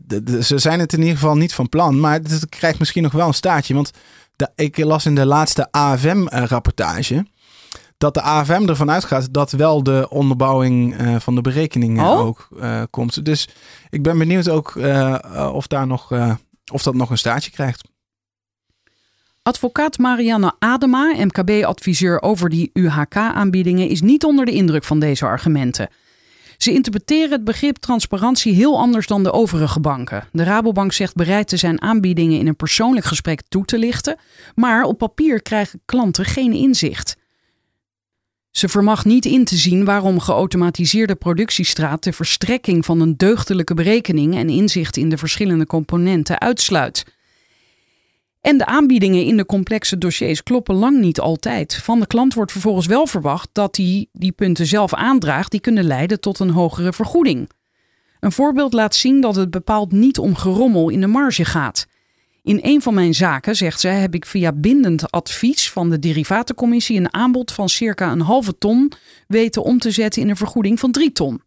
ze 0.41 0.57
zijn 0.57 0.79
het 0.79 0.93
in 0.93 0.99
ieder 0.99 1.17
geval 1.17 1.35
niet 1.35 1.53
van 1.53 1.69
plan. 1.69 1.99
Maar 1.99 2.13
het 2.13 2.49
krijgt 2.49 2.79
misschien 2.79 3.03
nog 3.03 3.11
wel 3.11 3.27
een 3.27 3.33
staartje. 3.33 3.73
Want 3.73 3.91
de, 4.35 4.49
ik 4.55 4.77
las 4.77 5.05
in 5.05 5.15
de 5.15 5.25
laatste 5.25 5.67
AFM-rapportage... 5.71 7.25
dat 7.97 8.13
de 8.13 8.21
AFM 8.21 8.65
ervan 8.67 8.91
uitgaat 8.91 9.33
dat 9.33 9.51
wel 9.51 9.83
de 9.83 10.07
onderbouwing 10.09 10.97
eh, 10.97 11.15
van 11.19 11.35
de 11.35 11.41
berekeningen 11.41 12.05
Oh. 12.05 12.19
ook 12.19 12.47
eh, 12.59 12.81
komt. 12.89 13.25
Dus 13.25 13.49
ik 13.89 14.03
ben 14.03 14.17
benieuwd 14.17 14.49
ook 14.49 14.75
eh, 14.75 15.13
eh, 15.35 15.53
of, 15.53 15.67
daar 15.67 15.87
nog, 15.87 16.11
eh, 16.11 16.33
of 16.71 16.83
dat 16.83 16.93
nog 16.93 17.09
een 17.09 17.17
staartje 17.17 17.51
krijgt. 17.51 17.89
Advocaat 19.43 19.97
Marianne 19.97 20.53
Adema, 20.59 21.13
MKB-adviseur 21.17 22.21
over 22.21 22.49
die 22.49 22.69
UHK-aanbiedingen, 22.73 23.87
is 23.87 24.01
niet 24.01 24.23
onder 24.23 24.45
de 24.45 24.51
indruk 24.51 24.83
van 24.83 24.99
deze 24.99 25.25
argumenten. 25.25 25.89
Ze 26.57 26.71
interpreteren 26.71 27.31
het 27.31 27.43
begrip 27.43 27.77
transparantie 27.77 28.53
heel 28.53 28.77
anders 28.77 29.07
dan 29.07 29.23
de 29.23 29.31
overige 29.31 29.79
banken. 29.79 30.27
De 30.31 30.43
Rabobank 30.43 30.93
zegt 30.93 31.15
bereid 31.15 31.47
te 31.47 31.57
zijn 31.57 31.81
aanbiedingen 31.81 32.39
in 32.39 32.47
een 32.47 32.55
persoonlijk 32.55 33.05
gesprek 33.05 33.41
toe 33.47 33.65
te 33.65 33.77
lichten, 33.77 34.17
maar 34.55 34.83
op 34.83 34.97
papier 34.97 35.41
krijgen 35.41 35.81
klanten 35.85 36.25
geen 36.25 36.53
inzicht. 36.53 37.17
Ze 38.51 38.69
vermag 38.69 39.05
niet 39.05 39.25
in 39.25 39.45
te 39.45 39.55
zien 39.57 39.85
waarom 39.85 40.19
geautomatiseerde 40.19 41.15
productiestraat 41.15 42.03
de 42.03 42.13
verstrekking 42.13 42.85
van 42.85 42.99
een 42.99 43.17
deugdelijke 43.17 43.73
berekening 43.73 44.35
en 44.35 44.49
inzicht 44.49 44.97
in 44.97 45.09
de 45.09 45.17
verschillende 45.17 45.65
componenten 45.65 46.39
uitsluit. 46.39 47.05
En 48.41 48.57
de 48.57 48.65
aanbiedingen 48.65 49.25
in 49.25 49.37
de 49.37 49.45
complexe 49.45 49.97
dossiers 49.97 50.43
kloppen 50.43 50.75
lang 50.75 50.99
niet 50.99 51.19
altijd. 51.19 51.75
Van 51.75 51.99
de 51.99 52.07
klant 52.07 52.33
wordt 52.33 52.51
vervolgens 52.51 52.85
wel 52.85 53.07
verwacht 53.07 53.49
dat 53.51 53.75
hij 53.77 54.07
die 54.11 54.31
punten 54.31 54.65
zelf 54.65 54.93
aandraagt 54.93 55.51
die 55.51 55.59
kunnen 55.59 55.83
leiden 55.83 56.19
tot 56.19 56.39
een 56.39 56.49
hogere 56.49 56.93
vergoeding. 56.93 57.49
Een 58.19 58.31
voorbeeld 58.31 58.73
laat 58.73 58.95
zien 58.95 59.21
dat 59.21 59.35
het 59.35 59.51
bepaald 59.51 59.91
niet 59.91 60.19
om 60.19 60.35
gerommel 60.35 60.89
in 60.89 61.01
de 61.01 61.07
marge 61.07 61.45
gaat. 61.45 61.87
In 62.43 62.59
een 62.61 62.81
van 62.81 62.93
mijn 62.93 63.13
zaken, 63.13 63.55
zegt 63.55 63.79
zij, 63.79 63.99
heb 63.99 64.15
ik 64.15 64.25
via 64.25 64.51
bindend 64.51 65.11
advies 65.11 65.71
van 65.71 65.89
de 65.89 65.99
derivatencommissie 65.99 66.97
een 66.97 67.13
aanbod 67.13 67.51
van 67.51 67.69
circa 67.69 68.11
een 68.11 68.21
halve 68.21 68.57
ton 68.57 68.91
weten 69.27 69.63
om 69.63 69.79
te 69.79 69.91
zetten 69.91 70.21
in 70.21 70.29
een 70.29 70.37
vergoeding 70.37 70.79
van 70.79 70.91
drie 70.91 71.11
ton. 71.11 71.41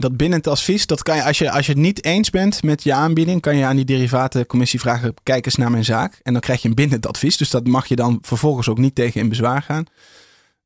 Dat 0.00 0.16
bindend 0.16 0.46
advies, 0.46 0.86
dat 0.86 1.02
kan 1.02 1.16
je 1.16 1.22
als, 1.24 1.38
je 1.38 1.50
als 1.50 1.66
je 1.66 1.72
het 1.72 1.80
niet 1.80 2.04
eens 2.04 2.30
bent 2.30 2.62
met 2.62 2.82
je 2.82 2.92
aanbieding, 2.92 3.40
kan 3.40 3.56
je 3.56 3.64
aan 3.64 3.76
die 3.76 3.84
derivatencommissie 3.84 4.80
vragen: 4.80 5.14
kijk 5.22 5.44
eens 5.46 5.54
naar 5.56 5.70
mijn 5.70 5.84
zaak. 5.84 6.20
En 6.22 6.32
dan 6.32 6.40
krijg 6.40 6.62
je 6.62 6.68
een 6.68 6.74
bindend 6.74 7.06
advies. 7.06 7.36
Dus 7.36 7.50
dat 7.50 7.66
mag 7.66 7.86
je 7.86 7.96
dan 7.96 8.18
vervolgens 8.22 8.68
ook 8.68 8.78
niet 8.78 8.94
tegen 8.94 9.20
in 9.20 9.28
bezwaar 9.28 9.62
gaan, 9.62 9.84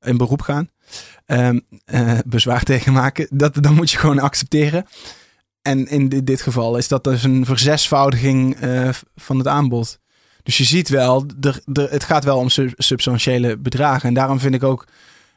in 0.01 0.16
beroep 0.16 0.41
gaan. 0.41 0.68
ehm, 1.26 1.59
eh, 1.85 2.18
bezwaar 2.26 2.62
tegen 2.72 2.93
maken. 2.93 3.26
Dat, 3.30 3.62
dan 3.62 3.74
moet 3.74 3.91
je 3.91 3.99
gewoon 3.99 4.18
accepteren. 4.18 4.87
En 5.62 5.87
in 5.89 6.09
di- 6.09 6.24
dit 6.24 6.43
geval 6.43 6.76
is 6.76 6.89
dat 6.89 7.05
dus 7.05 7.24
een 7.24 7.45
verzesvoudiging 7.45 8.57
eh, 8.57 8.89
van 9.16 9.39
het 9.39 9.47
aanbod. 9.47 9.99
Dus 10.43 10.57
je 10.59 10.64
ziet 10.64 10.89
wel, 10.89 11.26
het 11.72 12.05
gaat 12.05 12.24
wel 12.24 12.39
om 12.39 12.49
sub- 12.49 12.74
substantiële 12.83 13.57
bedragen. 13.59 14.09
En 14.09 14.14
daarom 14.14 14.41
vind 14.41 14.55
ik 14.55 14.62
ook 14.62 14.87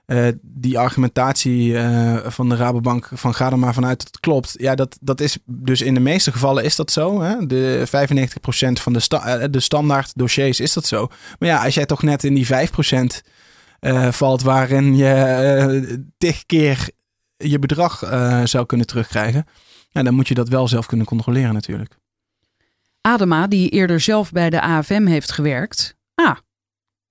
eh, 0.05 0.27
die 0.41 0.79
argumentatie 0.79 1.77
eh, 1.77 2.17
van 2.25 2.49
de 2.49 2.55
Rabobank 2.55 3.09
van 3.13 3.33
ga 3.33 3.51
er 3.51 3.59
maar 3.59 3.73
vanuit 3.73 3.97
dat 3.97 4.07
het 4.07 4.19
klopt. 4.19 4.53
Ja, 4.57 4.75
dat, 4.75 4.97
dat 5.01 5.21
is 5.21 5.37
dus 5.45 5.81
in 5.81 5.93
de 5.93 5.99
meeste 5.99 6.31
gevallen 6.31 6.63
is 6.63 6.75
dat 6.75 6.91
zo. 6.91 7.21
Hè? 7.21 7.45
De 7.45 7.83
95% 7.87 8.81
van 8.81 8.93
de, 8.93 9.07
eh, 9.07 9.43
de 9.49 9.59
standaard 9.59 10.11
dossiers 10.15 10.59
is 10.59 10.73
dat 10.73 10.85
zo. 10.85 11.07
Maar 11.39 11.49
ja, 11.49 11.63
als 11.63 11.73
jij 11.73 11.85
toch 11.85 12.03
net 12.03 12.23
in 12.23 12.33
die 12.33 12.45
5% 12.45 13.21
eh, 13.79 14.11
valt 14.11 14.41
waarin 14.41 14.95
je 14.95 16.05
tig 16.17 16.45
keer 16.45 16.89
je 17.37 17.59
bedrag 17.59 18.03
zou 18.43 18.65
kunnen 18.65 18.87
terugkrijgen. 18.87 19.45
Ja, 19.89 20.03
dan 20.03 20.13
moet 20.13 20.27
je 20.27 20.33
dat 20.33 20.49
wel 20.49 20.67
zelf 20.67 20.85
kunnen 20.85 21.05
controleren 21.05 21.53
natuurlijk. 21.53 21.97
Adema, 23.01 23.47
die 23.47 23.69
eerder 23.69 23.99
zelf 23.99 24.31
bij 24.31 24.49
de 24.49 24.61
AFM 24.61 25.05
heeft 25.05 25.31
gewerkt, 25.31 25.95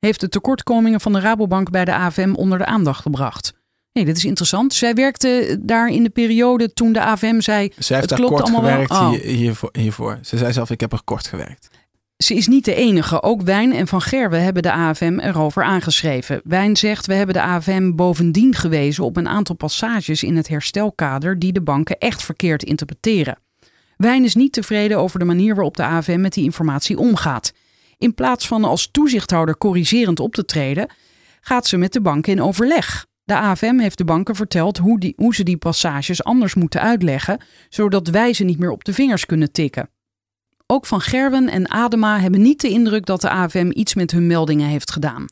heeft 0.04 0.20
de 0.20 0.28
tekortkomingen 0.28 1.00
van 1.00 1.12
de 1.12 1.20
Rabobank 1.20 1.70
bij 1.70 1.84
de 1.84 1.94
AFM 1.94 2.32
onder 2.34 2.58
de 2.58 2.66
aandacht 2.66 3.02
gebracht. 3.02 3.52
Nee, 3.92 4.04
dit 4.04 4.16
is 4.16 4.24
interessant. 4.24 4.74
Zij 4.74 4.94
werkte 4.94 5.58
daar 5.60 5.88
in 5.88 6.02
de 6.02 6.10
periode 6.10 6.72
toen 6.72 6.92
de 6.92 7.00
AFM 7.04 7.40
zei. 7.40 7.72
Zij 7.78 7.96
heeft 7.96 8.00
Het 8.00 8.08
daar 8.08 8.18
klopt 8.18 8.32
kort 8.34 8.42
allemaal 8.42 8.70
gewerkt 8.70 8.90
Oh. 8.90 9.08
hier- 9.10 9.20
hiervoor, 9.34 9.70
hiervoor. 9.72 10.18
Ze 10.22 10.36
zei 10.36 10.52
zelf, 10.52 10.70
ik 10.70 10.80
heb 10.80 10.92
er 10.92 11.00
kort 11.04 11.26
gewerkt. 11.26 11.68
Ze 12.16 12.34
is 12.34 12.46
niet 12.46 12.64
de 12.64 12.74
enige. 12.74 13.22
Ook 13.22 13.42
Wijn 13.42 13.72
en 13.72 13.86
Van 13.86 14.00
Gerwen 14.02 14.42
hebben 14.42 14.62
de 14.62 14.72
AFM 14.72 15.18
erover 15.18 15.62
aangeschreven. 15.64 16.40
Wijn 16.44 16.76
zegt: 16.76 17.06
We 17.06 17.14
hebben 17.14 17.34
de 17.34 17.42
AFM 17.42 17.92
bovendien 17.94 18.54
gewezen 18.54 19.04
op 19.04 19.16
een 19.16 19.28
aantal 19.28 19.54
passages 19.54 20.22
in 20.22 20.36
het 20.36 20.48
herstelkader 20.48 21.38
die 21.38 21.52
de 21.52 21.62
banken 21.62 21.98
echt 21.98 22.22
verkeerd 22.22 22.62
interpreteren. 22.62 23.38
Wijn 23.96 24.24
is 24.24 24.34
niet 24.34 24.52
tevreden 24.52 24.98
over 24.98 25.18
de 25.18 25.24
manier 25.24 25.54
waarop 25.54 25.76
de 25.76 25.84
AFM 25.84 26.20
met 26.20 26.32
die 26.32 26.44
informatie 26.44 26.98
omgaat. 26.98 27.52
In 27.98 28.14
plaats 28.14 28.46
van 28.46 28.64
als 28.64 28.88
toezichthouder 28.90 29.58
corrigerend 29.58 30.20
op 30.20 30.34
te 30.34 30.44
treden, 30.44 30.90
gaat 31.40 31.66
ze 31.66 31.76
met 31.76 31.92
de 31.92 32.00
banken 32.00 32.32
in 32.32 32.42
overleg. 32.42 33.06
De 33.24 33.34
AFM 33.34 33.78
heeft 33.78 33.98
de 33.98 34.04
banken 34.04 34.34
verteld 34.34 34.78
hoe, 34.78 35.00
die, 35.00 35.12
hoe 35.16 35.34
ze 35.34 35.42
die 35.42 35.56
passages 35.56 36.24
anders 36.24 36.54
moeten 36.54 36.80
uitleggen, 36.80 37.40
zodat 37.68 38.08
wij 38.08 38.32
ze 38.32 38.44
niet 38.44 38.58
meer 38.58 38.70
op 38.70 38.84
de 38.84 38.92
vingers 38.92 39.26
kunnen 39.26 39.52
tikken. 39.52 39.90
Ook 40.66 40.86
Van 40.86 41.00
Gerwen 41.00 41.48
en 41.48 41.70
Adema 41.70 42.20
hebben 42.20 42.42
niet 42.42 42.60
de 42.60 42.68
indruk 42.68 43.06
dat 43.06 43.20
de 43.20 43.30
AFM 43.30 43.70
iets 43.74 43.94
met 43.94 44.10
hun 44.10 44.26
meldingen 44.26 44.68
heeft 44.68 44.90
gedaan. 44.90 45.26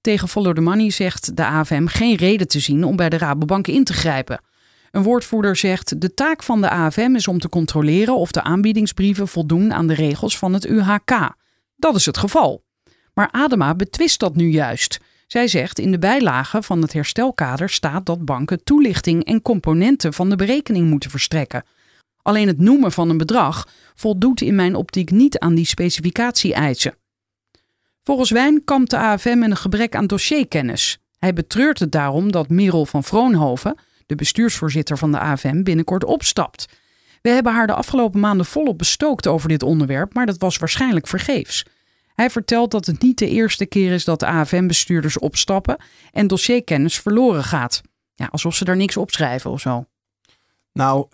Tegen 0.00 0.28
Follow 0.28 0.54
the 0.54 0.60
Money 0.60 0.90
zegt 0.90 1.36
de 1.36 1.44
AFM 1.44 1.86
geen 1.86 2.16
reden 2.16 2.48
te 2.48 2.60
zien 2.60 2.84
om 2.84 2.96
bij 2.96 3.08
de 3.08 3.18
Rabobank 3.18 3.66
in 3.66 3.84
te 3.84 3.92
grijpen. 3.92 4.40
Een 4.90 5.02
woordvoerder 5.02 5.56
zegt: 5.56 6.00
De 6.00 6.14
taak 6.14 6.42
van 6.42 6.60
de 6.60 6.70
AFM 6.70 7.14
is 7.14 7.28
om 7.28 7.38
te 7.38 7.48
controleren 7.48 8.16
of 8.16 8.30
de 8.30 8.42
aanbiedingsbrieven 8.42 9.28
voldoen 9.28 9.72
aan 9.72 9.86
de 9.86 9.94
regels 9.94 10.38
van 10.38 10.52
het 10.52 10.66
UHK. 10.66 11.34
Dat 11.76 11.94
is 11.94 12.06
het 12.06 12.18
geval. 12.18 12.64
Maar 13.14 13.28
Adema 13.30 13.74
betwist 13.74 14.20
dat 14.20 14.36
nu 14.36 14.48
juist. 14.48 15.00
Zij 15.26 15.48
zegt 15.48 15.78
in 15.78 15.90
de 15.90 15.98
bijlage 15.98 16.62
van 16.62 16.82
het 16.82 16.92
herstelkader 16.92 17.68
staat 17.68 18.06
dat 18.06 18.24
banken 18.24 18.64
toelichting 18.64 19.24
en 19.24 19.42
componenten 19.42 20.12
van 20.12 20.28
de 20.28 20.36
berekening 20.36 20.88
moeten 20.88 21.10
verstrekken. 21.10 21.64
Alleen 22.22 22.46
het 22.46 22.58
noemen 22.58 22.92
van 22.92 23.10
een 23.10 23.16
bedrag 23.16 23.68
voldoet 23.94 24.40
in 24.40 24.54
mijn 24.54 24.74
optiek 24.74 25.10
niet 25.10 25.38
aan 25.38 25.54
die 25.54 25.66
specificatie-eisen. 25.66 26.94
Volgens 28.02 28.30
Wijn 28.30 28.64
kampt 28.64 28.90
de 28.90 28.98
AFM 28.98 29.38
met 29.38 29.50
een 29.50 29.56
gebrek 29.56 29.94
aan 29.96 30.06
dossierkennis. 30.06 30.98
Hij 31.18 31.32
betreurt 31.32 31.78
het 31.78 31.92
daarom 31.92 32.32
dat 32.32 32.48
Merel 32.48 32.86
van 32.86 33.04
Vroonhoven, 33.04 33.78
de 34.06 34.14
bestuursvoorzitter 34.14 34.98
van 34.98 35.12
de 35.12 35.18
AFM, 35.18 35.62
binnenkort 35.62 36.04
opstapt. 36.04 36.66
We 37.24 37.30
hebben 37.30 37.52
haar 37.52 37.66
de 37.66 37.74
afgelopen 37.74 38.20
maanden 38.20 38.46
volop 38.46 38.78
bestookt 38.78 39.26
over 39.26 39.48
dit 39.48 39.62
onderwerp, 39.62 40.14
maar 40.14 40.26
dat 40.26 40.38
was 40.38 40.56
waarschijnlijk 40.56 41.06
vergeefs. 41.06 41.64
Hij 42.14 42.30
vertelt 42.30 42.70
dat 42.70 42.86
het 42.86 43.02
niet 43.02 43.18
de 43.18 43.28
eerste 43.28 43.66
keer 43.66 43.92
is 43.92 44.04
dat 44.04 44.22
AFM-bestuurders 44.22 45.18
opstappen 45.18 45.76
en 46.12 46.26
dossierkennis 46.26 47.00
verloren 47.00 47.44
gaat. 47.44 47.80
Ja, 48.14 48.28
alsof 48.30 48.54
ze 48.54 48.64
daar 48.64 48.76
niks 48.76 48.96
opschrijven 48.96 49.50
of 49.50 49.60
zo. 49.60 49.84
Nou, 50.72 51.06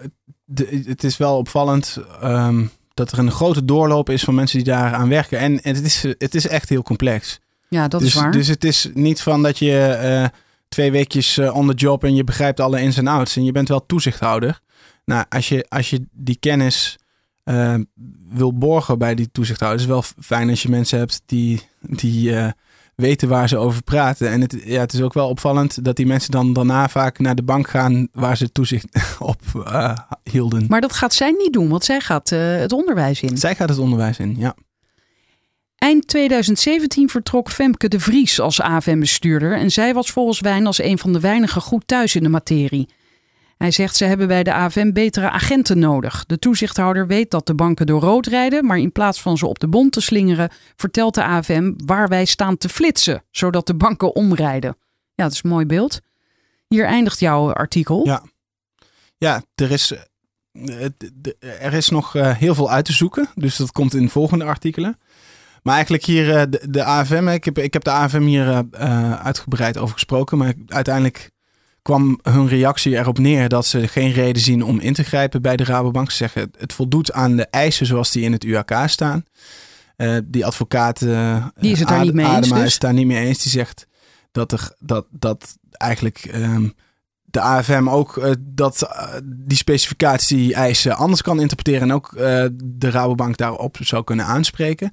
het- 0.87 1.05
is 1.05 1.17
wel 1.17 1.37
opvallend 1.37 1.99
ehm, 2.21 2.67
dat 2.95 3.13
er 3.13 3.19
een 3.19 3.31
grote 3.31 3.65
doorloop 3.65 4.11
is 4.11 4.23
van 4.25 4.35
mensen 4.35 4.57
die 4.59 4.67
daar 4.73 4.93
aan 4.95 5.09
werken. 5.09 5.39
En, 5.39 5.63
en 5.63 5.75
het, 5.75 5.85
is, 5.85 6.03
het 6.03 6.35
is 6.35 6.47
echt 6.49 6.69
heel 6.69 6.83
complex. 6.83 7.41
Ja, 7.69 7.89
dat 7.89 8.01
dus, 8.01 8.09
is 8.09 8.15
waar. 8.21 8.33
dus 8.33 8.47
het 8.49 8.65
is 8.65 8.89
niet 8.95 9.21
van 9.23 9.43
dat 9.43 9.59
je 9.59 9.79
eh, 9.85 10.25
twee 10.69 10.91
weekjes 10.91 11.39
eh, 11.39 11.57
on 11.57 11.67
the 11.69 11.75
job 11.75 12.05
en 12.05 12.15
je 12.15 12.25
begrijpt 12.25 12.61
alle 12.61 12.81
ins 12.81 12.97
en 12.97 13.07
outs. 13.07 13.37
En 13.37 13.45
je 13.45 13.53
bent 13.53 13.69
wel 13.69 13.87
toezichthouder. 13.87 14.61
Nou, 15.05 15.25
als 15.29 15.49
je, 15.49 15.67
als 15.69 15.91
je 15.91 16.07
die 16.13 16.37
kennis 16.41 16.99
eh, 17.45 17.75
wil 18.29 18.59
borgen 18.59 18.99
bij 18.99 19.15
die 19.15 19.31
toezichthouder, 19.33 19.81
is 19.81 19.87
het 19.87 19.95
wel 19.95 20.25
fijn 20.25 20.51
als 20.51 20.63
je 20.63 20.69
mensen 20.69 20.99
hebt 20.99 21.23
die, 21.27 21.61
die 21.81 22.37
eh, 22.37 22.51
weten 22.95 23.29
waar 23.29 23.49
ze 23.49 23.57
over 23.57 23.83
praten. 23.83 24.31
En 24.31 24.41
het, 24.41 24.57
ja, 24.65 24.81
het 24.81 24.93
is 24.93 25.01
ook 25.01 25.15
wel 25.15 25.29
opvallend 25.29 25.85
dat 25.85 25.97
die 25.97 26.07
mensen 26.07 26.31
dan 26.31 26.53
daarna 26.53 26.89
vaak 26.89 27.19
naar 27.19 27.35
de 27.35 27.43
bank 27.43 27.69
gaan 27.69 28.09
waar 28.13 28.37
ze 28.37 28.53
toezicht 28.53 28.87
op 29.19 29.41
eh, 29.65 29.99
hielden. 30.31 30.67
Maar 30.69 30.81
dat 30.81 30.93
gaat 30.93 31.15
zij 31.15 31.31
niet 31.31 31.53
doen, 31.53 31.69
want 31.69 31.85
zij 31.85 32.01
gaat 32.01 32.31
het 32.31 32.73
onderwijs 32.73 33.21
in. 33.21 33.39
Zij 33.39 33.55
gaat 33.55 33.69
het 33.69 33.79
onderwijs 33.79 34.19
in, 34.19 34.37
ja. 34.39 34.55
Eind 35.81 36.07
2017 36.07 37.09
vertrok 37.09 37.51
Femke 37.51 37.89
de 37.89 38.01
Vries 38.01 38.41
als 38.41 38.61
AFM-bestuurder 38.61 39.57
en 39.57 39.71
zij 39.71 39.95
was 39.95 40.11
volgens 40.11 40.41
Wijn 40.41 40.67
als 40.67 40.83
een 40.83 40.99
van 40.99 41.13
de 41.13 41.21
weinigen 41.21 41.61
goed 41.61 41.83
thuis 41.87 42.15
in 42.15 42.23
de 42.23 42.29
materie. 42.29 42.89
Hij 43.61 43.71
zegt 43.71 43.97
ze 43.97 44.05
hebben 44.05 44.29
bij 44.29 44.43
de 44.43 44.53
AFM 44.53 44.93
betere 44.93 45.31
agenten 45.31 45.79
nodig. 45.79 46.25
De 46.27 46.39
toezichthouder 46.39 47.07
weet 47.07 47.31
dat 47.31 47.47
de 47.47 47.55
banken 47.55 47.87
door 47.87 48.01
rood 48.01 48.27
rijden, 48.27 48.67
maar 48.67 48.79
in 48.79 48.93
plaats 48.93 49.21
van 49.21 49.39
ze 49.39 49.47
op 49.47 49.59
de 49.59 49.69
bond 49.69 49.93
te 49.93 50.01
slingeren, 50.01 50.51
vertelt 50.77 51.15
de 51.15 51.25
AFM 51.25 51.73
waar 51.77 52.09
wij 52.09 52.25
staan 52.25 52.57
te 52.57 52.69
flitsen, 52.69 53.25
zodat 53.31 53.67
de 53.67 53.75
banken 53.75 54.15
omrijden. 54.15 54.77
Ja, 55.15 55.25
dat 55.25 55.33
is 55.33 55.43
een 55.43 55.51
mooi 55.51 55.67
beeld. 55.67 56.01
Hier 56.69 56.85
eindigt 56.85 57.21
jouw 57.21 57.53
artikel. 57.53 58.07
Ja. 58.07 58.23
Ja, 59.17 59.43
er 59.55 59.71
is, 59.71 59.93
eh, 60.53 60.85
er 61.41 61.73
is 61.73 61.89
nog 61.89 62.15
eh, 62.15 62.37
heel 62.37 62.55
veel 62.55 62.71
uit 62.71 62.85
te 62.85 62.93
zoeken. 62.93 63.29
Dus 63.35 63.57
dat 63.57 63.73
komt 63.73 63.95
in 63.95 64.05
de 64.05 64.11
volgende 64.11 64.45
artikelen. 64.45 64.99
Maar 65.63 65.75
eigenlijk 65.75 66.05
hier 66.05 66.37
eh, 66.37 66.43
de, 66.49 66.71
de 66.71 66.85
AFM. 66.85 67.29
Ik 67.29 67.45
heb, 67.45 67.59
ik 67.59 67.73
heb 67.73 67.85
de 67.85 67.91
AFM 67.91 68.23
hier 68.23 68.65
uitgebreid 69.23 69.79
over 69.79 69.95
gesproken. 69.95 70.39
Maar 70.39 70.55
uiteindelijk 70.67 71.31
kwam 71.83 72.19
hun 72.23 72.49
reactie 72.49 72.97
erop 72.97 73.19
neer 73.19 73.49
dat 73.49 73.67
ze 73.67 73.89
geen 73.89 74.13
reden 74.13 74.43
zien 74.43 74.65
om 74.65 74.81
in 74.81 74.93
te 74.93 75.05
grijpen 75.05 75.43
bij 75.43 75.57
de 75.57 75.65
Rabobank. 75.65 76.11
Ze 76.11 76.17
zeggen 76.17 76.51
het 76.59 76.73
voldoet 76.73 77.13
aan 77.13 77.37
de 77.37 77.47
eisen 77.47 77.87
zoals 77.87 78.11
die 78.11 78.23
in 78.23 78.33
het 78.33 78.45
UAK 78.45 78.73
staan. 78.87 79.25
Eh, 80.01 80.17
die 80.25 80.47
advocaat 80.47 81.03
eh, 81.03 81.47
Die 81.55 81.73
is 81.73 81.79
het 81.79 81.89
daar 81.89 82.05
niet 82.05 82.15
mee 82.15 82.27
eens 82.27 82.37
Adema 82.37 82.55
dus? 82.55 82.65
is 82.65 82.73
het 82.73 82.81
daar 82.81 82.93
niet 82.93 83.07
mee 83.07 83.27
eens. 83.27 83.43
Die 83.43 83.53
zegt 83.53 83.87
dat, 84.33 84.53
er, 84.53 84.75
dat, 84.79 85.07
dat 85.11 85.59
eigenlijk 85.71 86.19
ehm, 86.19 86.69
de 87.23 87.41
AFM 87.41 87.89
ook 87.89 88.17
eh, 88.17 88.31
dat 88.39 88.89
die 89.25 89.57
specificatie 89.57 90.55
eisen 90.55 90.97
anders 90.97 91.23
kan 91.23 91.41
interpreteren 91.41 91.83
en 91.83 91.93
ook 91.93 92.13
de 92.65 92.91
Rabobank 92.91 93.37
daarop 93.37 93.77
zou 93.81 94.05
kunnen 94.05 94.27
aanspreken. 94.27 94.93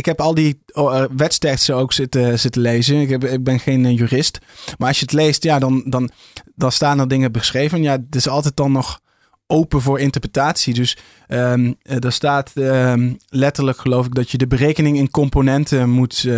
Ik 0.00 0.06
heb 0.06 0.20
al 0.20 0.34
die 0.34 0.62
eh, 0.66 1.04
wetsteksten 1.16 1.76
ook 1.76 1.92
zitten, 1.92 2.38
zitten 2.38 2.62
lezen. 2.62 3.00
Ik, 3.00 3.08
heb, 3.08 3.24
ik 3.24 3.44
ben 3.44 3.60
geen 3.60 3.84
eh, 3.84 3.96
jurist. 3.96 4.38
Maar 4.78 4.88
als 4.88 4.98
je 4.98 5.04
het 5.04 5.14
leest, 5.14 5.42
ja, 5.42 5.58
dan, 5.58 5.82
dan, 5.86 6.10
dan 6.54 6.72
staan 6.72 6.98
er 6.98 7.08
dingen 7.08 7.32
beschreven. 7.32 7.82
Ja, 7.82 7.92
het 7.92 8.14
is 8.14 8.28
altijd 8.28 8.56
dan 8.56 8.72
nog 8.72 9.00
open 9.46 9.80
voor 9.80 10.00
interpretatie. 10.00 10.74
Dus 10.74 10.96
ehm 11.26 11.72
eh, 11.82 12.04
er 12.04 12.12
staat 12.12 12.50
ehm, 12.54 13.12
letterlijk, 13.28 13.78
geloof 13.78 14.06
ik, 14.06 14.14
dat 14.14 14.30
je 14.30 14.38
de 14.38 14.46
berekening 14.46 14.96
in 14.96 15.10
componenten 15.10 15.90
moet 15.90 16.28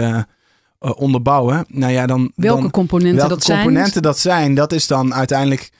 onderbouwen. 0.78 1.64
Nou 1.68 1.92
ja, 1.92 2.06
dan, 2.06 2.32
Welke 2.34 2.60
dan, 2.60 2.70
componenten 2.70 3.16
welke 3.16 3.34
dat 3.34 3.44
zijn? 3.44 3.62
componenten 3.62 4.02
dat 4.02 4.18
zijn, 4.18 4.54
dat 4.54 4.72
is 4.72 4.86
dan 4.86 5.14
uiteindelijk 5.14 5.70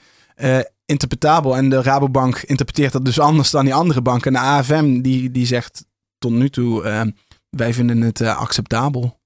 interpretabel. 0.85 1.57
En 1.57 1.69
de 1.69 1.81
Rabobank 1.81 2.37
interpreteert 2.37 2.91
dat 2.91 3.05
dus 3.05 3.19
anders 3.19 3.49
dan 3.49 3.65
die 3.65 3.73
andere 3.73 4.01
banken. 4.01 4.35
En 4.35 4.41
de 4.41 4.47
AFM 4.47 5.01
die, 5.01 5.31
die 5.31 5.45
zegt 5.45 5.85
tot 6.23 6.31
nu 6.31 6.49
toe, 6.49 6.83
eh, 6.83 7.01
wij 7.55 7.73
vinden 7.73 8.01
het 8.01 8.21
eh, 8.21 8.37
acceptabel. 8.37 9.21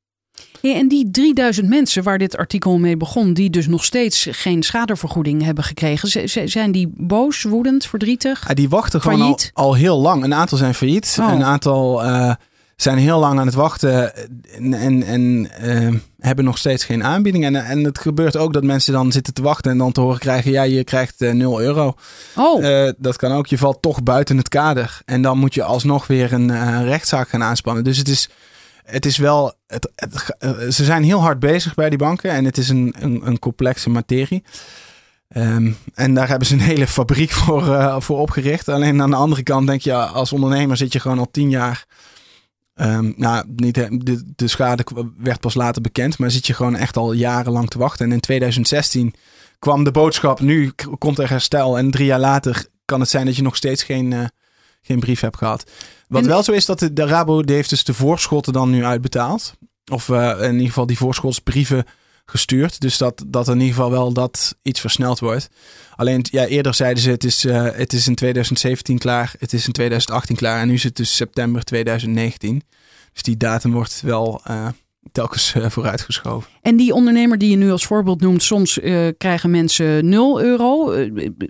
Ja, 0.62 0.74
en 0.74 0.88
die 0.88 1.12
3000 1.12 1.68
mensen 1.68 2.04
waar 2.04 2.18
dit 2.18 2.38
artikel 2.38 2.78
mee 2.78 2.98
begon, 2.98 3.34
die 3.34 3.50
dus 3.50 3.68
nog 3.68 3.84
steeds 3.84 4.28
geen 4.32 4.64
schadevergoeding 4.64 5.44
hebben 5.44 5.64
gekregen, 5.64 6.30
zijn 6.50 6.72
die 6.72 6.94
boos, 6.96 7.44
woedend, 7.44 7.86
verdrietig? 7.86 8.48
Ja, 8.48 8.54
die 8.54 8.70
wachten 8.70 9.02
gewoon 9.02 9.22
al, 9.22 9.40
al 9.54 9.74
heel 9.74 10.00
lang. 10.00 10.24
Een 10.24 10.34
aantal 10.34 10.58
zijn 10.58 10.74
failliet. 10.74 11.18
Oh. 11.20 11.32
Een 11.32 11.44
aantal 11.44 12.04
eh, 12.04 12.34
zijn 12.82 12.98
heel 12.98 13.20
lang 13.20 13.40
aan 13.40 13.46
het 13.46 13.56
wachten 13.56 14.16
en, 14.56 14.74
en, 14.74 15.04
en 15.04 15.50
eh, 15.52 15.94
hebben 16.20 16.46
nog 16.46 16.58
steeds 16.58 16.84
geen 16.86 17.04
aanbieding. 17.04 17.46
En, 17.46 17.56
en 17.56 17.84
het 17.84 18.00
gebeurt 18.00 18.38
ook 18.38 18.54
dat 18.54 18.64
mensen 18.64 18.94
dan 18.94 19.12
zitten 19.12 19.34
te 19.34 19.42
wachten 19.42 19.72
en 19.72 19.78
dan 19.78 19.92
te 19.92 20.02
horen 20.02 20.20
krijgen, 20.20 20.52
ja, 20.52 20.62
je 20.64 20.84
krijgt 20.84 21.22
eh 21.22 21.32
0 21.32 21.62
euro. 21.62 21.94
Oh, 22.36 22.66
Eh, 22.66 22.94
dat 22.98 23.16
kan 23.16 23.32
ook. 23.32 23.48
Je 23.48 23.58
valt 23.58 23.82
toch 23.82 24.04
buiten 24.04 24.38
het 24.38 24.50
kader. 24.50 25.02
En 25.06 25.22
dan 25.22 25.38
moet 25.38 25.54
je 25.54 25.64
alsnog 25.64 26.08
weer 26.08 26.34
een 26.34 26.50
eh, 26.50 26.84
rechtszaak 26.84 27.30
gaan 27.30 27.44
aanspannen. 27.44 27.84
Dus 27.84 27.98
het 27.98 28.08
is 28.08 28.30
het 28.84 29.06
is 29.06 29.18
wel. 29.18 29.54
Het, 29.68 29.92
het, 29.96 30.36
ze 30.76 30.84
zijn 30.84 31.04
heel 31.04 31.22
hard 31.22 31.40
bezig 31.40 31.74
bij 31.74 31.90
die 31.90 31.98
banken 31.98 32.32
en 32.32 32.46
het 32.46 32.58
is 32.58 32.70
een, 32.70 32.96
een, 33.00 33.22
een 33.24 33.40
complexe 33.40 33.90
materie. 33.90 34.44
Um, 35.38 35.78
en 35.94 36.14
daar 36.14 36.28
hebben 36.28 36.48
ze 36.48 36.54
een 36.54 36.60
hele 36.60 36.88
fabriek 36.88 37.32
voor, 37.32 37.96
voor 38.02 38.18
opgericht. 38.20 38.70
Alleen 38.70 39.02
aan 39.02 39.10
de 39.10 39.16
andere 39.16 39.44
kant 39.44 39.68
denk 39.68 39.82
je, 39.82 39.94
als 39.94 40.34
ondernemer 40.34 40.78
zit 40.78 40.94
je 40.94 41.00
gewoon 41.00 41.20
al 41.20 41.32
tien 41.32 41.50
jaar. 41.50 41.86
Um, 42.82 43.14
nou, 43.18 43.46
niet, 43.56 43.76
de, 43.76 44.24
de 44.36 44.48
schade 44.48 44.84
werd 45.18 45.40
pas 45.40 45.54
later 45.54 45.82
bekend, 45.82 46.18
maar 46.18 46.32
zit 46.32 46.48
je 46.48 46.54
gewoon 46.54 46.76
echt 46.76 46.98
al 46.98 47.14
jarenlang 47.14 47.70
te 47.70 47.78
wachten. 47.78 48.06
En 48.06 48.12
in 48.12 48.20
2016 48.20 49.14
kwam 49.60 49.84
de 49.84 49.92
boodschap, 49.92 50.40
nu 50.40 50.72
komt 50.98 51.20
er 51.20 51.30
herstel. 51.30 51.78
En 51.78 51.92
drie 51.92 52.06
jaar 52.06 52.20
later 52.20 52.66
kan 52.86 53.00
het 53.00 53.10
zijn 53.10 53.26
dat 53.26 53.36
je 53.36 53.42
nog 53.42 53.56
steeds 53.56 53.84
geen, 53.84 54.12
uh, 54.12 54.26
geen 54.82 55.00
brief 55.00 55.20
hebt 55.20 55.38
gehad. 55.38 55.72
Wat 56.08 56.22
en... 56.22 56.28
wel 56.28 56.44
zo 56.44 56.52
is, 56.52 56.66
dat 56.66 56.80
de, 56.80 56.94
de 56.94 57.06
Rabo 57.06 57.42
die 57.42 57.56
heeft 57.56 57.70
dus 57.70 57.84
de 57.84 57.94
voorschotten 57.94 58.54
dan 58.54 58.70
nu 58.70 58.86
uitbetaald. 58.86 59.54
Of 59.92 60.08
uh, 60.08 60.42
in 60.42 60.54
ieder 60.54 60.68
geval 60.68 60.86
die 60.86 60.98
voorschotsbrieven 60.98 61.86
gestuurd. 62.30 62.80
Dus 62.80 62.98
dat, 62.98 63.24
dat 63.28 63.48
in 63.48 63.60
ieder 63.60 63.76
geval 63.76 63.92
wel 63.92 64.14
dat 64.14 64.56
iets 64.62 64.80
versneld 64.80 65.20
wordt. 65.20 65.50
Alleen 65.96 66.26
ja, 66.32 66.46
eerder 66.46 66.74
zeiden 66.74 67.04
ze 67.04 67.10
het 67.10 67.24
is, 67.24 67.46
uh, 67.46 67.64
het 67.74 67.94
is 67.94 68.08
in 68.08 68.16
2017 68.16 68.98
klaar, 68.98 69.34
het 69.40 69.54
is 69.54 69.68
in 69.68 69.74
2018 69.74 70.36
klaar 70.36 70.62
en 70.62 70.68
nu 70.68 70.74
is 70.74 70.84
het 70.84 70.96
dus 70.96 71.16
september 71.16 71.64
2019. 71.64 72.62
Dus 73.14 73.22
die 73.22 73.38
datum 73.38 73.72
wordt 73.72 74.02
wel 74.02 74.42
uh, 74.50 74.68
telkens 75.12 75.54
uh, 75.56 75.70
vooruitgeschoven. 75.70 76.50
En 76.62 76.76
die 76.76 76.94
ondernemer 76.94 77.38
die 77.38 77.50
je 77.50 77.56
nu 77.56 77.72
als 77.72 77.86
voorbeeld 77.86 78.22
noemt, 78.22 78.44
soms 78.44 78.80
krijgen 79.18 79.50
mensen 79.50 80.10
0 80.10 80.42
euro. 80.42 80.96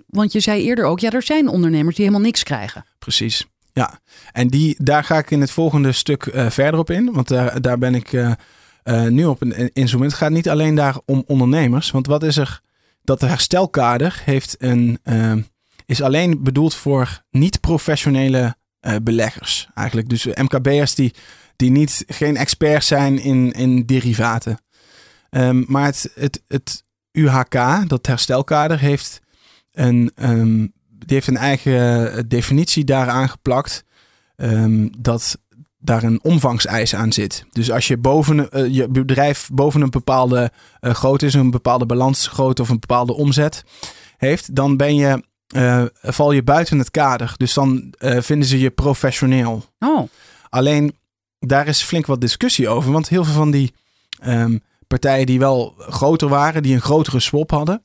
want 0.06 0.32
je 0.32 0.40
zei 0.40 0.62
eerder 0.62 0.84
ook, 0.84 1.00
ja, 1.00 1.10
er 1.10 1.22
zijn 1.22 1.48
ondernemers 1.48 1.96
die 1.96 2.04
helemaal 2.04 2.26
niks 2.26 2.42
krijgen. 2.42 2.84
Precies. 2.98 3.46
Ja, 3.72 4.00
en 4.32 4.48
die, 4.48 4.76
daar 4.78 5.04
ga 5.04 5.18
ik 5.18 5.30
in 5.30 5.40
het 5.40 5.50
volgende 5.50 5.92
stuk 5.92 6.30
verder 6.48 6.80
op 6.80 6.90
in. 6.90 7.12
Want 7.12 7.28
daar, 7.28 7.60
daar 7.60 7.78
ben 7.78 7.94
ik 7.94 8.36
uh, 8.88 9.06
nu 9.06 9.24
op 9.24 9.42
een 9.42 9.72
instrument. 9.72 10.14
Gaat 10.14 10.30
niet 10.30 10.48
alleen 10.48 10.74
daar 10.74 11.00
om 11.04 11.24
ondernemers. 11.26 11.90
Want 11.90 12.06
wat 12.06 12.22
is 12.22 12.36
er? 12.36 12.60
Dat 13.02 13.20
herstelkader 13.20 14.22
heeft 14.24 14.56
een, 14.58 14.98
uh, 15.04 15.32
is 15.86 16.02
alleen 16.02 16.42
bedoeld 16.42 16.74
voor 16.74 17.22
niet-professionele 17.30 18.56
uh, 18.80 18.96
beleggers. 19.02 19.68
Eigenlijk 19.74 20.08
dus 20.08 20.24
MKB'ers 20.24 20.94
die, 20.94 21.14
die 21.56 21.70
niet, 21.70 22.04
geen 22.06 22.36
experts 22.36 22.86
zijn 22.86 23.18
in, 23.18 23.52
in 23.52 23.86
derivaten. 23.86 24.58
Um, 25.30 25.64
maar 25.68 25.84
het, 25.84 26.10
het, 26.14 26.42
het 26.46 26.84
UHK, 27.12 27.88
dat 27.88 28.06
herstelkader, 28.06 28.78
heeft 28.78 29.20
een, 29.72 30.12
um, 30.14 30.72
die 30.88 31.14
heeft 31.16 31.26
een 31.26 31.36
eigen 31.36 32.28
definitie 32.28 32.84
daaraan 32.84 33.28
geplakt. 33.28 33.84
Um, 34.36 34.90
dat 34.98 35.38
daar 35.88 36.02
een 36.02 36.20
omvangseis 36.22 36.94
aan 36.94 37.12
zit. 37.12 37.44
Dus 37.50 37.70
als 37.70 37.86
je 37.86 37.96
boven 37.96 38.48
uh, 38.52 38.74
je 38.74 38.88
bedrijf 38.88 39.48
boven 39.52 39.80
een 39.80 39.90
bepaalde 39.90 40.50
uh, 40.80 40.94
grootte 40.94 41.26
is, 41.26 41.34
een 41.34 41.50
bepaalde 41.50 41.86
balansgrootte 41.86 42.62
of 42.62 42.68
een 42.68 42.78
bepaalde 42.78 43.14
omzet 43.14 43.64
heeft, 44.16 44.54
dan 44.54 44.76
ben 44.76 44.94
je, 44.94 45.22
uh, 45.56 45.84
val 46.02 46.32
je 46.32 46.42
buiten 46.42 46.78
het 46.78 46.90
kader. 46.90 47.34
Dus 47.36 47.54
dan 47.54 47.94
vinden 47.98 48.48
ze 48.48 48.58
je 48.58 48.70
professioneel. 48.70 49.64
Oh. 49.78 50.08
Alleen 50.48 50.96
daar 51.38 51.66
is 51.66 51.82
flink 51.82 52.06
wat 52.06 52.20
discussie 52.20 52.68
over, 52.68 52.92
want 52.92 53.08
heel 53.08 53.24
veel 53.24 53.34
van 53.34 53.50
die 53.50 53.72
um, 54.26 54.60
partijen 54.86 55.26
die 55.26 55.38
wel 55.38 55.74
groter 55.78 56.28
waren, 56.28 56.62
die 56.62 56.74
een 56.74 56.80
grotere 56.80 57.20
swap 57.20 57.50
hadden, 57.50 57.84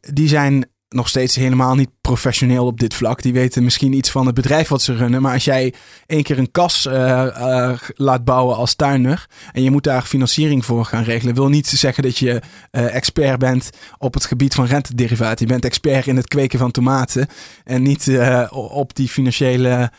die 0.00 0.28
zijn 0.28 0.70
nog 0.88 1.08
steeds 1.08 1.34
helemaal 1.34 1.74
niet 1.74 1.90
professioneel 2.00 2.66
op 2.66 2.80
dit 2.80 2.94
vlak. 2.94 3.22
Die 3.22 3.32
weten 3.32 3.64
misschien 3.64 3.92
iets 3.92 4.10
van 4.10 4.26
het 4.26 4.34
bedrijf 4.34 4.68
wat 4.68 4.82
ze 4.82 4.94
runnen. 4.94 5.22
Maar 5.22 5.32
als 5.32 5.44
jij 5.44 5.74
één 6.06 6.22
keer 6.22 6.38
een 6.38 6.50
kas 6.50 6.86
uh, 6.86 6.92
uh, 6.92 7.72
laat 7.94 8.24
bouwen 8.24 8.56
als 8.56 8.74
tuiner. 8.74 9.26
en 9.52 9.62
je 9.62 9.70
moet 9.70 9.84
daar 9.84 10.02
financiering 10.02 10.64
voor 10.64 10.84
gaan 10.84 11.02
regelen. 11.02 11.34
wil 11.34 11.48
niet 11.48 11.66
zeggen 11.66 12.02
dat 12.02 12.18
je 12.18 12.40
uh, 12.72 12.94
expert 12.94 13.38
bent 13.38 13.70
op 13.98 14.14
het 14.14 14.24
gebied 14.24 14.54
van 14.54 14.64
rentederivaten. 14.64 15.46
Je 15.46 15.52
bent 15.52 15.64
expert 15.64 16.06
in 16.06 16.16
het 16.16 16.28
kweken 16.28 16.58
van 16.58 16.70
tomaten. 16.70 17.26
en 17.64 17.82
niet 17.82 18.10
op 18.50 18.94
die 18.94 19.08
financiële 19.08 19.90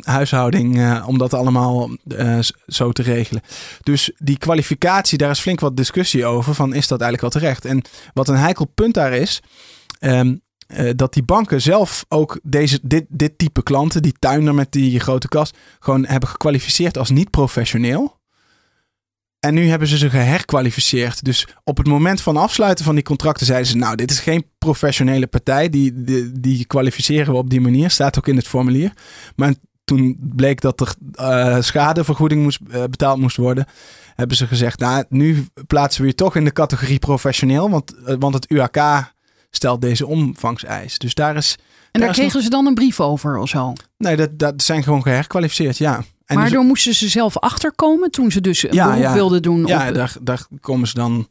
huishouding. 0.00 1.02
om 1.06 1.18
dat 1.18 1.34
allemaal 1.34 1.90
zo 2.66 2.92
te 2.92 3.02
regelen. 3.02 3.42
Dus 3.82 4.10
die 4.18 4.38
kwalificatie, 4.38 5.18
daar 5.18 5.30
is 5.30 5.40
flink 5.40 5.60
wat 5.60 5.76
discussie 5.76 6.26
over. 6.26 6.54
van 6.54 6.74
is 6.74 6.88
dat 6.88 7.00
eigenlijk 7.00 7.32
wel 7.32 7.42
terecht? 7.42 7.64
En 7.64 7.82
wat 8.14 8.28
een 8.28 8.36
heikel 8.36 8.64
punt 8.74 8.94
daar 8.94 9.12
is. 9.12 9.42
Um, 10.00 10.44
dat 10.96 11.12
die 11.14 11.22
banken 11.22 11.62
zelf 11.62 12.04
ook 12.08 12.40
deze, 12.42 12.78
dit, 12.82 13.04
dit 13.08 13.38
type 13.38 13.62
klanten, 13.62 14.02
die 14.02 14.14
tuinder 14.18 14.54
met 14.54 14.72
die 14.72 15.00
grote 15.00 15.28
kast, 15.28 15.56
gewoon 15.78 16.06
hebben 16.06 16.28
gekwalificeerd 16.28 16.98
als 16.98 17.10
niet 17.10 17.30
professioneel. 17.30 18.16
En 19.40 19.54
nu 19.54 19.68
hebben 19.68 19.88
ze 19.88 19.98
ze 19.98 20.10
geherkwalificeerd. 20.10 21.24
Dus 21.24 21.46
op 21.64 21.76
het 21.76 21.86
moment 21.86 22.20
van 22.20 22.36
afsluiten 22.36 22.84
van 22.84 22.94
die 22.94 23.04
contracten 23.04 23.46
zeiden 23.46 23.68
ze: 23.68 23.76
Nou, 23.76 23.96
dit 23.96 24.10
is 24.10 24.18
geen 24.18 24.46
professionele 24.58 25.26
partij. 25.26 25.68
Die, 25.68 26.02
die, 26.04 26.40
die 26.40 26.64
kwalificeren 26.64 27.32
we 27.32 27.38
op 27.38 27.50
die 27.50 27.60
manier. 27.60 27.90
Staat 27.90 28.18
ook 28.18 28.28
in 28.28 28.36
het 28.36 28.46
formulier. 28.46 28.92
Maar 29.36 29.54
toen 29.84 30.16
bleek 30.20 30.60
dat 30.60 30.80
er 30.80 30.94
uh, 31.20 31.62
schadevergoeding 31.62 32.42
moest, 32.42 32.60
uh, 32.68 32.84
betaald 32.84 33.18
moest 33.18 33.36
worden. 33.36 33.66
Hebben 34.14 34.36
ze 34.36 34.46
gezegd: 34.46 34.78
Nou, 34.78 35.04
nu 35.08 35.46
plaatsen 35.66 36.02
we 36.02 36.08
je 36.08 36.14
toch 36.14 36.36
in 36.36 36.44
de 36.44 36.52
categorie 36.52 36.98
professioneel. 36.98 37.70
Want, 37.70 37.94
want 38.18 38.34
het 38.34 38.50
UAK 38.50 39.14
stelt 39.50 39.80
deze 39.80 40.06
omvangseis. 40.06 40.98
Dus 40.98 41.14
daar 41.14 41.36
is. 41.36 41.56
En 41.92 42.00
daar, 42.00 42.12
kregen 42.12 42.42
ze 42.42 42.50
dan 42.50 42.66
een 42.66 42.74
brief 42.74 43.00
over 43.00 43.38
of 43.38 43.48
zo? 43.48 43.72
Nee, 43.98 44.16
dat, 44.16 44.38
dat 44.38 44.62
zijn 44.62 44.82
gewoon 44.82 45.02
geherkwalificeerd, 45.02 45.78
ja. 45.78 46.04
En 46.26 46.36
maar 46.36 46.50
dus, 46.50 46.62
moesten 46.62 46.94
ze 46.94 47.08
zelf 47.08 47.38
achterkomen 47.38 48.10
toen 48.10 48.30
ze 48.30 48.40
dus 48.40 48.62
een 48.62 48.72
ja, 48.72 48.86
beroep 48.86 49.02
ja, 49.02 49.12
wilden 49.12 49.42
doen? 49.42 49.66
Ja, 49.66 49.92
daar, 49.92 50.16
daar 50.22 50.46
komen 50.60 50.88
ze 50.88 50.94
dan 50.94 51.28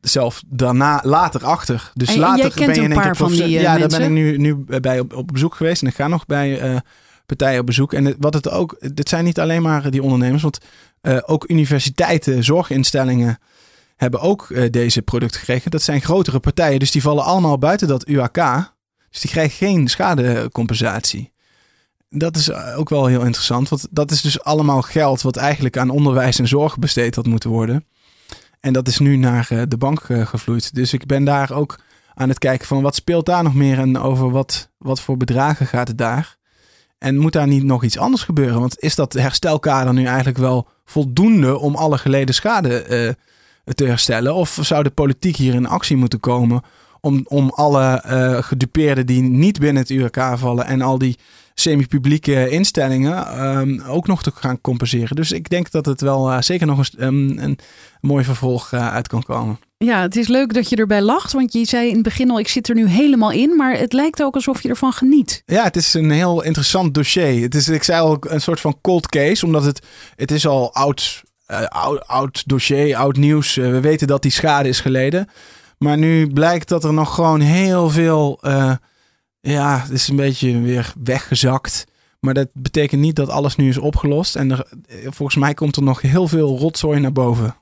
zelf 0.00 0.42
daarna 0.46 1.00
later 1.04 1.44
achter. 1.44 1.90
Dus 1.94 2.08
en, 2.08 2.18
later 2.18 2.40
jij 2.40 2.50
kent 2.50 2.72
ben 2.72 2.82
je 2.82 2.88
een 2.88 2.94
paar 2.94 3.16
van 3.16 3.30
die 3.30 3.42
uh, 3.42 3.60
Ja, 3.60 3.72
mensen? 3.72 3.88
daar 3.88 3.98
ben 3.98 4.08
ik 4.08 4.14
nu, 4.14 4.36
nu 4.36 4.80
bij 4.80 5.00
op, 5.00 5.14
op 5.14 5.26
bezoek 5.32 5.54
geweest. 5.54 5.82
En 5.82 5.88
ik 5.88 5.94
ga 5.94 6.08
nog 6.08 6.26
bij 6.26 6.70
uh, 6.70 6.76
partijen 7.26 7.60
op 7.60 7.66
bezoek. 7.66 7.92
En 7.92 8.14
wat 8.18 8.34
het 8.34 8.50
ook, 8.50 8.76
dit 8.94 9.08
zijn 9.08 9.24
niet 9.24 9.40
alleen 9.40 9.62
maar 9.62 9.90
die 9.90 10.02
ondernemers. 10.02 10.42
Want 10.42 10.58
uh, 11.02 11.18
ook 11.26 11.50
universiteiten, 11.50 12.44
zorginstellingen 12.44 13.38
hebben 14.00 14.20
ook 14.20 14.48
uh, 14.48 14.70
deze 14.70 15.02
producten 15.02 15.38
gekregen. 15.40 15.70
Dat 15.70 15.82
zijn 15.82 16.00
grotere 16.00 16.38
partijen, 16.38 16.78
dus 16.78 16.90
die 16.90 17.02
vallen 17.02 17.24
allemaal 17.24 17.58
buiten 17.58 17.88
dat 17.88 18.08
UAK. 18.08 18.34
Dus 19.10 19.20
die 19.20 19.30
krijgen 19.30 19.56
geen 19.56 19.88
schadecompensatie. 19.88 21.32
Dat 22.08 22.36
is 22.36 22.48
eh, 22.48 22.78
ook 22.78 22.88
wel 22.88 23.06
heel 23.06 23.24
interessant, 23.24 23.68
want 23.68 23.86
dat 23.90 24.10
is 24.10 24.20
dus 24.20 24.42
allemaal 24.42 24.82
geld 24.82 25.22
wat 25.22 25.36
eigenlijk 25.36 25.76
aan 25.78 25.90
onderwijs 25.90 26.38
en 26.38 26.48
zorg 26.48 26.78
besteed 26.78 27.14
had 27.14 27.26
moeten 27.26 27.50
worden. 27.50 27.86
En 28.60 28.72
dat 28.72 28.88
is 28.88 28.98
nu 28.98 29.16
naar 29.16 29.48
uh, 29.52 29.62
de 29.68 29.76
bank 29.76 30.02
gevloeid. 30.08 30.74
Dus 30.74 30.92
ik 30.92 31.06
ben 31.06 31.24
daar 31.24 31.52
ook 31.52 31.78
aan 32.14 32.28
het 32.28 32.38
kijken 32.38 32.66
van 32.66 32.82
wat 32.82 32.94
speelt 32.94 33.26
daar 33.26 33.42
nog 33.42 33.54
meer 33.54 33.78
en 33.78 33.98
over 33.98 34.30
wat, 34.30 34.70
wat 34.78 35.00
voor 35.00 35.16
bedragen 35.16 35.66
gaat 35.66 35.88
het 35.88 35.98
daar. 35.98 36.36
En 36.98 37.16
moet 37.16 37.32
daar 37.32 37.46
niet 37.46 37.64
nog 37.64 37.84
iets 37.84 37.98
anders 37.98 38.22
gebeuren? 38.22 38.60
Want 38.60 38.80
is 38.80 38.94
dat 38.94 39.12
herstelkader 39.12 39.92
nu 39.92 40.04
eigenlijk 40.04 40.38
wel 40.38 40.68
voldoende 40.84 41.58
om 41.58 41.74
alle 41.74 41.98
geleden 41.98 42.34
schade 42.34 43.16
te 43.74 43.84
herstellen? 43.84 44.34
Of 44.34 44.58
zou 44.60 44.82
de 44.82 44.90
politiek 44.90 45.36
hier 45.36 45.54
in 45.54 45.66
actie 45.66 45.96
moeten 45.96 46.20
komen 46.20 46.62
om, 47.00 47.24
om 47.28 47.50
alle 47.50 48.04
uh, 48.06 48.42
gedupeerden 48.42 49.06
die 49.06 49.22
niet 49.22 49.58
binnen 49.58 49.82
het 49.82 49.90
URK 49.90 50.20
vallen 50.34 50.66
en 50.66 50.82
al 50.82 50.98
die 50.98 51.18
semi-publieke 51.54 52.48
instellingen 52.48 53.46
um, 53.58 53.80
ook 53.80 54.06
nog 54.06 54.22
te 54.22 54.30
gaan 54.34 54.60
compenseren? 54.60 55.16
Dus 55.16 55.32
ik 55.32 55.48
denk 55.48 55.70
dat 55.70 55.86
het 55.86 56.00
wel 56.00 56.30
uh, 56.30 56.40
zeker 56.40 56.66
nog 56.66 56.78
eens 56.78 56.94
um, 56.98 57.38
een 57.38 57.58
mooi 58.00 58.24
vervolg 58.24 58.72
uh, 58.72 58.92
uit 58.92 59.08
kan 59.08 59.22
komen. 59.22 59.58
Ja, 59.84 60.00
het 60.00 60.16
is 60.16 60.28
leuk 60.28 60.54
dat 60.54 60.68
je 60.68 60.76
erbij 60.76 61.02
lacht, 61.02 61.32
want 61.32 61.52
je 61.52 61.64
zei 61.64 61.88
in 61.88 61.94
het 61.94 62.02
begin 62.02 62.30
al, 62.30 62.38
ik 62.38 62.48
zit 62.48 62.68
er 62.68 62.74
nu 62.74 62.88
helemaal 62.88 63.30
in, 63.30 63.56
maar 63.56 63.78
het 63.78 63.92
lijkt 63.92 64.22
ook 64.22 64.34
alsof 64.34 64.62
je 64.62 64.68
ervan 64.68 64.92
geniet. 64.92 65.42
Ja, 65.46 65.62
het 65.62 65.76
is 65.76 65.94
een 65.94 66.10
heel 66.10 66.42
interessant 66.42 66.94
dossier. 66.94 67.42
Het 67.42 67.54
is, 67.54 67.68
ik 67.68 67.82
zei 67.82 68.00
al, 68.00 68.16
een 68.20 68.40
soort 68.40 68.60
van 68.60 68.78
cold 68.80 69.08
case, 69.08 69.46
omdat 69.46 69.64
het, 69.64 69.86
het 70.16 70.30
is 70.30 70.46
al 70.46 70.74
oud 70.74 71.22
uh, 71.50 71.64
oud, 71.64 72.06
oud, 72.06 72.48
dossier, 72.48 72.96
oud 72.96 73.16
nieuws. 73.16 73.56
Uh, 73.56 73.70
we 73.70 73.80
weten 73.80 74.06
dat 74.06 74.22
die 74.22 74.30
schade 74.30 74.68
is 74.68 74.80
geleden. 74.80 75.28
Maar 75.78 75.98
nu 75.98 76.32
blijkt 76.32 76.68
dat 76.68 76.84
er 76.84 76.92
nog 76.92 77.14
gewoon 77.14 77.40
heel 77.40 77.90
veel. 77.90 78.38
Uh, 78.42 78.74
ja, 79.40 79.80
het 79.80 79.90
is 79.90 80.08
een 80.08 80.16
beetje 80.16 80.60
weer 80.60 80.92
weggezakt. 81.02 81.86
Maar 82.20 82.34
dat 82.34 82.48
betekent 82.52 83.00
niet 83.00 83.16
dat 83.16 83.28
alles 83.28 83.56
nu 83.56 83.68
is 83.68 83.78
opgelost. 83.78 84.36
En 84.36 84.50
er, 84.50 84.66
volgens 85.02 85.36
mij 85.36 85.54
komt 85.54 85.76
er 85.76 85.82
nog 85.82 86.00
heel 86.00 86.28
veel 86.28 86.58
rotzooi 86.58 87.00
naar 87.00 87.12
boven. 87.12 87.56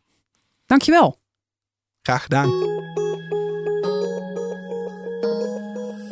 Dankjewel. 0.67 1.19
Graag 2.03 2.23
gedaan. 2.23 2.49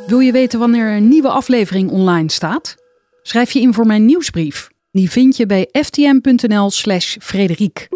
Wil 0.06 0.18
je 0.18 0.32
weten 0.32 0.58
wanneer 0.58 0.96
een 0.96 1.08
nieuwe 1.08 1.28
aflevering 1.28 1.90
online 1.90 2.30
staat? 2.30 2.76
Schrijf 3.22 3.50
je 3.50 3.60
in 3.60 3.74
voor 3.74 3.86
mijn 3.86 4.04
nieuwsbrief. 4.04 4.68
Die 4.96 5.10
vind 5.10 5.36
je 5.36 5.46
bij 5.46 5.68
ftm.nl/slash 5.72 7.16
Frederiek. 7.20 7.88